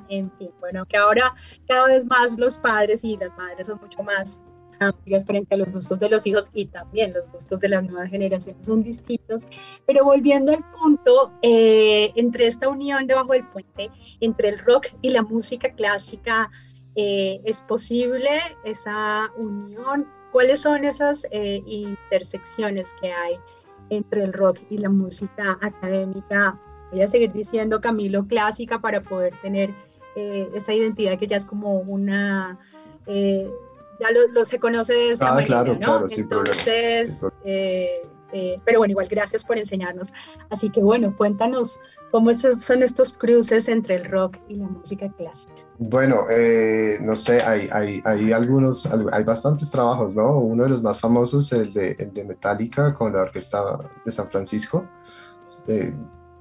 En 0.07 0.31
fin, 0.37 0.51
bueno, 0.59 0.85
que 0.85 0.97
ahora 0.97 1.35
cada 1.67 1.87
vez 1.87 2.05
más 2.05 2.39
los 2.39 2.57
padres 2.57 3.03
y 3.03 3.17
las 3.17 3.35
madres 3.37 3.67
son 3.67 3.79
mucho 3.79 4.01
más 4.01 4.41
amplias 4.81 5.25
frente 5.25 5.55
a 5.55 5.57
los 5.57 5.71
gustos 5.71 5.99
de 5.99 6.09
los 6.09 6.25
hijos 6.27 6.49
y 6.53 6.65
también 6.65 7.13
los 7.13 7.31
gustos 7.31 7.59
de 7.59 7.69
las 7.69 7.83
nuevas 7.83 8.09
generaciones 8.09 8.65
son 8.65 8.83
distintos. 8.83 9.47
Pero 9.85 10.03
volviendo 10.03 10.51
al 10.51 10.63
punto, 10.71 11.31
eh, 11.41 12.11
entre 12.15 12.47
esta 12.47 12.69
unión 12.69 13.07
debajo 13.07 13.33
del 13.33 13.47
puente, 13.47 13.89
entre 14.19 14.49
el 14.49 14.59
rock 14.59 14.87
y 15.01 15.09
la 15.11 15.21
música 15.21 15.71
clásica, 15.73 16.49
eh, 16.95 17.39
¿es 17.45 17.61
posible 17.61 18.29
esa 18.63 19.31
unión? 19.37 20.07
¿Cuáles 20.31 20.61
son 20.61 20.83
esas 20.83 21.25
eh, 21.31 21.61
intersecciones 21.65 22.93
que 23.01 23.11
hay 23.11 23.35
entre 23.89 24.23
el 24.23 24.33
rock 24.33 24.59
y 24.69 24.77
la 24.77 24.89
música 24.89 25.57
académica? 25.61 26.59
Voy 26.91 27.01
a 27.01 27.07
seguir 27.07 27.31
diciendo 27.31 27.79
Camilo 27.79 28.25
clásica 28.27 28.79
para 28.79 29.01
poder 29.01 29.33
tener 29.41 29.73
esa 30.13 30.73
identidad 30.73 31.17
que 31.17 31.25
ya 31.25 31.37
es 31.37 31.45
como 31.45 31.79
una 31.79 32.59
ya 33.99 34.07
lo, 34.33 34.45
se 34.45 34.59
conoce 34.59 34.93
de 34.93 35.11
esa 35.11 35.37
ah, 35.37 35.43
claro, 35.43 35.77
claro, 35.77 36.05
Entonces, 36.09 37.25
eh, 37.43 38.01
eh, 38.33 38.59
pero 38.65 38.79
bueno, 38.79 38.91
igual 38.91 39.07
gracias 39.07 39.43
por 39.43 39.57
enseñarnos. 39.57 40.13
Así 40.49 40.69
que 40.69 40.81
bueno, 40.81 41.15
cuéntanos 41.15 41.79
cómo 42.11 42.33
son 42.33 42.83
estos 42.83 43.13
cruces 43.13 43.67
entre 43.69 43.95
el 43.95 44.05
rock 44.05 44.37
y 44.47 44.55
la 44.55 44.67
música 44.67 45.11
clásica. 45.17 45.53
Bueno, 45.77 46.25
eh, 46.29 46.97
no 47.01 47.15
sé, 47.15 47.41
hay, 47.41 47.67
hay, 47.71 48.01
hay, 48.03 48.31
algunos, 48.31 48.87
hay 49.11 49.23
bastantes 49.23 49.71
trabajos, 49.71 50.15
¿no? 50.15 50.37
Uno 50.39 50.63
de 50.63 50.69
los 50.69 50.83
más 50.83 50.99
famosos, 50.99 51.51
el 51.53 51.73
de, 51.73 51.95
el 51.99 52.13
de 52.13 52.23
Metallica 52.25 52.93
con 52.93 53.13
la 53.13 53.23
Orquesta 53.23 53.79
de 54.03 54.11
San 54.11 54.29
Francisco, 54.29 54.87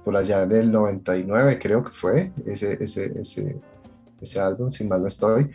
por 0.03 0.17
allá 0.17 0.43
en 0.43 0.51
el 0.51 0.71
99 0.71 1.59
creo 1.59 1.83
que 1.83 1.91
fue 1.91 2.31
ese, 2.45 2.83
ese, 2.83 3.19
ese, 3.19 3.61
ese 4.19 4.39
álbum, 4.39 4.69
sin 4.71 4.87
mal 4.87 5.01
no 5.01 5.07
estoy. 5.07 5.51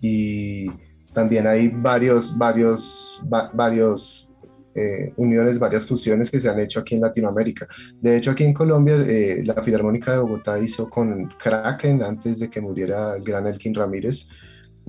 Y 0.00 0.68
también 1.14 1.46
hay 1.46 1.68
varios, 1.68 2.36
varios, 2.36 3.22
varios 3.54 4.28
eh, 4.74 5.12
uniones, 5.16 5.58
varias 5.58 5.86
fusiones 5.86 6.30
que 6.30 6.40
se 6.40 6.48
han 6.48 6.58
hecho 6.58 6.80
aquí 6.80 6.96
en 6.96 7.00
Latinoamérica. 7.00 7.68
De 8.00 8.16
hecho, 8.16 8.32
aquí 8.32 8.44
en 8.44 8.52
Colombia, 8.52 8.96
eh, 8.96 9.42
la 9.44 9.62
Filarmónica 9.62 10.12
de 10.12 10.18
Bogotá 10.18 10.58
hizo 10.58 10.90
con 10.90 11.28
Kraken, 11.38 12.02
antes 12.02 12.40
de 12.40 12.50
que 12.50 12.60
muriera 12.60 13.16
el 13.16 13.22
gran 13.22 13.46
Elkin 13.46 13.74
Ramírez, 13.74 14.28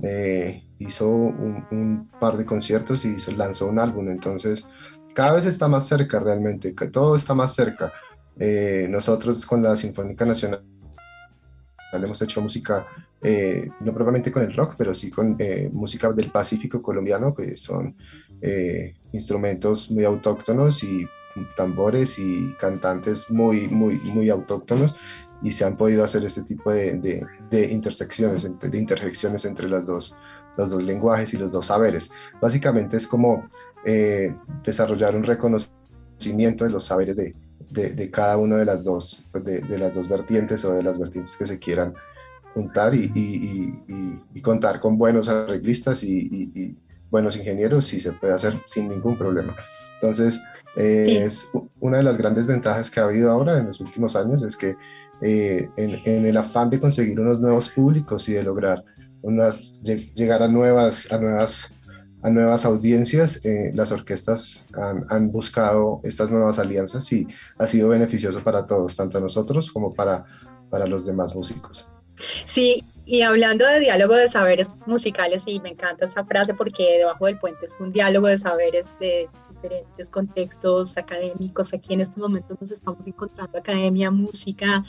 eh, 0.02 0.64
hizo 0.80 1.08
un, 1.08 2.10
par 2.20 2.36
de 2.36 2.44
conciertos 2.44 3.04
y 3.04 3.16
lanzó 3.36 3.68
un 3.68 3.78
álbum. 3.78 4.08
Entonces, 4.08 4.66
cada 5.14 5.34
vez 5.34 5.46
está 5.46 5.68
más 5.68 5.86
cerca 5.86 6.18
realmente, 6.18 6.72
todo 6.90 7.14
está 7.14 7.34
más 7.34 7.54
cerca. 7.54 7.92
nosotros 8.90 9.46
con 9.46 9.62
la 9.62 9.76
Sinfónica 9.76 10.26
Nacional 10.26 10.62
hemos 11.92 12.20
hecho 12.22 12.40
música 12.40 12.86
eh, 13.22 13.70
no 13.80 13.92
propiamente 13.92 14.30
con 14.30 14.42
el 14.42 14.54
rock, 14.54 14.74
pero 14.76 14.94
sí 14.94 15.10
con 15.10 15.36
eh, 15.38 15.70
música 15.72 16.12
del 16.12 16.30
Pacífico 16.30 16.82
colombiano, 16.82 17.34
que 17.34 17.56
son 17.56 17.96
eh, 18.40 18.94
instrumentos 19.12 19.90
muy 19.90 20.04
autóctonos 20.04 20.84
y 20.84 21.06
tambores 21.56 22.18
y 22.18 22.54
cantantes 22.58 23.30
muy, 23.30 23.68
muy, 23.68 23.96
muy 23.96 24.30
autóctonos 24.30 24.96
y 25.42 25.52
se 25.52 25.64
han 25.64 25.76
podido 25.76 26.02
hacer 26.02 26.24
este 26.24 26.42
tipo 26.42 26.70
de, 26.70 26.98
de, 27.50 27.72
intersecciones, 27.72 28.42
de 28.42 28.78
entre 29.48 29.68
las 29.68 29.86
dos, 29.86 30.16
los 30.56 30.70
dos 30.70 30.82
lenguajes 30.82 31.34
y 31.34 31.36
los 31.36 31.52
dos 31.52 31.66
saberes. 31.66 32.10
Básicamente 32.40 32.96
es 32.96 33.06
como 33.06 33.48
desarrollar 34.64 35.14
un 35.14 35.22
reconocimiento 35.22 36.64
de 36.64 36.70
los 36.70 36.84
saberes 36.84 37.16
de, 37.16 37.34
de, 37.70 38.10
cada 38.10 38.36
una 38.36 38.56
de 38.56 38.64
las 38.64 38.84
dos, 38.84 39.24
de, 39.32 39.60
de, 39.60 39.78
las 39.78 39.94
dos 39.94 40.08
vertientes 40.08 40.64
o 40.64 40.72
de 40.72 40.82
las 40.82 40.98
vertientes 40.98 41.36
que 41.36 41.46
se 41.46 41.58
quieran 41.58 41.94
juntar 42.56 42.94
y, 42.94 43.12
y, 44.32 44.40
contar 44.40 44.80
con 44.80 44.96
buenos 44.96 45.28
arreglistas 45.28 46.02
y, 46.02 46.74
buenos 47.10 47.36
ingenieros, 47.36 47.86
sí 47.86 48.00
se 48.00 48.12
puede 48.12 48.32
hacer 48.32 48.54
sin 48.64 48.88
ningún 48.88 49.18
problema. 49.18 49.54
Entonces, 49.94 50.40
eh, 50.74 51.22
es 51.24 51.50
una 51.80 51.98
de 51.98 52.02
las 52.02 52.16
grandes 52.16 52.46
ventajas 52.46 52.90
que 52.90 53.00
ha 53.00 53.04
habido 53.04 53.30
ahora 53.30 53.58
en 53.58 53.66
los 53.66 53.80
últimos 53.80 54.16
años, 54.16 54.42
es 54.42 54.56
que 54.56 54.74
eh, 55.20 55.68
en, 55.76 56.26
el 56.26 56.36
afán 56.38 56.70
de 56.70 56.80
conseguir 56.80 57.20
unos 57.20 57.40
nuevos 57.40 57.68
públicos 57.68 58.26
y 58.30 58.32
de 58.32 58.42
lograr 58.42 58.82
unas, 59.20 59.80
llegar 59.82 60.42
a 60.42 60.48
nuevas, 60.48 61.12
a 61.12 61.18
nuevas, 61.18 61.70
a 62.22 62.30
nuevas 62.30 62.64
audiencias, 62.64 63.44
eh, 63.44 63.70
las 63.74 63.92
orquestas 63.92 64.64
han, 64.74 65.06
han, 65.10 65.30
buscado 65.30 66.00
estas 66.02 66.30
nuevas 66.30 66.58
alianzas 66.58 67.12
y 67.12 67.26
ha 67.58 67.66
sido 67.66 67.88
beneficioso 67.88 68.42
para 68.42 68.66
todos, 68.66 68.96
tanto 68.96 69.20
nosotros 69.20 69.70
como 69.70 69.94
para, 69.94 70.24
para 70.70 70.86
los 70.86 71.06
demás 71.06 71.34
músicos. 71.34 71.88
Sí, 72.44 72.82
y 73.04 73.22
hablando 73.22 73.64
de 73.66 73.78
diálogo 73.80 74.14
de 74.14 74.26
saberes 74.26 74.68
musicales, 74.86 75.44
y 75.46 75.60
me 75.60 75.70
encanta 75.70 76.06
esa 76.06 76.24
frase 76.24 76.54
porque 76.54 76.98
debajo 76.98 77.26
del 77.26 77.38
puente 77.38 77.66
es 77.66 77.76
un 77.78 77.92
diálogo 77.92 78.26
de 78.26 78.38
saberes 78.38 78.98
de 78.98 79.28
diferentes 79.54 80.10
contextos 80.10 80.96
académicos. 80.96 81.72
Aquí 81.72 81.94
en 81.94 82.00
este 82.00 82.18
momento 82.18 82.56
nos 82.60 82.72
estamos 82.72 83.06
encontrando 83.06 83.58
academia, 83.58 84.10
música 84.10 84.84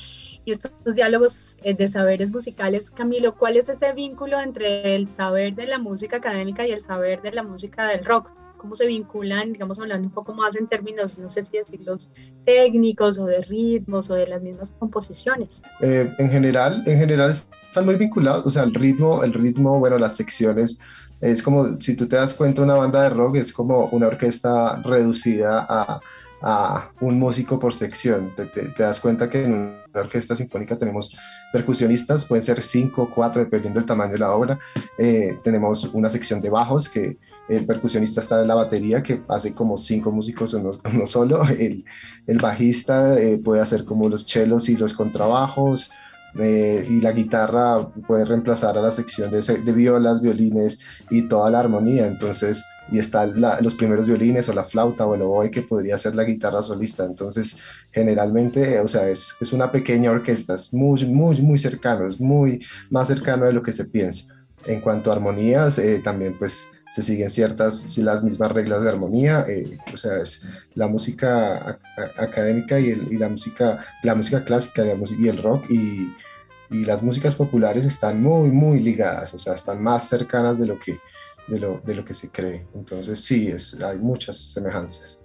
y 0.47 0.51
estos 0.51 0.95
diálogos 0.95 1.57
eh, 1.63 1.73
de 1.73 1.89
saberes 1.89 2.31
musicales. 2.31 2.89
Camilo, 2.89 3.35
¿cuál 3.35 3.57
es 3.57 3.67
ese 3.67 3.91
vínculo 3.91 4.39
entre 4.39 4.95
el 4.95 5.09
saber 5.09 5.55
de 5.55 5.67
la 5.67 5.77
música 5.77 6.17
académica 6.17 6.65
y 6.65 6.71
el 6.71 6.81
saber 6.81 7.21
de 7.21 7.33
la 7.33 7.43
música 7.43 7.87
del 7.87 8.05
rock? 8.05 8.31
cómo 8.55 8.73
se 8.73 8.87
vinculan, 8.87 9.53
digamos, 9.53 9.77
hablando 9.77 10.07
un 10.07 10.13
poco 10.13 10.33
más 10.33 10.55
en 10.55 10.65
términos, 10.65 11.19
no 11.19 11.29
sé 11.29 11.43
si 11.43 11.55
decirlos 11.55 12.09
técnicos 12.43 13.19
o 13.19 13.27
de 13.27 13.43
ritmos 13.43 14.09
o 14.09 14.15
de 14.15 14.25
las 14.25 14.41
mismas 14.41 14.71
composiciones. 14.79 15.61
Eh, 15.79 16.11
en 16.17 16.31
general, 16.31 16.81
en 16.87 16.97
general 16.97 17.29
están 17.29 17.85
muy 17.85 17.97
vinculados, 17.97 18.47
o 18.47 18.49
sea, 18.49 18.63
el 18.63 18.73
ritmo, 18.73 19.23
el 19.23 19.35
ritmo, 19.35 19.77
bueno, 19.77 19.99
las 19.99 20.15
secciones, 20.15 20.79
es 21.21 21.43
como, 21.43 21.79
si 21.79 21.95
tú 21.95 22.07
te 22.07 22.15
das 22.15 22.33
cuenta, 22.33 22.63
una 22.63 22.73
banda 22.73 23.03
de 23.03 23.09
rock 23.09 23.35
es 23.35 23.53
como 23.53 23.89
una 23.89 24.07
orquesta 24.07 24.81
reducida 24.81 25.67
a, 25.69 26.01
a 26.41 26.91
un 27.01 27.17
músico 27.19 27.59
por 27.59 27.73
sección. 27.73 28.33
Te, 28.35 28.45
te, 28.45 28.83
das 28.83 28.99
cuenta 28.99 29.29
que 29.29 29.43
en 29.43 29.53
una 29.53 30.01
orquesta 30.01 30.35
sinfónica 30.35 30.77
tenemos 30.77 31.15
percusionistas, 31.51 32.25
pueden 32.25 32.43
ser 32.43 32.61
cinco, 32.61 33.09
cuatro, 33.13 33.43
dependiendo 33.43 33.79
del 33.79 33.88
tamaño 33.88 34.13
de 34.13 34.19
la 34.19 34.31
obra. 34.31 34.59
Eh, 34.97 35.38
tenemos 35.43 35.85
una 35.93 36.09
sección 36.09 36.41
de 36.41 36.49
bajos 36.49 36.89
que 36.89 37.17
el 37.49 37.65
percusionista 37.65 38.21
está 38.21 38.41
en 38.41 38.47
la 38.47 38.55
batería 38.55 39.01
que 39.01 39.21
hace 39.29 39.53
como 39.53 39.77
cinco 39.77 40.11
músicos 40.11 40.53
uno, 40.53 40.71
uno 40.93 41.07
solo, 41.07 41.43
el, 41.47 41.85
el 42.25 42.38
bajista 42.38 43.19
eh, 43.19 43.38
puede 43.38 43.61
hacer 43.61 43.85
como 43.85 44.09
los 44.09 44.25
chelos 44.25 44.69
y 44.69 44.75
los 44.75 44.93
contrabajos, 44.93 45.91
eh, 46.39 46.85
y 46.88 47.01
la 47.01 47.13
guitarra 47.13 47.88
puede 48.05 48.25
reemplazar 48.25 48.77
a 48.77 48.81
la 48.81 48.91
sección 48.91 49.31
de, 49.31 49.71
violas, 49.73 50.21
violines 50.21 50.79
y 51.09 51.23
toda 51.23 51.49
la 51.49 51.61
armonía, 51.61 52.05
entonces, 52.05 52.63
y 52.91 52.99
están 52.99 53.41
los 53.61 53.75
primeros 53.75 54.07
violines 54.07 54.47
o 54.49 54.53
la 54.53 54.63
flauta 54.63 55.05
o 55.05 55.15
el 55.15 55.21
oboe 55.21 55.51
que 55.51 55.61
podría 55.61 55.97
ser 55.97 56.15
la 56.15 56.23
guitarra 56.23 56.61
solista, 56.61 57.05
entonces 57.05 57.57
generalmente, 57.91 58.79
o 58.79 58.88
sea, 58.88 59.09
es, 59.09 59.35
es 59.41 59.53
una 59.53 59.71
pequeña 59.71 60.11
orquesta, 60.11 60.55
es 60.55 60.73
muy, 60.73 61.05
muy, 61.05 61.41
muy 61.41 61.57
cercano, 61.57 62.07
es 62.07 62.19
muy 62.19 62.65
más 62.89 63.07
cercano 63.07 63.45
de 63.45 63.53
lo 63.53 63.63
que 63.63 63.73
se 63.73 63.85
piensa. 63.85 64.33
En 64.65 64.81
cuanto 64.81 65.11
a 65.11 65.15
armonías, 65.15 65.77
eh, 65.79 66.01
también 66.03 66.35
pues 66.38 66.63
se 66.89 67.03
siguen 67.03 67.29
ciertas, 67.29 67.97
las 67.97 68.23
mismas 68.23 68.51
reglas 68.51 68.83
de 68.83 68.89
armonía, 68.89 69.45
eh, 69.47 69.77
o 69.93 69.97
sea, 69.97 70.17
es 70.21 70.45
la 70.73 70.88
música 70.88 71.79
académica 72.17 72.79
y, 72.79 72.89
y, 73.09 73.17
la, 73.17 73.29
música, 73.29 73.85
la 74.03 74.15
música 74.15 74.45
clásica 74.45 74.83
la 74.83 74.95
y 74.95 75.27
el 75.27 75.41
rock 75.41 75.65
y, 75.69 76.13
y, 76.69 76.85
las 76.85 77.03
músicas 77.03 77.35
populares 77.35 77.85
están 77.85 78.21
muy, 78.23 78.49
muy 78.49 78.79
ligadas, 78.79 79.33
o 79.33 79.38
sea, 79.38 79.55
están 79.55 79.81
más 79.81 80.07
cercanas 80.07 80.59
de 80.59 80.67
lo 80.67 80.79
que, 80.79 80.97
de 81.47 81.59
lo, 81.59 81.81
de 81.85 81.95
lo 81.95 82.05
que 82.05 82.13
se 82.13 82.29
cree. 82.29 82.65
Entonces, 82.75 83.19
sí, 83.23 83.47
es, 83.47 83.81
hay 83.81 83.97
muchas 83.97 84.37
semejanzas. 84.37 85.21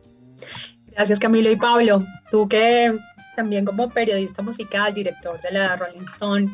Gracias, 0.93 1.19
Camilo 1.19 1.51
y 1.51 1.57
Pablo. 1.57 2.05
Tú 2.31 2.49
que 2.49 2.97
también 3.37 3.65
como 3.65 3.91
periodista 3.91 4.43
musical, 4.43 4.93
director 4.93 5.41
de 5.41 5.53
la 5.53 5.77
Rolling 5.77 6.05
Stone, 6.05 6.51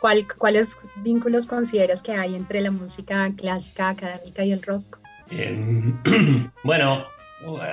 ¿cuál, 0.00 0.26
¿cuáles 0.36 0.76
vínculos 0.96 1.46
consideras 1.46 2.02
que 2.02 2.12
hay 2.12 2.34
entre 2.34 2.60
la 2.60 2.70
música 2.70 3.30
clásica, 3.36 3.90
académica 3.90 4.44
y 4.44 4.52
el 4.52 4.62
rock? 4.62 4.98
Em, 5.30 5.96
bueno, 6.64 7.04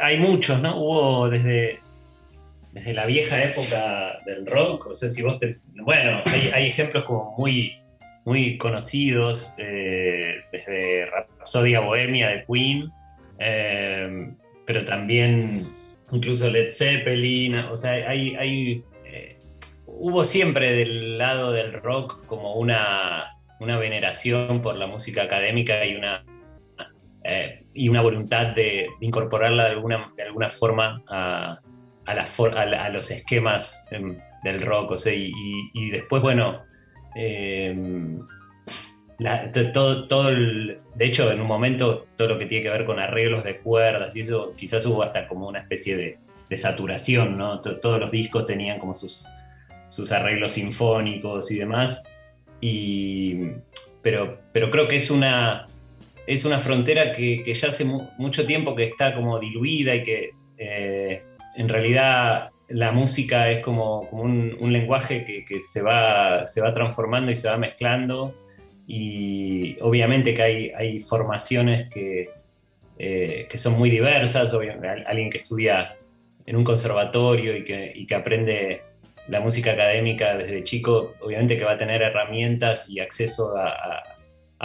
hay 0.02 0.18
muchos, 0.18 0.62
¿no? 0.62 0.80
Hubo 0.80 1.30
desde, 1.30 1.80
desde 2.72 2.94
la 2.94 3.06
vieja 3.06 3.44
época 3.44 4.20
del 4.26 4.46
rock, 4.46 4.88
o 4.88 4.94
sea, 4.94 5.10
si 5.10 5.22
vos 5.22 5.40
te... 5.40 5.60
Bueno, 5.76 6.22
hay, 6.54 6.68
ejemplos 6.68 7.04
como 7.06 7.36
muy, 7.38 7.74
muy 8.26 8.58
conocidos, 8.58 9.56
eh, 9.58 10.36
desde 10.52 11.06
Rhapsodia 11.08 11.82
Bohemia 11.82 12.30
de 12.30 12.46
Queen, 12.46 12.92
em, 13.40 14.36
pero 14.66 14.86
también 14.86 15.66
incluso 16.12 16.50
Led 16.50 16.70
Zeppelin, 16.70 17.56
o 17.56 17.78
sea, 17.78 17.92
hay, 17.92 18.36
hay 18.36 18.84
eh, 19.06 19.38
hubo 19.88 20.24
siempre 20.24 20.76
del 20.76 21.18
lado 21.18 21.52
del 21.52 21.74
rock 21.74 22.26
como 22.26 22.56
una, 22.56 23.36
una 23.60 23.78
veneración 23.78 24.62
por 24.62 24.76
la 24.76 24.88
música 24.88 25.24
académica 25.24 25.86
y 25.86 25.96
una, 25.96 26.24
eh, 27.24 27.66
y 27.74 27.90
una 27.90 28.02
voluntad 28.02 28.48
de, 28.48 28.88
incorporarla 29.02 29.66
de 29.66 29.72
alguna, 29.72 30.12
de 30.16 30.24
alguna 30.24 30.50
forma 30.50 31.02
a, 31.08 31.60
a, 32.06 32.12
a, 32.12 32.90
los 32.90 33.12
esquemas 33.12 33.88
em, 33.92 34.18
del 34.44 34.62
rock, 34.62 34.92
o 34.92 34.98
sea, 34.98 35.14
y, 35.14 35.90
después, 35.90 36.22
bueno, 36.22 36.62
em, 37.16 38.20
todo, 39.74 40.08
todo 40.08 40.30
el, 40.30 40.78
de 40.96 41.06
hecho, 41.06 41.32
en 41.32 41.42
un 41.42 41.48
momento, 41.48 42.08
todo 42.18 42.30
lo 42.30 42.40
que 42.40 42.46
tiene 42.46 42.64
que 42.64 42.70
ver 42.70 42.86
con 42.86 43.00
arreglos 43.00 43.44
de 43.44 43.58
cuerdas 43.58 44.16
y 44.16 44.22
eso, 44.22 44.54
quizás 44.58 44.86
hubo 44.86 45.04
hasta 45.04 45.28
como 45.28 45.48
una 45.48 45.60
especie 45.60 45.98
de, 45.98 46.18
saturación, 46.56 47.36
¿no? 47.36 47.62
todos 47.62 48.00
los 48.00 48.12
discos 48.12 48.46
tenían 48.46 48.78
como 48.78 48.94
sus, 48.94 49.26
sus 49.88 50.12
arreglos 50.12 50.52
sinfónicos 50.52 51.50
y 51.50 51.58
demás. 51.58 52.08
Y, 52.62 53.40
pero, 54.04 54.38
pero 54.52 54.70
creo 54.70 54.88
que 54.88 54.98
es 54.98 55.10
una, 55.10 55.66
es 56.28 56.46
una 56.46 56.60
frontera 56.60 57.12
que, 57.12 57.44
ya 57.54 57.70
hace 57.70 57.86
mucho 57.86 58.46
tiempo 58.46 58.76
que 58.76 58.84
está 58.84 59.14
como 59.16 59.40
diluida 59.40 59.96
y 59.96 60.04
que 60.04 60.32
eh, 60.58 61.24
en 61.56 61.70
realidad 61.70 62.52
la 62.74 62.92
música 62.92 63.52
es 63.52 63.64
como, 63.64 64.02
un, 64.12 64.58
lenguaje 64.74 65.46
que, 65.48 65.60
se, 65.60 65.82
va, 65.82 66.48
se 66.48 66.60
va 66.60 66.74
transformando 66.74 67.32
y 67.32 67.36
se 67.36 67.48
va 67.48 67.58
mezclando. 67.58 68.36
Y 68.88 69.78
obviamente 69.80 70.34
que 70.34 70.42
hay, 70.42 70.72
hay 70.72 71.00
formaciones 71.00 71.90
que, 71.90 72.30
eh, 72.98 73.48
que 73.50 73.58
son 73.58 73.78
muy 73.78 73.90
diversas, 73.92 74.52
alguien 75.06 75.30
que 75.30 75.38
estudia 75.38 75.96
en 76.46 76.56
un 76.56 76.64
conservatorio 76.64 77.56
y 77.56 77.64
que, 77.64 78.06
que 78.08 78.16
aprende 78.16 78.82
la 79.28 79.40
música 79.40 79.72
académica 79.72 80.36
desde 80.36 80.64
chico, 80.64 81.14
obviamente 81.22 81.58
que 81.58 81.64
va 81.64 81.74
a 81.74 81.78
tener 81.78 82.02
herramientas 82.02 82.90
y 82.90 83.00
acceso 83.00 83.56
a, 83.56 84.04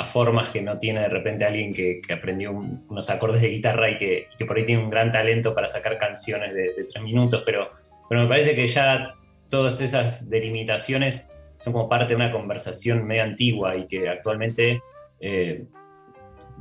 formas 0.05 0.51
que 0.51 0.63
no 0.63 0.79
tiene 0.79 1.01
de 1.01 1.09
repente 1.09 1.45
alguien 1.45 1.75
que, 1.75 2.01
aprendió 2.13 2.53
unos 2.53 3.11
acordes 3.11 3.43
de 3.43 3.49
guitarra 3.49 3.91
y 3.91 3.99
que, 3.99 4.29
por 4.47 4.57
ahí 4.57 4.65
tiene 4.65 4.81
un 4.81 4.91
gran 4.91 5.11
talento 5.11 5.53
para 5.53 5.69
sacar 5.69 5.99
canciones 5.99 6.55
de, 6.55 6.73
de, 6.73 6.85
tres 6.85 7.03
minutos, 7.03 7.43
pero, 7.45 7.69
pero 8.09 8.23
me 8.23 8.29
parece 8.29 8.55
que 8.55 8.67
ya 8.67 9.15
todas 9.49 9.81
esas 9.81 10.29
delimitaciones 10.29 11.31
son 11.57 11.73
como 11.73 11.89
parte 11.89 12.09
de 12.09 12.17
una 12.17 12.33
conversación 12.33 13.05
medio 13.05 13.25
antigua 13.25 13.77
y 13.77 13.87
que 13.87 14.09
actualmente 14.09 14.83
eh, 15.21 15.67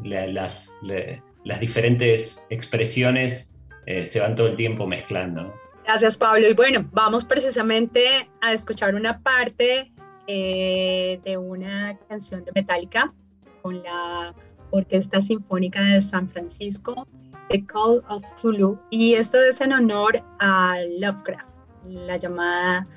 las, 0.03 0.77
las, 0.81 1.59
diferentes 1.59 2.47
expresiones 2.49 3.55
eh, 3.85 4.05
se 4.05 4.19
van 4.19 4.35
todo 4.35 4.47
el 4.47 4.55
tiempo 4.55 4.87
mezclando. 4.87 5.53
Gracias 5.85 6.17
Pablo. 6.17 6.49
Y 6.49 6.53
bueno, 6.53 6.87
vamos 6.91 7.23
precisamente 7.23 8.29
a 8.41 8.53
escuchar 8.53 8.95
una 8.95 9.21
parte 9.21 9.91
eh, 10.27 11.19
de 11.23 11.37
una 11.37 11.97
canción 12.09 12.43
de 12.43 12.51
Metallica 12.53 13.13
con 13.61 13.81
la 13.81 14.35
Orquesta 14.71 15.21
Sinfónica 15.21 15.81
de 15.81 16.01
San 16.01 16.27
Francisco, 16.27 17.07
The 17.49 17.65
Call 17.65 18.03
of 18.09 18.23
Tulu. 18.41 18.77
Y 18.89 19.13
esto 19.13 19.41
es 19.41 19.61
en 19.61 19.73
honor 19.73 20.23
a 20.39 20.77
Lovecraft, 20.99 21.55
la 21.85 22.17
llamada 22.17 22.87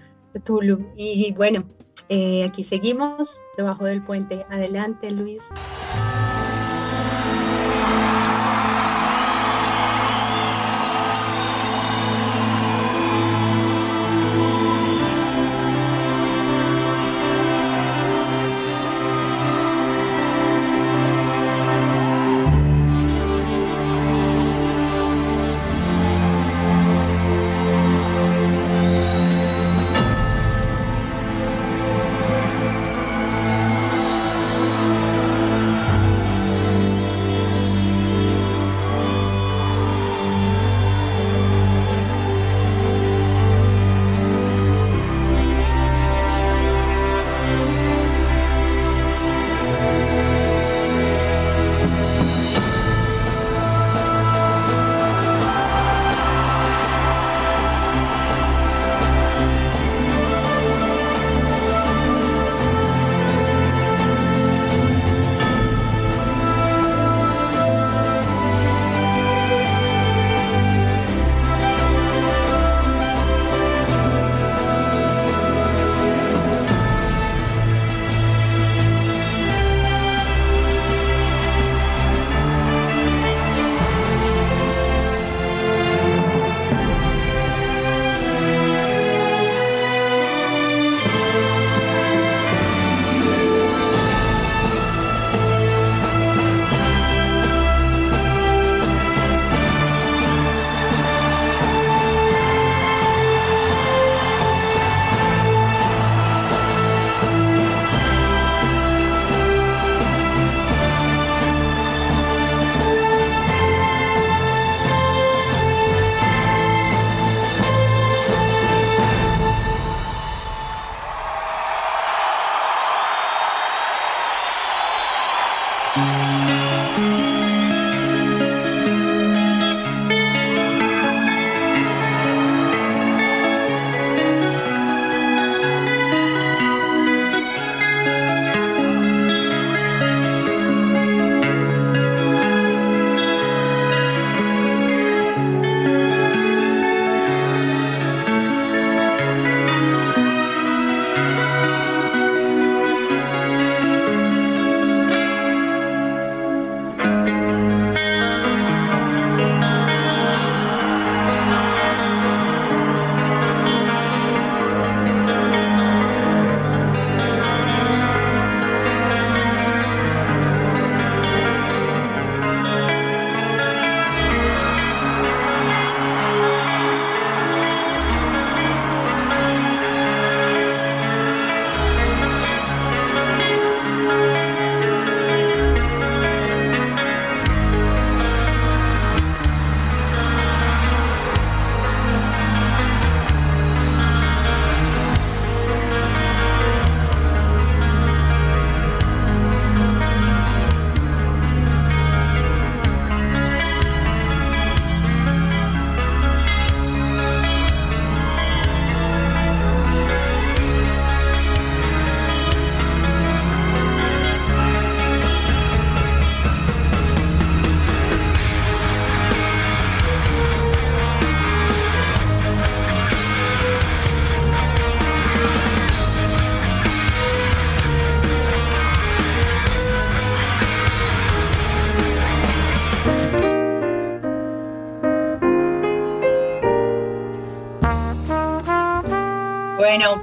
Tulu. 0.44 0.92
Y 0.96 1.32
bueno, 1.32 1.64
eh, 2.08 2.44
aquí 2.44 2.62
seguimos, 2.62 3.40
debajo 3.56 3.84
del 3.84 4.02
puente. 4.02 4.44
Adelante, 4.50 5.10
Luis. 5.10 5.48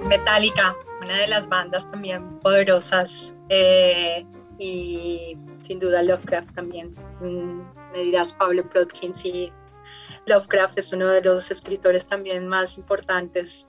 Metallica, 0.08 0.76
una 1.02 1.18
de 1.18 1.28
las 1.28 1.50
bandas 1.50 1.90
también 1.90 2.40
poderosas 2.40 3.36
eh, 3.50 4.26
y 4.58 5.38
sin 5.60 5.80
duda 5.80 6.02
Lovecraft 6.02 6.56
también. 6.56 6.94
Mm, 7.20 7.62
me 7.92 8.04
dirás 8.04 8.34
Pablo 8.34 8.68
Plotkin, 8.70 9.14
sí, 9.14 9.52
Lovecraft 10.26 10.78
es 10.78 10.94
uno 10.94 11.08
de 11.08 11.22
los 11.22 11.52
escritores 11.52 12.08
también 12.08 12.48
más 12.48 12.78
importantes 12.78 13.68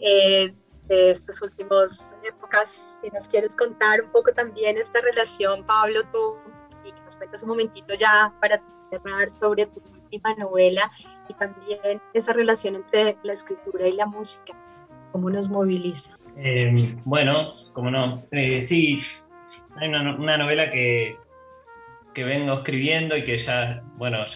eh, 0.00 0.54
de 0.86 1.10
estas 1.10 1.42
últimas 1.42 2.14
épocas. 2.24 2.98
Si 3.00 3.10
nos 3.10 3.28
quieres 3.28 3.56
contar 3.56 4.02
un 4.02 4.10
poco 4.10 4.32
también 4.32 4.76
esta 4.76 5.00
relación, 5.00 5.64
Pablo, 5.66 6.00
tú, 6.12 6.36
y 6.84 6.92
que 6.92 7.00
nos 7.02 7.16
cuentas 7.16 7.42
un 7.42 7.50
momentito 7.50 7.94
ya 7.94 8.34
para 8.40 8.62
cerrar 8.82 9.28
sobre 9.30 9.66
tu 9.66 9.80
última 10.02 10.34
novela 10.34 10.90
y 11.28 11.34
también 11.34 12.00
esa 12.12 12.32
relación 12.32 12.74
entre 12.76 13.16
la 13.22 13.32
escritura 13.32 13.86
y 13.86 13.92
la 13.92 14.06
música, 14.06 14.54
cómo 15.14 15.30
nos 15.30 15.48
moviliza. 15.48 16.18
Eh, 16.36 16.74
bueno, 17.04 17.46
como 17.72 17.88
no, 17.88 18.24
eh, 18.32 18.60
sí, 18.60 18.98
hay 19.76 19.88
una, 19.88 20.36
novela 20.36 20.70
que, 20.70 21.16
que, 22.12 22.24
vengo 22.24 22.54
escribiendo 22.54 23.16
y 23.16 23.22
que 23.22 23.38
ya, 23.38 23.84
bueno, 23.96 24.26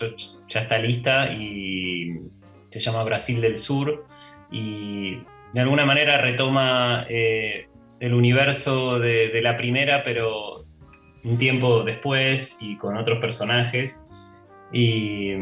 ya 0.48 0.60
está 0.60 0.78
lista 0.78 1.32
y 1.32 2.20
se 2.68 2.78
llama 2.78 3.02
Brasil 3.02 3.40
del 3.40 3.58
Sur 3.58 4.06
y 4.52 5.16
de 5.52 5.60
alguna 5.60 5.84
manera 5.84 6.18
retoma 6.18 7.04
eh, 7.08 7.66
el 7.98 8.14
universo 8.14 9.00
de, 9.00 9.30
de, 9.30 9.42
la 9.42 9.56
primera, 9.56 10.04
pero 10.04 10.64
un 11.24 11.38
tiempo 11.38 11.82
después 11.82 12.58
y 12.60 12.76
con 12.76 12.96
otros 12.96 13.18
personajes. 13.18 14.00
Y, 14.72 15.32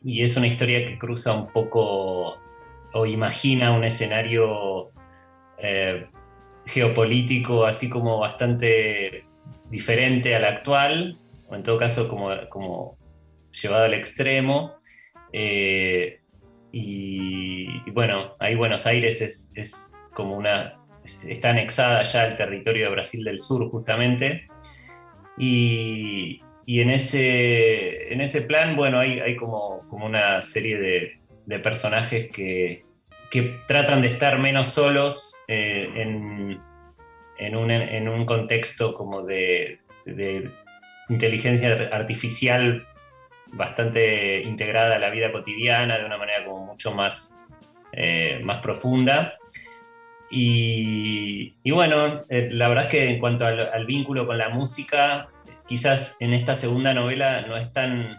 y 0.00 0.22
es 0.22 0.36
una 0.36 0.46
historia 0.46 0.86
que 0.86 0.96
cruza 0.96 1.32
un 1.32 1.48
poco 1.48 2.38
o 2.92 3.06
imagina 3.06 3.72
un 3.72 3.84
escenario 3.84 4.90
eh, 5.58 6.06
geopolítico 6.66 7.64
así 7.64 7.88
como 7.88 8.18
bastante 8.18 9.24
diferente 9.70 10.34
al 10.34 10.44
actual, 10.44 11.16
o 11.48 11.54
en 11.54 11.62
todo 11.62 11.78
caso 11.78 12.08
como, 12.08 12.30
como 12.48 12.96
llevado 13.50 13.84
al 13.84 13.94
extremo. 13.94 14.76
Eh, 15.32 16.20
y, 16.72 17.82
y, 17.86 17.90
bueno, 17.92 18.36
ahí 18.38 18.54
Buenos 18.54 18.86
Aires 18.86 19.22
es, 19.22 19.52
es, 19.54 19.94
como 20.12 20.36
una, 20.36 20.78
está 21.26 21.50
anexada 21.50 22.02
ya 22.02 22.22
al 22.22 22.36
territorio 22.36 22.86
de 22.86 22.90
Brasil 22.92 23.24
del 23.24 23.38
Sur 23.38 23.70
justamente. 23.70 24.48
Y, 25.38 26.42
y 26.66 26.80
en, 26.80 26.90
ese, 26.90 28.12
en 28.12 28.20
ese 28.20 28.42
plan, 28.42 28.76
bueno, 28.76 28.98
hay, 28.98 29.20
hay 29.20 29.36
como, 29.36 29.78
como 29.88 30.06
una 30.06 30.42
serie 30.42 30.78
de, 30.78 31.20
de 31.48 31.58
personajes 31.58 32.28
que, 32.28 32.84
que 33.30 33.60
tratan 33.66 34.02
de 34.02 34.08
estar 34.08 34.38
menos 34.38 34.68
solos 34.68 35.34
eh, 35.48 35.90
en, 35.94 36.60
en, 37.38 37.56
un, 37.56 37.70
en, 37.70 38.06
un, 38.06 38.26
contexto 38.26 38.94
como 38.94 39.22
de, 39.22 39.80
de, 40.04 40.50
inteligencia 41.08 41.88
artificial 41.90 42.86
bastante 43.54 44.42
integrada 44.42 44.96
a 44.96 44.98
la 44.98 45.08
vida 45.08 45.32
cotidiana 45.32 45.98
de 45.98 46.04
una 46.04 46.18
manera 46.18 46.44
como 46.44 46.66
mucho 46.66 46.92
más, 46.92 47.34
eh, 47.92 48.40
más 48.44 48.58
profunda. 48.58 49.38
Y, 50.30 51.54
y 51.62 51.70
bueno, 51.70 52.20
eh, 52.28 52.50
la 52.52 52.68
verdad 52.68 52.84
es 52.84 52.90
que 52.90 53.04
en 53.08 53.18
cuanto 53.18 53.46
al, 53.46 53.58
al, 53.72 53.86
vínculo 53.86 54.26
con 54.26 54.36
la 54.36 54.50
música, 54.50 55.28
quizás 55.66 56.14
en 56.20 56.34
esta 56.34 56.54
segunda 56.54 56.92
novela 56.92 57.40
no 57.48 57.56
es 57.56 57.72
tan, 57.72 58.18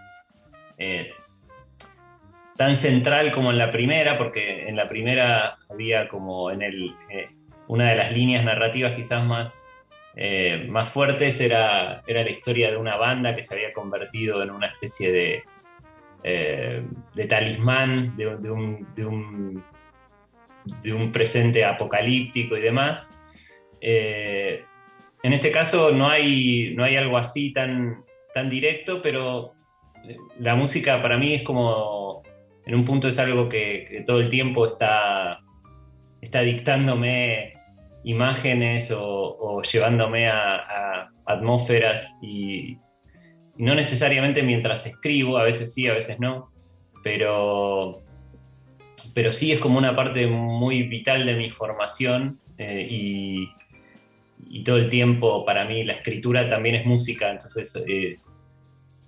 tan 2.60 2.76
central 2.76 3.31
como 3.31 3.52
en 3.52 3.57
la 3.57 3.69
primera, 3.69 4.18
porque 4.18 4.68
en 4.68 4.76
la 4.76 4.90
primera 4.90 5.60
había 5.69 6.10
como 6.10 6.52
en 6.52 6.61
el, 6.61 6.94
eh, 7.10 7.30
una 7.69 7.90
de 7.90 7.95
las 7.95 8.11
líneas 8.11 8.44
narrativas 8.44 8.98
quizás 8.98 9.23
más, 9.23 9.69
eh, 10.18 10.65
más 10.68 10.90
fuertes 10.90 11.40
era, 11.40 12.03
era 12.06 12.22
la 12.22 12.30
historia 12.30 12.69
de 12.69 12.76
una 12.76 12.98
banda 12.98 13.34
que 13.34 13.44
se 13.44 13.56
había 13.56 13.72
convertido 13.72 14.44
en 14.44 14.52
una 14.52 14.68
especie 14.68 15.10
de, 15.10 15.44
eh, 16.23 16.84
de 17.15 17.26
talismán 17.27 18.18
de, 18.18 18.36
de, 18.36 18.52
un, 18.52 18.88
de, 18.94 19.06
un, 19.06 19.64
de, 20.81 20.91
un, 20.91 21.14
presente 21.14 21.64
apocalíptico 21.64 22.57
y 22.57 22.61
demás. 22.61 23.18
En 23.80 25.31
este 25.31 25.49
caso 25.49 25.94
no 25.94 26.10
hay, 26.10 26.73
no 26.76 26.84
hay 26.84 26.98
algo 26.98 27.18
así 27.18 27.53
tan, 27.53 28.03
tan 28.34 28.49
directo, 28.49 29.02
pero 29.02 29.53
la 30.40 30.56
música 30.56 31.02
para 31.02 31.18
mí 31.18 31.36
es 31.36 31.44
como, 31.44 32.09
en 32.70 32.76
un 32.76 32.86
punto 32.86 33.08
es 33.08 33.18
algo 33.18 33.50
que, 33.50 34.04
todo 34.06 34.20
el 34.20 34.30
tiempo 34.30 34.68
está, 34.68 35.40
dictándome 36.22 37.54
imágenes 38.04 38.94
o, 38.96 39.64
llevándome 39.64 40.28
a, 40.28 41.10
atmósferas 41.26 42.16
y, 42.22 42.78
no 43.58 43.74
necesariamente 43.74 44.44
mientras 44.44 44.86
escribo, 44.86 45.40
a 45.40 45.44
veces 45.44 45.74
sí, 45.74 45.88
a 45.88 45.94
veces 45.94 46.20
no, 46.20 46.52
pero, 47.04 48.04
pero 49.16 49.32
sí 49.32 49.52
es 49.52 49.60
como 49.60 49.80
una 49.80 49.96
parte 49.96 50.28
muy 50.28 50.84
vital 50.84 51.26
de 51.26 51.34
mi 51.34 51.50
formación 51.50 52.40
eh, 52.60 52.88
y, 52.88 53.50
y, 54.48 54.64
todo 54.64 54.78
el 54.78 54.90
tiempo 54.90 55.44
para 55.44 55.66
mí 55.66 55.84
la 55.84 55.94
escritura 55.94 56.48
también 56.48 56.76
es 56.76 56.86
música, 56.86 57.32
entonces 57.32 57.76
eh, 57.88 58.18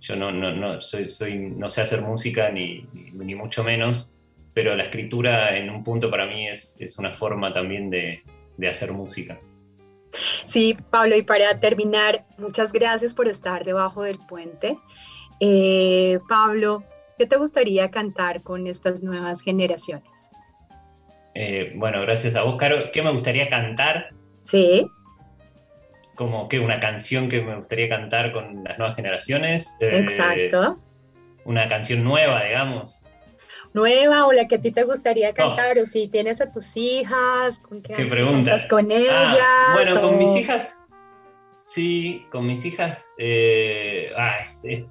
yo 0.02 0.16
no, 0.16 0.32
no, 0.32 0.52
no, 0.52 0.82
soy, 0.82 1.10
soy, 1.10 1.38
no 1.38 1.70
sé 1.70 1.82
hacer 1.82 2.02
música 2.02 2.50
ni, 2.50 2.88
ni, 2.92 3.12
ni, 3.12 3.36
mucho 3.36 3.64
menos, 3.64 4.20
pero 4.54 4.76
la 4.76 4.84
escritura 4.84 5.56
en 5.56 5.70
un 5.70 5.84
punto 5.84 6.10
para 6.10 6.26
mí 6.26 6.48
es, 6.48 6.76
es 6.80 6.98
una 6.98 7.14
forma 7.14 7.54
también 7.54 7.90
de, 7.90 8.24
de 8.58 8.68
hacer 8.68 8.92
música. 8.92 9.40
Sí, 10.12 10.76
Pablo, 10.90 11.16
y 11.16 11.22
para 11.22 11.60
terminar, 11.60 12.26
muchas 12.38 12.74
gracias 12.74 13.14
por 13.14 13.28
estar 13.28 13.64
debajo 13.64 14.04
del 14.04 14.18
puente. 14.18 14.78
Eh, 15.40 16.20
Pablo, 16.28 16.84
¿qué 17.18 17.28
te 17.28 17.38
gustaría 17.38 17.92
cantar 17.92 18.42
con 18.42 18.68
estas 18.68 19.04
nuevas 19.04 19.42
generaciones? 19.42 20.32
Eh, 21.36 21.74
bueno, 21.76 22.02
gracias 22.02 22.36
a 22.36 22.42
vos, 22.42 22.56
Caro. 22.58 22.92
¿Qué 22.92 23.02
me 23.02 23.12
gustaría 23.12 23.50
cantar? 23.50 24.10
Sí. 24.42 24.86
Como 26.22 26.48
que 26.48 26.60
una 26.60 26.80
canción 26.80 27.30
que 27.30 27.42
me 27.42 27.56
gustaría 27.56 27.90
cantar 27.90 28.32
con 28.32 28.64
las 28.64 28.78
nuevas 28.78 28.96
generaciones. 28.96 29.76
Eh, 29.80 29.90
Exacto. 29.98 30.78
Una 31.46 31.68
canción 31.68 32.04
nueva, 32.04 32.44
digamos 32.44 33.08
nueva 33.74 34.28
o 34.28 34.32
la 34.32 34.48
que 34.48 34.56
a 34.56 34.62
ti 34.62 34.72
te 34.72 34.84
gustaría 34.84 35.34
cantar, 35.34 35.80
oh. 35.80 35.82
o 35.82 35.86
si 35.88 36.08
tienes 36.10 36.42
a 36.42 36.52
tus 36.52 36.78
hijas, 36.78 37.58
con 37.58 37.82
qué, 37.82 37.94
¿Qué 37.94 38.06
pregunta? 38.06 38.56
con 38.70 38.92
ellas. 38.92 39.12
Ah, 39.42 39.72
bueno, 39.74 39.96
o... 39.96 40.02
con 40.02 40.20
mis 40.20 40.36
hijas, 40.36 40.80
sí, 41.64 42.24
con 42.30 42.46
mis 42.46 42.66
hijas 42.66 43.10
eh, 43.18 44.12
ah, 44.16 44.38
es, 44.44 44.62
es, 44.66 44.86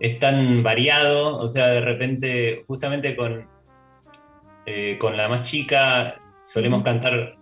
es, 0.00 0.18
tan 0.18 0.64
variado, 0.64 1.36
o 1.36 1.46
sea, 1.46 1.68
de 1.68 1.82
repente, 1.82 2.64
justamente 2.66 3.14
con, 3.14 3.48
eh, 4.66 4.96
con 4.98 5.16
la 5.16 5.28
más 5.28 5.42
chica, 5.42 6.20
solemos 6.42 6.80
mm. 6.80 6.84
cantar 6.84 7.36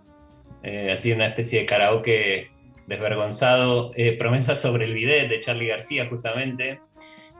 así 0.93 1.13
una 1.13 1.27
especie 1.27 1.61
de 1.61 1.65
karaoke 1.65 2.56
desvergonzado, 2.87 3.91
eh, 3.95 4.13
promesas 4.13 4.59
sobre 4.59 4.85
el 4.85 4.93
bidet 4.93 5.29
de 5.29 5.39
Charlie 5.39 5.67
García, 5.67 6.07
justamente. 6.07 6.81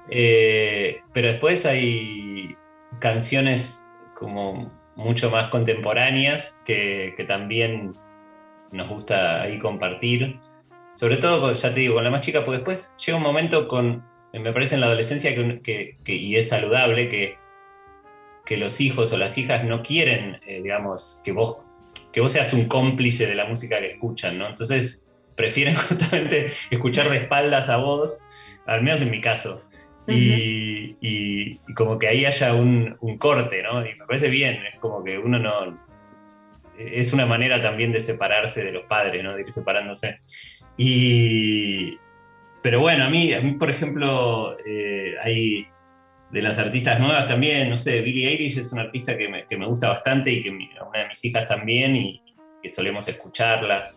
Eh, 0.10 1.02
pero 1.14 1.30
después 1.30 1.66
hay 1.66 2.56
canciones 3.00 3.90
como 4.16 4.72
mucho 4.96 5.30
más 5.30 5.50
contemporáneas 5.50 6.62
que, 6.66 7.14
también 7.28 7.94
nos 8.72 8.90
gusta 8.90 9.42
ahí 9.42 9.58
compartir. 9.58 10.40
Sobre 10.94 11.18
todo, 11.18 11.54
ya 11.54 11.74
te 11.74 11.80
digo, 11.80 11.96
con 11.96 12.04
la 12.04 12.10
más 12.10 12.22
chica, 12.22 12.44
porque 12.44 12.58
después 12.58 12.96
llega 12.98 13.18
un 13.18 13.24
momento 13.24 13.68
con, 13.68 14.04
me 14.34 14.52
parece 14.52 14.76
en 14.76 14.82
la 14.82 14.88
adolescencia, 14.88 15.34
que 15.64 15.96
y 16.06 16.36
es 16.36 16.50
saludable, 16.50 17.10
que, 17.10 17.38
que 18.48 18.58
los 18.58 18.82
hijos 18.82 19.14
o 19.14 19.18
las 19.18 19.38
hijas 19.38 19.64
no 19.66 19.84
quieren, 19.84 20.40
eh, 20.48 20.62
digamos, 20.62 21.22
que 21.24 21.34
vos, 21.34 21.58
que 22.12 22.22
vos 22.22 22.32
seas 22.32 22.54
un 22.54 22.66
cómplice 22.66 23.28
de 23.28 23.36
la 23.36 23.46
música 23.46 23.80
que 23.80 23.92
escuchan, 23.92 24.38
¿no? 24.38 24.48
Entonces 24.48 25.07
prefieren 25.38 25.76
justamente 25.88 26.48
escuchar 26.70 27.10
de 27.10 27.18
espaldas 27.18 27.70
a 27.70 27.78
vos, 27.78 28.28
al 28.66 28.84
menos 28.84 29.02
en 29.02 29.12
mi 29.12 29.22
caso. 29.22 29.64
Uh 30.08 30.12
-huh. 30.12 30.18
y, 30.18 30.98
y, 31.00 31.60
y, 31.68 31.74
como 31.74 31.98
que 32.00 32.08
ahí 32.08 32.26
haya 32.26 32.54
un, 32.54 32.98
un, 33.00 33.18
corte, 33.18 33.62
¿no? 33.62 33.86
Y 33.86 33.96
me 33.96 34.06
parece 34.06 34.30
bien, 34.30 34.60
es 34.74 34.80
como 34.80 35.04
que 35.04 35.18
uno 35.18 35.40
no... 35.40 35.88
Es 36.78 37.12
una 37.12 37.26
manera 37.26 37.62
también 37.62 37.92
de 37.92 38.00
separarse 38.00 38.64
de 38.64 38.72
los 38.72 38.84
padres, 38.86 39.24
¿no? 39.24 39.36
De 39.36 39.42
ir 39.42 39.52
separándose. 39.52 40.20
Y... 40.76 41.98
Pero 42.62 42.80
bueno, 42.80 43.06
a 43.06 43.10
mí, 43.10 43.34
a 43.34 43.42
mí 43.42 43.54
por 43.54 43.70
ejemplo, 43.70 44.58
eh, 44.66 45.16
hay 45.24 45.68
de 46.32 46.42
las 46.42 46.60
artistas 46.60 47.00
nuevas 47.00 47.28
también, 47.28 47.70
no 47.70 47.78
sé, 47.78 48.02
Billie 48.02 48.28
Eilish 48.28 48.58
es 48.58 48.74
una 48.74 48.84
artista 48.84 49.18
que 49.18 49.30
me, 49.30 49.46
que 49.46 49.58
me 49.58 49.66
gusta 49.66 49.90
bastante 49.90 50.32
y 50.32 50.42
que 50.42 50.52
mi, 50.52 50.70
una 50.88 51.00
de 51.00 51.08
mis 51.08 51.24
hijas 51.24 51.48
también 51.48 51.96
y 51.96 52.22
que 52.62 52.70
solemos 52.70 53.08
escucharla. 53.08 53.92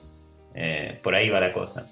Eh, 0.55 0.99
por 1.03 1.15
ahí 1.15 1.29
va 1.29 1.41
la 1.41 1.53
cosa. 1.53 1.87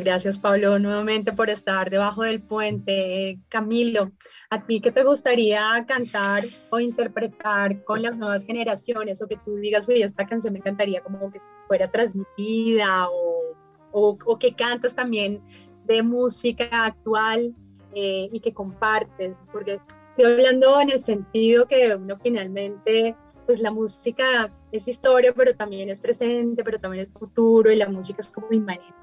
gracias 0.00 0.38
Pablo 0.38 0.78
nuevamente 0.78 1.32
por 1.32 1.50
estar 1.50 1.90
debajo 1.90 2.22
del 2.22 2.40
puente. 2.40 3.38
Camilo, 3.48 4.12
¿a 4.50 4.64
ti 4.66 4.80
qué 4.80 4.92
te 4.92 5.04
gustaría 5.04 5.84
cantar 5.86 6.44
o 6.70 6.80
interpretar 6.80 7.82
con 7.84 8.02
las 8.02 8.18
nuevas 8.18 8.44
generaciones? 8.44 9.22
O 9.22 9.28
que 9.28 9.36
tú 9.36 9.54
digas, 9.56 9.88
oye, 9.88 10.04
esta 10.04 10.26
canción 10.26 10.52
me 10.52 10.58
encantaría 10.58 11.02
como 11.02 11.30
que 11.30 11.40
fuera 11.68 11.90
transmitida 11.90 13.08
o, 13.08 13.56
o, 13.92 14.38
que 14.38 14.54
cantas 14.54 14.94
también 14.94 15.40
de 15.84 16.02
música 16.02 16.86
actual 16.86 17.54
eh, 17.94 18.28
y 18.32 18.40
que 18.40 18.52
compartes, 18.52 19.48
porque 19.52 19.78
estoy 20.08 20.32
hablando 20.32 20.80
en 20.80 20.90
el 20.90 20.98
sentido 20.98 21.66
que 21.66 21.94
uno 21.94 22.16
finalmente, 22.22 23.16
pues 23.52 23.62
la 23.62 23.70
música 23.70 24.50
es 24.70 24.88
historia, 24.88 25.34
pero 25.34 25.54
también 25.54 25.90
es 25.90 26.00
presente, 26.00 26.64
pero 26.64 26.80
también 26.80 27.02
es 27.02 27.10
futuro 27.10 27.70
y 27.70 27.76
la 27.76 27.88
música 27.88 28.20
es 28.20 28.32
como 28.32 28.48
inmanente 28.50 28.94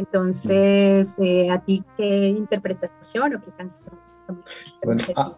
entonces, 0.00 1.18
eh, 1.18 1.50
¿a 1.50 1.62
ti 1.62 1.84
qué 1.96 2.28
interpretación 2.28 3.34
o 3.34 3.40
qué 3.40 3.50
canción? 3.52 4.00
Bueno, 4.82 5.02
ah, 5.14 5.36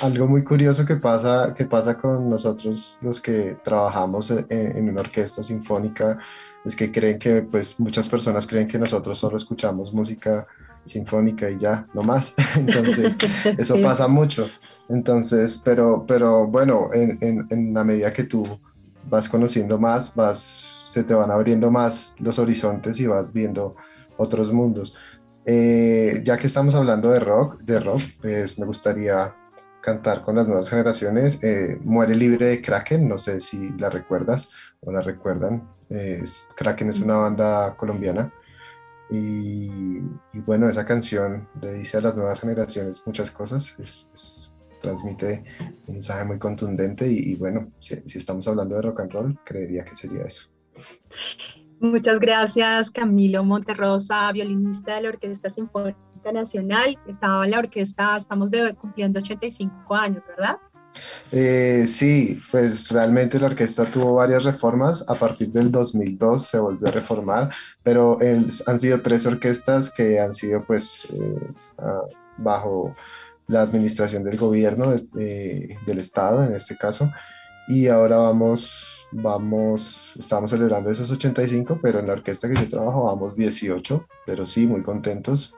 algo 0.00 0.26
muy 0.26 0.42
curioso 0.42 0.86
que 0.86 0.96
pasa, 0.96 1.52
que 1.54 1.66
pasa 1.66 1.98
con 1.98 2.30
nosotros 2.30 2.98
los 3.02 3.20
que 3.20 3.58
trabajamos 3.62 4.30
en, 4.30 4.88
una 4.88 5.02
orquesta 5.02 5.42
sinfónica 5.42 6.16
es 6.64 6.74
que 6.74 6.90
creen 6.90 7.18
que, 7.18 7.42
pues 7.42 7.78
muchas 7.78 8.08
personas 8.08 8.46
creen 8.46 8.66
que 8.66 8.78
nosotros 8.78 9.18
solo 9.18 9.36
escuchamos 9.36 9.92
música 9.92 10.46
sinfónica 10.86 11.50
y 11.50 11.58
ya, 11.58 11.86
no 11.92 12.02
más. 12.02 12.34
Entonces, 12.56 13.14
eso 13.58 13.76
pasa 13.82 14.08
mucho. 14.08 14.48
Entonces, 14.88 15.60
pero, 15.64 16.04
pero 16.06 16.46
bueno, 16.46 16.90
en, 16.92 17.18
en, 17.20 17.46
en 17.50 17.74
la 17.74 17.84
medida 17.84 18.12
que 18.12 18.24
tú 18.24 18.58
vas 19.08 19.28
conociendo 19.28 19.78
más, 19.78 20.14
vas, 20.14 20.84
se 20.88 21.04
te 21.04 21.14
van 21.14 21.30
abriendo 21.30 21.70
más 21.70 22.14
los 22.18 22.38
horizontes 22.38 22.98
y 23.00 23.06
vas 23.06 23.32
viendo 23.32 23.76
otros 24.16 24.52
mundos. 24.52 24.94
Eh, 25.44 26.20
ya 26.24 26.36
que 26.36 26.46
estamos 26.46 26.74
hablando 26.74 27.10
de 27.10 27.20
rock, 27.20 27.60
de 27.62 27.80
rock, 27.80 28.02
pues 28.20 28.58
me 28.58 28.66
gustaría 28.66 29.34
cantar 29.80 30.22
con 30.22 30.36
las 30.36 30.46
nuevas 30.46 30.68
generaciones. 30.68 31.42
Eh, 31.42 31.78
Muere 31.82 32.14
libre 32.14 32.46
de 32.46 32.62
Kraken, 32.62 33.08
no 33.08 33.16
sé 33.16 33.40
si 33.40 33.70
la 33.78 33.88
recuerdas 33.88 34.50
o 34.80 34.92
la 34.92 35.00
recuerdan. 35.00 35.66
Kraken 36.54 36.90
es 36.90 37.00
una 37.00 37.16
banda 37.16 37.74
colombiana. 37.76 38.30
Y, 39.10 40.00
bueno, 40.44 40.68
esa 40.68 40.84
canción 40.84 41.48
le 41.62 41.72
dice 41.72 41.96
a 41.96 42.02
las 42.02 42.14
nuevas 42.14 42.40
generaciones 42.40 43.02
muchas 43.06 43.30
cosas, 43.30 43.74
transmite 44.80 45.44
un 45.86 45.94
mensaje 45.94 46.24
muy 46.24 46.38
contundente 46.38 47.06
y, 47.06 47.34
bueno, 47.36 47.72
si, 47.78 47.96
si, 48.06 48.18
estamos 48.18 48.46
hablando 48.48 48.76
de 48.76 48.82
rock 48.82 49.00
and 49.00 49.12
roll, 49.12 49.38
creería 49.44 49.84
que 49.84 49.94
sería 49.94 50.24
eso. 50.24 50.48
Muchas 51.80 52.18
gracias, 52.18 52.90
Camilo 52.90 53.44
Monterrosa, 53.44 54.30
violinista 54.32 54.96
de 54.96 55.02
la 55.02 55.08
Orquesta 55.10 55.48
Sinfónica 55.48 55.98
Nacional. 56.32 56.98
Estaba 57.06 57.44
en 57.44 57.52
la 57.52 57.60
orquesta, 57.60 58.16
estamos 58.16 58.50
cumpliendo 58.80 59.20
85 59.20 59.94
años, 59.94 60.24
¿verdad? 60.26 60.56
Eh, 61.30 61.84
sí, 61.86 62.40
pues 62.50 62.90
realmente 62.90 63.38
la 63.38 63.46
orquesta 63.46 63.84
tuvo 63.84 64.14
varias 64.14 64.44
reformas. 64.44 65.04
A 65.08 65.14
partir 65.14 65.50
del 65.50 65.70
2002 65.70 66.46
se 66.46 66.58
volvió 66.58 66.88
a 66.88 66.90
reformar, 66.90 67.50
pero 67.82 68.18
han 68.66 68.80
sido 68.80 69.00
tres 69.00 69.26
orquestas 69.26 69.92
que 69.92 70.18
han 70.18 70.34
sido 70.34 70.58
pues 70.60 71.06
eh, 71.12 71.40
bajo 72.38 72.92
la 73.48 73.62
administración 73.62 74.22
del 74.24 74.36
gobierno, 74.36 74.92
del 75.12 75.98
Estado 75.98 76.44
en 76.44 76.54
este 76.54 76.76
caso. 76.76 77.10
Y 77.66 77.88
ahora 77.88 78.18
vamos 78.18 78.98
vamos, 79.10 80.12
estamos 80.18 80.50
celebrando 80.50 80.90
esos 80.90 81.10
85, 81.10 81.78
pero 81.82 82.00
en 82.00 82.06
la 82.06 82.12
orquesta 82.14 82.48
que 82.48 82.54
yo 82.54 82.68
trabajo 82.68 83.04
vamos 83.04 83.36
18, 83.36 84.06
pero 84.26 84.46
sí, 84.46 84.66
muy 84.66 84.82
contentos, 84.82 85.54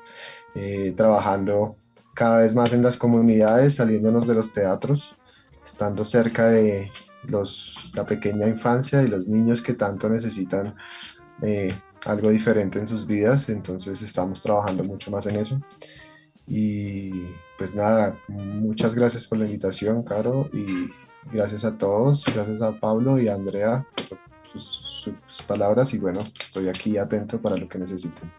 eh, 0.55 0.93
trabajando 0.97 1.77
cada 2.15 2.39
vez 2.39 2.55
más 2.55 2.73
en 2.73 2.83
las 2.83 2.97
comunidades, 2.97 3.77
saliéndonos 3.77 4.27
de 4.27 4.35
los 4.35 4.53
teatros, 4.53 5.15
estando 5.65 6.05
cerca 6.05 6.49
de 6.49 6.91
los, 7.25 7.91
la 7.95 8.07
pequeña 8.07 8.47
infancia 8.47 9.03
y 9.03 9.09
los 9.09 9.27
niños 9.27 9.62
que 9.62 9.75
tanto 9.75 10.09
necesitan 10.09 10.75
eh, 11.43 11.75
algo 12.07 12.31
diferente 12.31 12.79
en 12.79 12.87
sus 12.87 13.07
vidas, 13.07 13.49
entonces 13.49 14.03
estamos 14.03 14.43
trabajando 14.43 14.85
mucho 14.85 15.11
más 15.11 15.27
en 15.27 15.37
eso. 15.37 15.61
Y 16.47 17.27
pues 17.61 17.77
nada, 17.77 18.19
muchas 18.27 18.97
gracias 18.97 19.28
por 19.28 19.39
la 19.39 19.45
invitación, 19.45 20.03
Caro, 20.03 20.49
y 20.53 20.91
Gracias 21.32 21.65
a 21.65 21.77
todos, 21.77 22.24
gracias 22.35 22.62
a 22.62 22.73
Pablo 22.73 23.19
y 23.20 23.28
a 23.28 23.35
Andrea 23.35 23.87
por 24.09 24.19
sus, 24.59 25.12
palabras 25.47 25.95
y 25.95 25.99
bueno, 25.99 26.20
estoy 26.20 26.69
aquí 26.69 26.97
atento 26.97 27.41
para 27.41 27.57
lo 27.57 27.69
que 27.69 27.78
necesiten. 27.78 28.32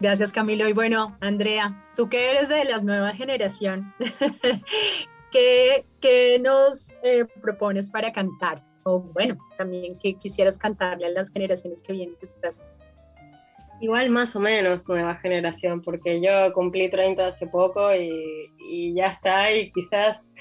Gracias 0.00 0.32
Camilo 0.32 0.68
y 0.68 0.72
bueno, 0.72 1.16
Andrea, 1.20 1.86
tú 1.96 2.08
que 2.08 2.30
eres 2.30 2.48
de 2.48 2.64
la 2.64 2.80
nueva 2.80 3.12
generación, 3.12 3.94
¿qué, 5.32 5.86
qué, 6.00 6.38
nos 6.40 6.94
eh, 7.02 7.24
propones 7.40 7.88
para 7.88 8.12
cantar? 8.12 8.62
O 8.82 9.00
bueno, 9.00 9.38
también 9.56 9.96
que 9.96 10.14
quisieras 10.14 10.58
cantarle 10.58 11.06
a 11.06 11.10
las 11.10 11.30
generaciones 11.30 11.82
que 11.82 11.94
vienen 11.94 12.16
detrás. 12.20 12.60
Igual 13.80 14.10
más 14.10 14.34
o 14.36 14.40
menos 14.40 14.88
nueva 14.88 15.16
generación, 15.16 15.82
porque 15.82 16.20
yo 16.20 16.52
cumplí 16.52 16.88
30 16.88 17.26
hace 17.26 17.46
poco 17.46 17.94
y, 17.94 18.50
y 18.58 18.94
ya 18.94 19.08
está, 19.08 19.52
y 19.52 19.70
quizás 19.72 20.32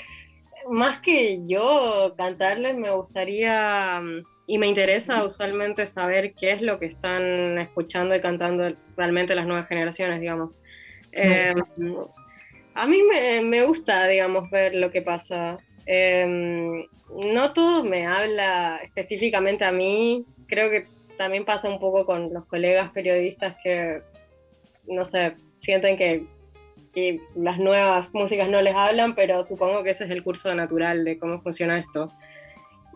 más 0.70 1.00
que 1.02 1.40
yo 1.46 2.14
cantarles, 2.18 2.78
me 2.78 2.92
gustaría 2.92 4.00
mm, 4.02 4.24
y 4.46 4.58
me 4.58 4.68
interesa 4.68 5.24
usualmente 5.24 5.86
saber 5.86 6.34
qué 6.34 6.52
es 6.52 6.62
lo 6.62 6.80
que 6.80 6.88
están 6.88 7.58
escuchando 7.58 8.16
y 8.16 8.22
cantando 8.22 8.74
realmente 8.98 9.36
las 9.36 9.46
nuevas 9.46 9.68
generaciones, 9.68 10.20
digamos. 10.20 10.60
Em, 11.14 11.56
a 12.76 12.88
mí 12.88 13.02
me, 13.44 13.64
gusta, 13.66 14.08
digamos, 14.08 14.50
ver 14.50 14.76
lo 14.76 14.92
que 14.92 15.02
pasa. 15.02 15.58
Em, 15.86 16.86
no 17.10 17.54
todo 17.54 17.84
me 17.84 18.06
habla 18.06 18.82
específicamente 18.84 19.64
a 19.64 19.72
mí, 19.72 20.26
creo 20.48 20.70
que 20.70 20.84
también 21.24 21.45
pasa 21.45 21.70
un 21.70 21.80
poco 21.80 22.06
con 22.06 22.34
los 22.34 22.45
colegas 22.45 22.91
periodistas 22.91 23.56
que, 23.64 24.02
no 24.88 25.06
sé, 25.06 25.36
sienten 25.60 25.98
que 25.98 26.28
que 26.94 27.20
las 27.36 27.58
nuevas 27.58 28.14
músicas 28.14 28.50
no 28.50 28.62
les 28.62 28.76
hablan, 28.76 29.16
pero 29.16 29.45
supongo 29.45 29.84
que 29.84 29.90
ese 29.90 30.06
es 30.06 30.12
el 30.12 30.24
curso 30.24 30.54
natural 30.54 31.04
de 31.04 31.18
cómo 31.18 31.41
funciona 31.41 31.80
esto. 31.80 32.08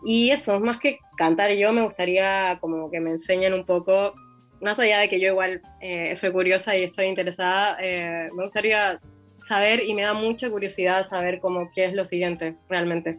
Y 0.04 0.30
eso, 0.30 0.60
más 0.60 0.78
que 0.78 0.98
cantar 1.16 1.50
yo, 1.52 1.72
me 1.72 1.82
gustaría 1.82 2.58
como 2.60 2.90
que 2.90 3.00
me 3.00 3.10
enseñen 3.10 3.52
un 3.52 3.66
poco, 3.66 4.14
más 4.60 4.78
allá 4.78 5.00
de 5.00 5.08
que 5.08 5.18
yo 5.18 5.28
igual 5.28 5.60
eh, 5.80 6.14
soy 6.14 6.30
curiosa 6.30 6.76
y 6.76 6.84
estoy 6.84 7.06
interesada, 7.06 7.76
eh, 7.80 8.28
me 8.36 8.44
gustaría 8.44 9.00
saber 9.48 9.82
y 9.82 9.94
me 9.94 10.02
da 10.02 10.14
mucha 10.14 10.48
curiosidad 10.48 11.08
saber 11.08 11.40
cómo 11.40 11.70
qué 11.74 11.86
es 11.86 11.94
lo 11.94 12.04
siguiente 12.04 12.54
realmente. 12.68 13.18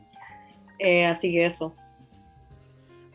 Eh, 0.79 1.05
así 1.05 1.33
que 1.33 1.45
eso. 1.45 1.75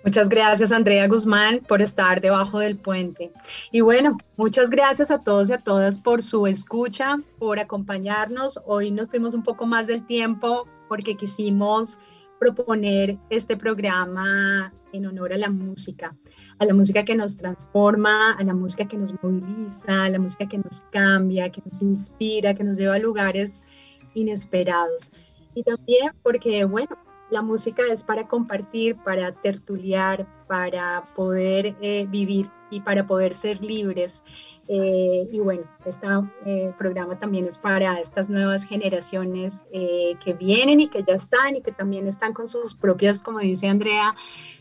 Muchas 0.04 0.28
gracias 0.28 0.70
Andrea 0.70 1.08
Guzmán 1.08 1.60
por 1.66 1.80
estar 1.80 2.20
debajo 2.20 2.58
del 2.58 2.76
puente. 2.76 3.32
Y 3.72 3.80
bueno, 3.80 4.18
muchas 4.36 4.68
gracias 4.68 5.10
a 5.10 5.20
todos 5.20 5.48
y 5.48 5.54
a 5.54 5.58
todas 5.58 5.98
por 5.98 6.22
su 6.22 6.46
escucha, 6.46 7.16
por 7.38 7.58
acompañarnos. 7.58 8.60
Hoy 8.66 8.90
nos 8.90 9.08
fuimos 9.08 9.32
un 9.32 9.42
poco 9.42 9.64
más 9.64 9.86
del 9.86 10.04
tiempo 10.06 10.68
porque 10.90 11.16
quisimos 11.16 11.98
proponer 12.38 13.16
este 13.30 13.56
programa 13.56 14.74
en 14.92 15.06
honor 15.06 15.32
a 15.32 15.38
la 15.38 15.48
música, 15.48 16.14
a 16.58 16.66
la 16.66 16.74
música 16.74 17.02
que 17.02 17.16
nos 17.16 17.38
transforma, 17.38 18.32
a 18.32 18.44
la 18.44 18.52
música 18.52 18.86
que 18.86 18.98
nos 18.98 19.14
moviliza, 19.22 20.04
a 20.04 20.10
la 20.10 20.18
música 20.18 20.46
que 20.46 20.58
nos 20.58 20.82
cambia, 20.92 21.50
que 21.50 21.62
nos 21.64 21.80
inspira, 21.80 22.54
que 22.54 22.62
nos 22.62 22.76
lleva 22.76 22.96
a 22.96 22.98
lugares 22.98 23.64
inesperados. 24.12 25.14
Y 25.54 25.62
también 25.62 26.12
porque, 26.22 26.64
bueno, 26.64 26.94
la 27.30 27.42
música 27.42 27.82
es 27.90 28.02
para 28.04 28.28
compartir, 28.28 28.96
para 28.96 29.32
tertuliar, 29.32 30.26
para 30.46 31.04
poder 31.14 31.76
eh, 31.80 32.06
vivir 32.08 32.50
y 32.70 32.80
para 32.80 33.06
poder 33.06 33.34
ser 33.34 33.62
libres. 33.64 34.24
Eh, 34.68 35.28
y 35.30 35.38
bueno, 35.40 35.64
este 35.84 36.06
programa 36.78 37.18
también 37.18 37.46
es 37.46 37.58
para 37.58 38.00
estas 38.00 38.30
nuevas 38.30 38.64
generaciones 38.64 39.68
que 39.72 40.32
vienen 40.38 40.80
y 40.80 40.88
que 40.88 41.04
ya 41.06 41.14
están 41.14 41.56
y 41.56 41.60
que 41.60 41.72
también 41.72 42.06
están 42.06 42.32
con 42.32 42.46
sus 42.46 42.74
propias, 42.74 43.22
como 43.22 43.40
dice 43.40 43.68
Andrea, 43.68 44.14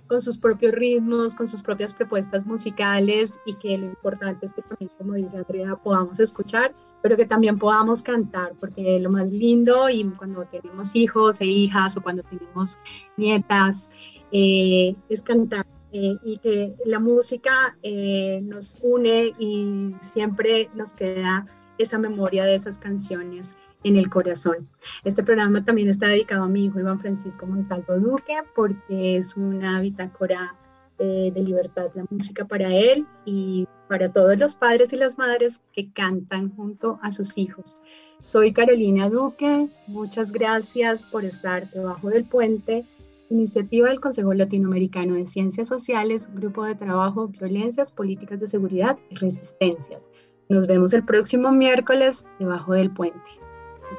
con 0.08 0.22
sus 0.22 0.38
propios 0.38 0.74
ritmos, 0.74 1.34
con 1.34 1.48
sus 1.48 1.64
propias 1.64 1.94
propuestas 1.94 2.46
musicales 2.46 3.40
y 3.46 3.54
que 3.56 3.78
lo 3.78 3.86
importante 3.86 4.46
es 4.46 4.54
que 4.54 4.62
también, 4.62 4.92
como 4.98 5.14
dice 5.14 5.38
Andrea, 5.38 5.76
podamos 5.78 6.20
escuchar 6.20 6.74
pero 7.04 7.18
que 7.18 7.26
también 7.26 7.60
podamos 7.60 8.02
cantar, 8.02 8.54
porque 8.62 8.98
lo 8.98 9.12
más 9.12 9.30
lindo 9.30 9.90
y 9.90 10.06
cuando 10.12 10.46
tenemos 10.46 10.96
hijos 10.96 11.42
e 11.42 11.46
hijas 11.46 11.98
o 11.98 12.02
cuando 12.02 12.24
tenemos 12.24 12.80
nietas 13.18 13.90
eh, 14.36 14.96
es 15.10 15.22
cantar 15.22 15.64
eh, 15.92 16.16
y 16.24 16.38
que 16.40 16.74
la 16.86 16.98
música 16.98 17.78
eh, 17.84 18.42
nos 18.44 18.80
une 18.82 19.32
y 19.38 19.94
siempre 20.02 20.72
nos 20.74 20.94
queda 20.96 21.46
esa 21.78 22.00
memoria 22.00 22.44
de 22.46 22.56
esas 22.56 22.80
canciones 22.80 23.56
en 23.84 23.96
el 23.96 24.10
corazón. 24.10 24.68
Este 25.04 25.22
programa 25.22 25.64
también 25.64 25.88
está 25.88 26.08
dedicado 26.08 26.46
a 26.46 26.48
mi 26.48 26.66
hijo 26.66 26.80
Iván 26.80 27.00
Francisco 27.00 27.46
Montalvo 27.46 28.00
Duque 28.00 28.34
porque 28.56 29.18
es 29.18 29.38
una 29.38 29.80
bitácora 29.82 30.56
de 30.98 31.34
libertad 31.36 31.92
la 31.96 32.06
música 32.10 32.46
para 32.46 32.74
él 32.74 33.06
y 33.26 33.68
para 33.90 34.14
todos 34.14 34.40
los 34.40 34.56
padres 34.56 34.94
y 34.94 34.96
las 34.96 35.18
madres 35.18 35.60
que 35.74 35.92
cantan 35.92 36.56
junto 36.56 36.98
a 37.02 37.12
sus 37.12 37.38
hijos. 37.38 37.84
Soy 38.22 38.54
Carolina 38.54 39.10
Duque, 39.10 39.68
muchas 39.88 40.32
gracias 40.32 41.06
por 41.06 41.26
estar 41.26 41.70
debajo 41.72 42.10
del 42.10 42.24
puente. 42.24 42.86
Iniciativa 43.34 43.90
del 43.90 44.00
Consejo 44.00 44.32
Latinoamericano 44.32 45.16
de 45.16 45.26
Ciencias 45.26 45.68
Sociales, 45.68 46.30
Grupo 46.36 46.66
de 46.66 46.76
Trabajo, 46.76 47.30
Violencias, 47.30 47.92
Políticas 47.92 48.40
de 48.40 48.48
Seguridad 48.48 49.00
y 49.10 49.16
Resistencias. 49.16 50.08
Nos 50.50 50.68
vemos 50.68 50.94
el 50.94 51.04
próximo 51.04 51.52
miércoles 51.52 52.28
debajo 52.38 52.74
del 52.74 52.94
puente. 52.94 53.18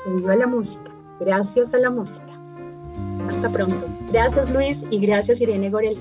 Y 0.06 0.24
a 0.28 0.36
la 0.36 0.46
música, 0.46 0.94
gracias 1.18 1.74
a 1.74 1.78
la 1.78 1.90
música. 1.90 2.40
Hasta 3.26 3.50
pronto. 3.50 3.88
Gracias 4.12 4.52
Luis 4.52 4.84
y 4.92 5.00
gracias 5.00 5.40
Irene 5.40 5.68
Gorelic. 5.68 5.98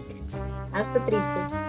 Hasta 0.72 1.04
Trilce. 1.08 1.63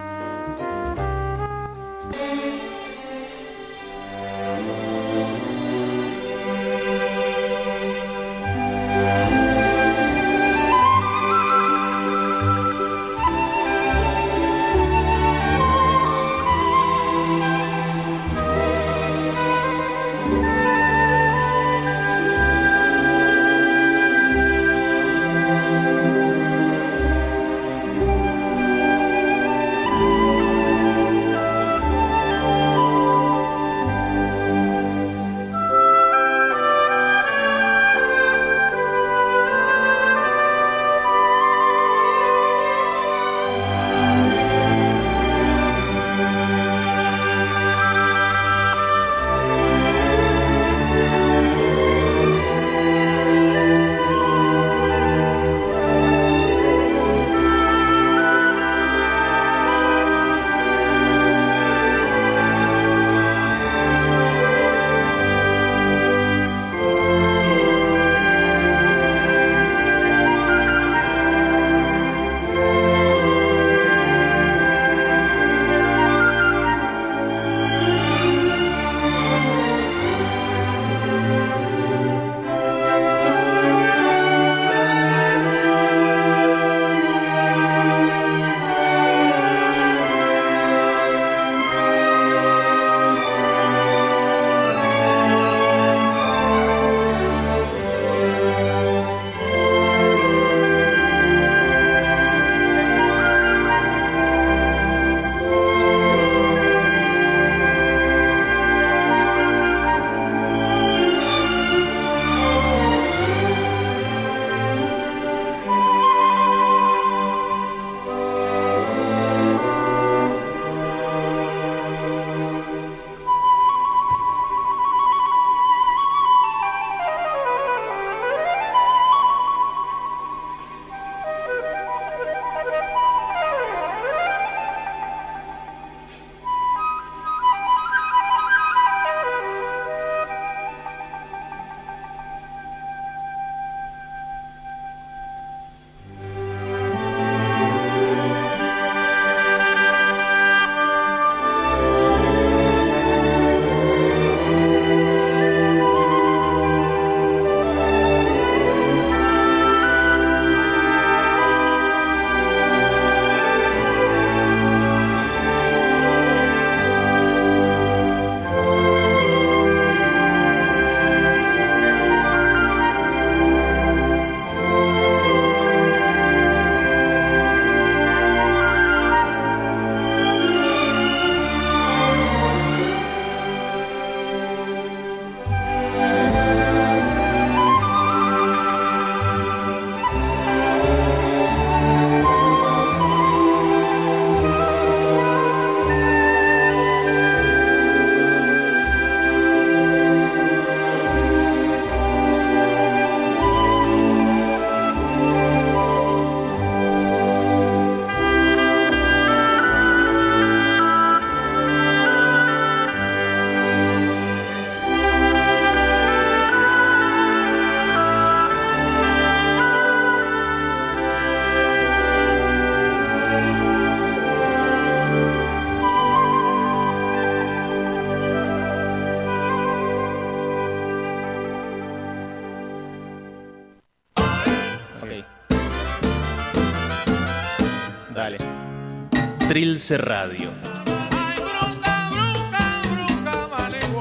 Trilce 239.54 239.96
Radio. 239.98 240.50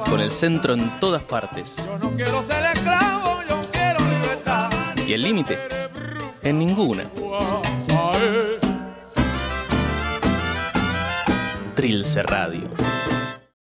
Con 0.10 0.20
el 0.20 0.32
centro 0.32 0.74
en 0.74 1.00
todas 1.00 1.22
partes. 1.22 1.76
Y 5.06 5.14
el 5.14 5.22
límite 5.22 5.60
en 6.42 6.58
ninguna. 6.58 7.08
Trilce 11.76 12.24
Radio. 12.24 12.83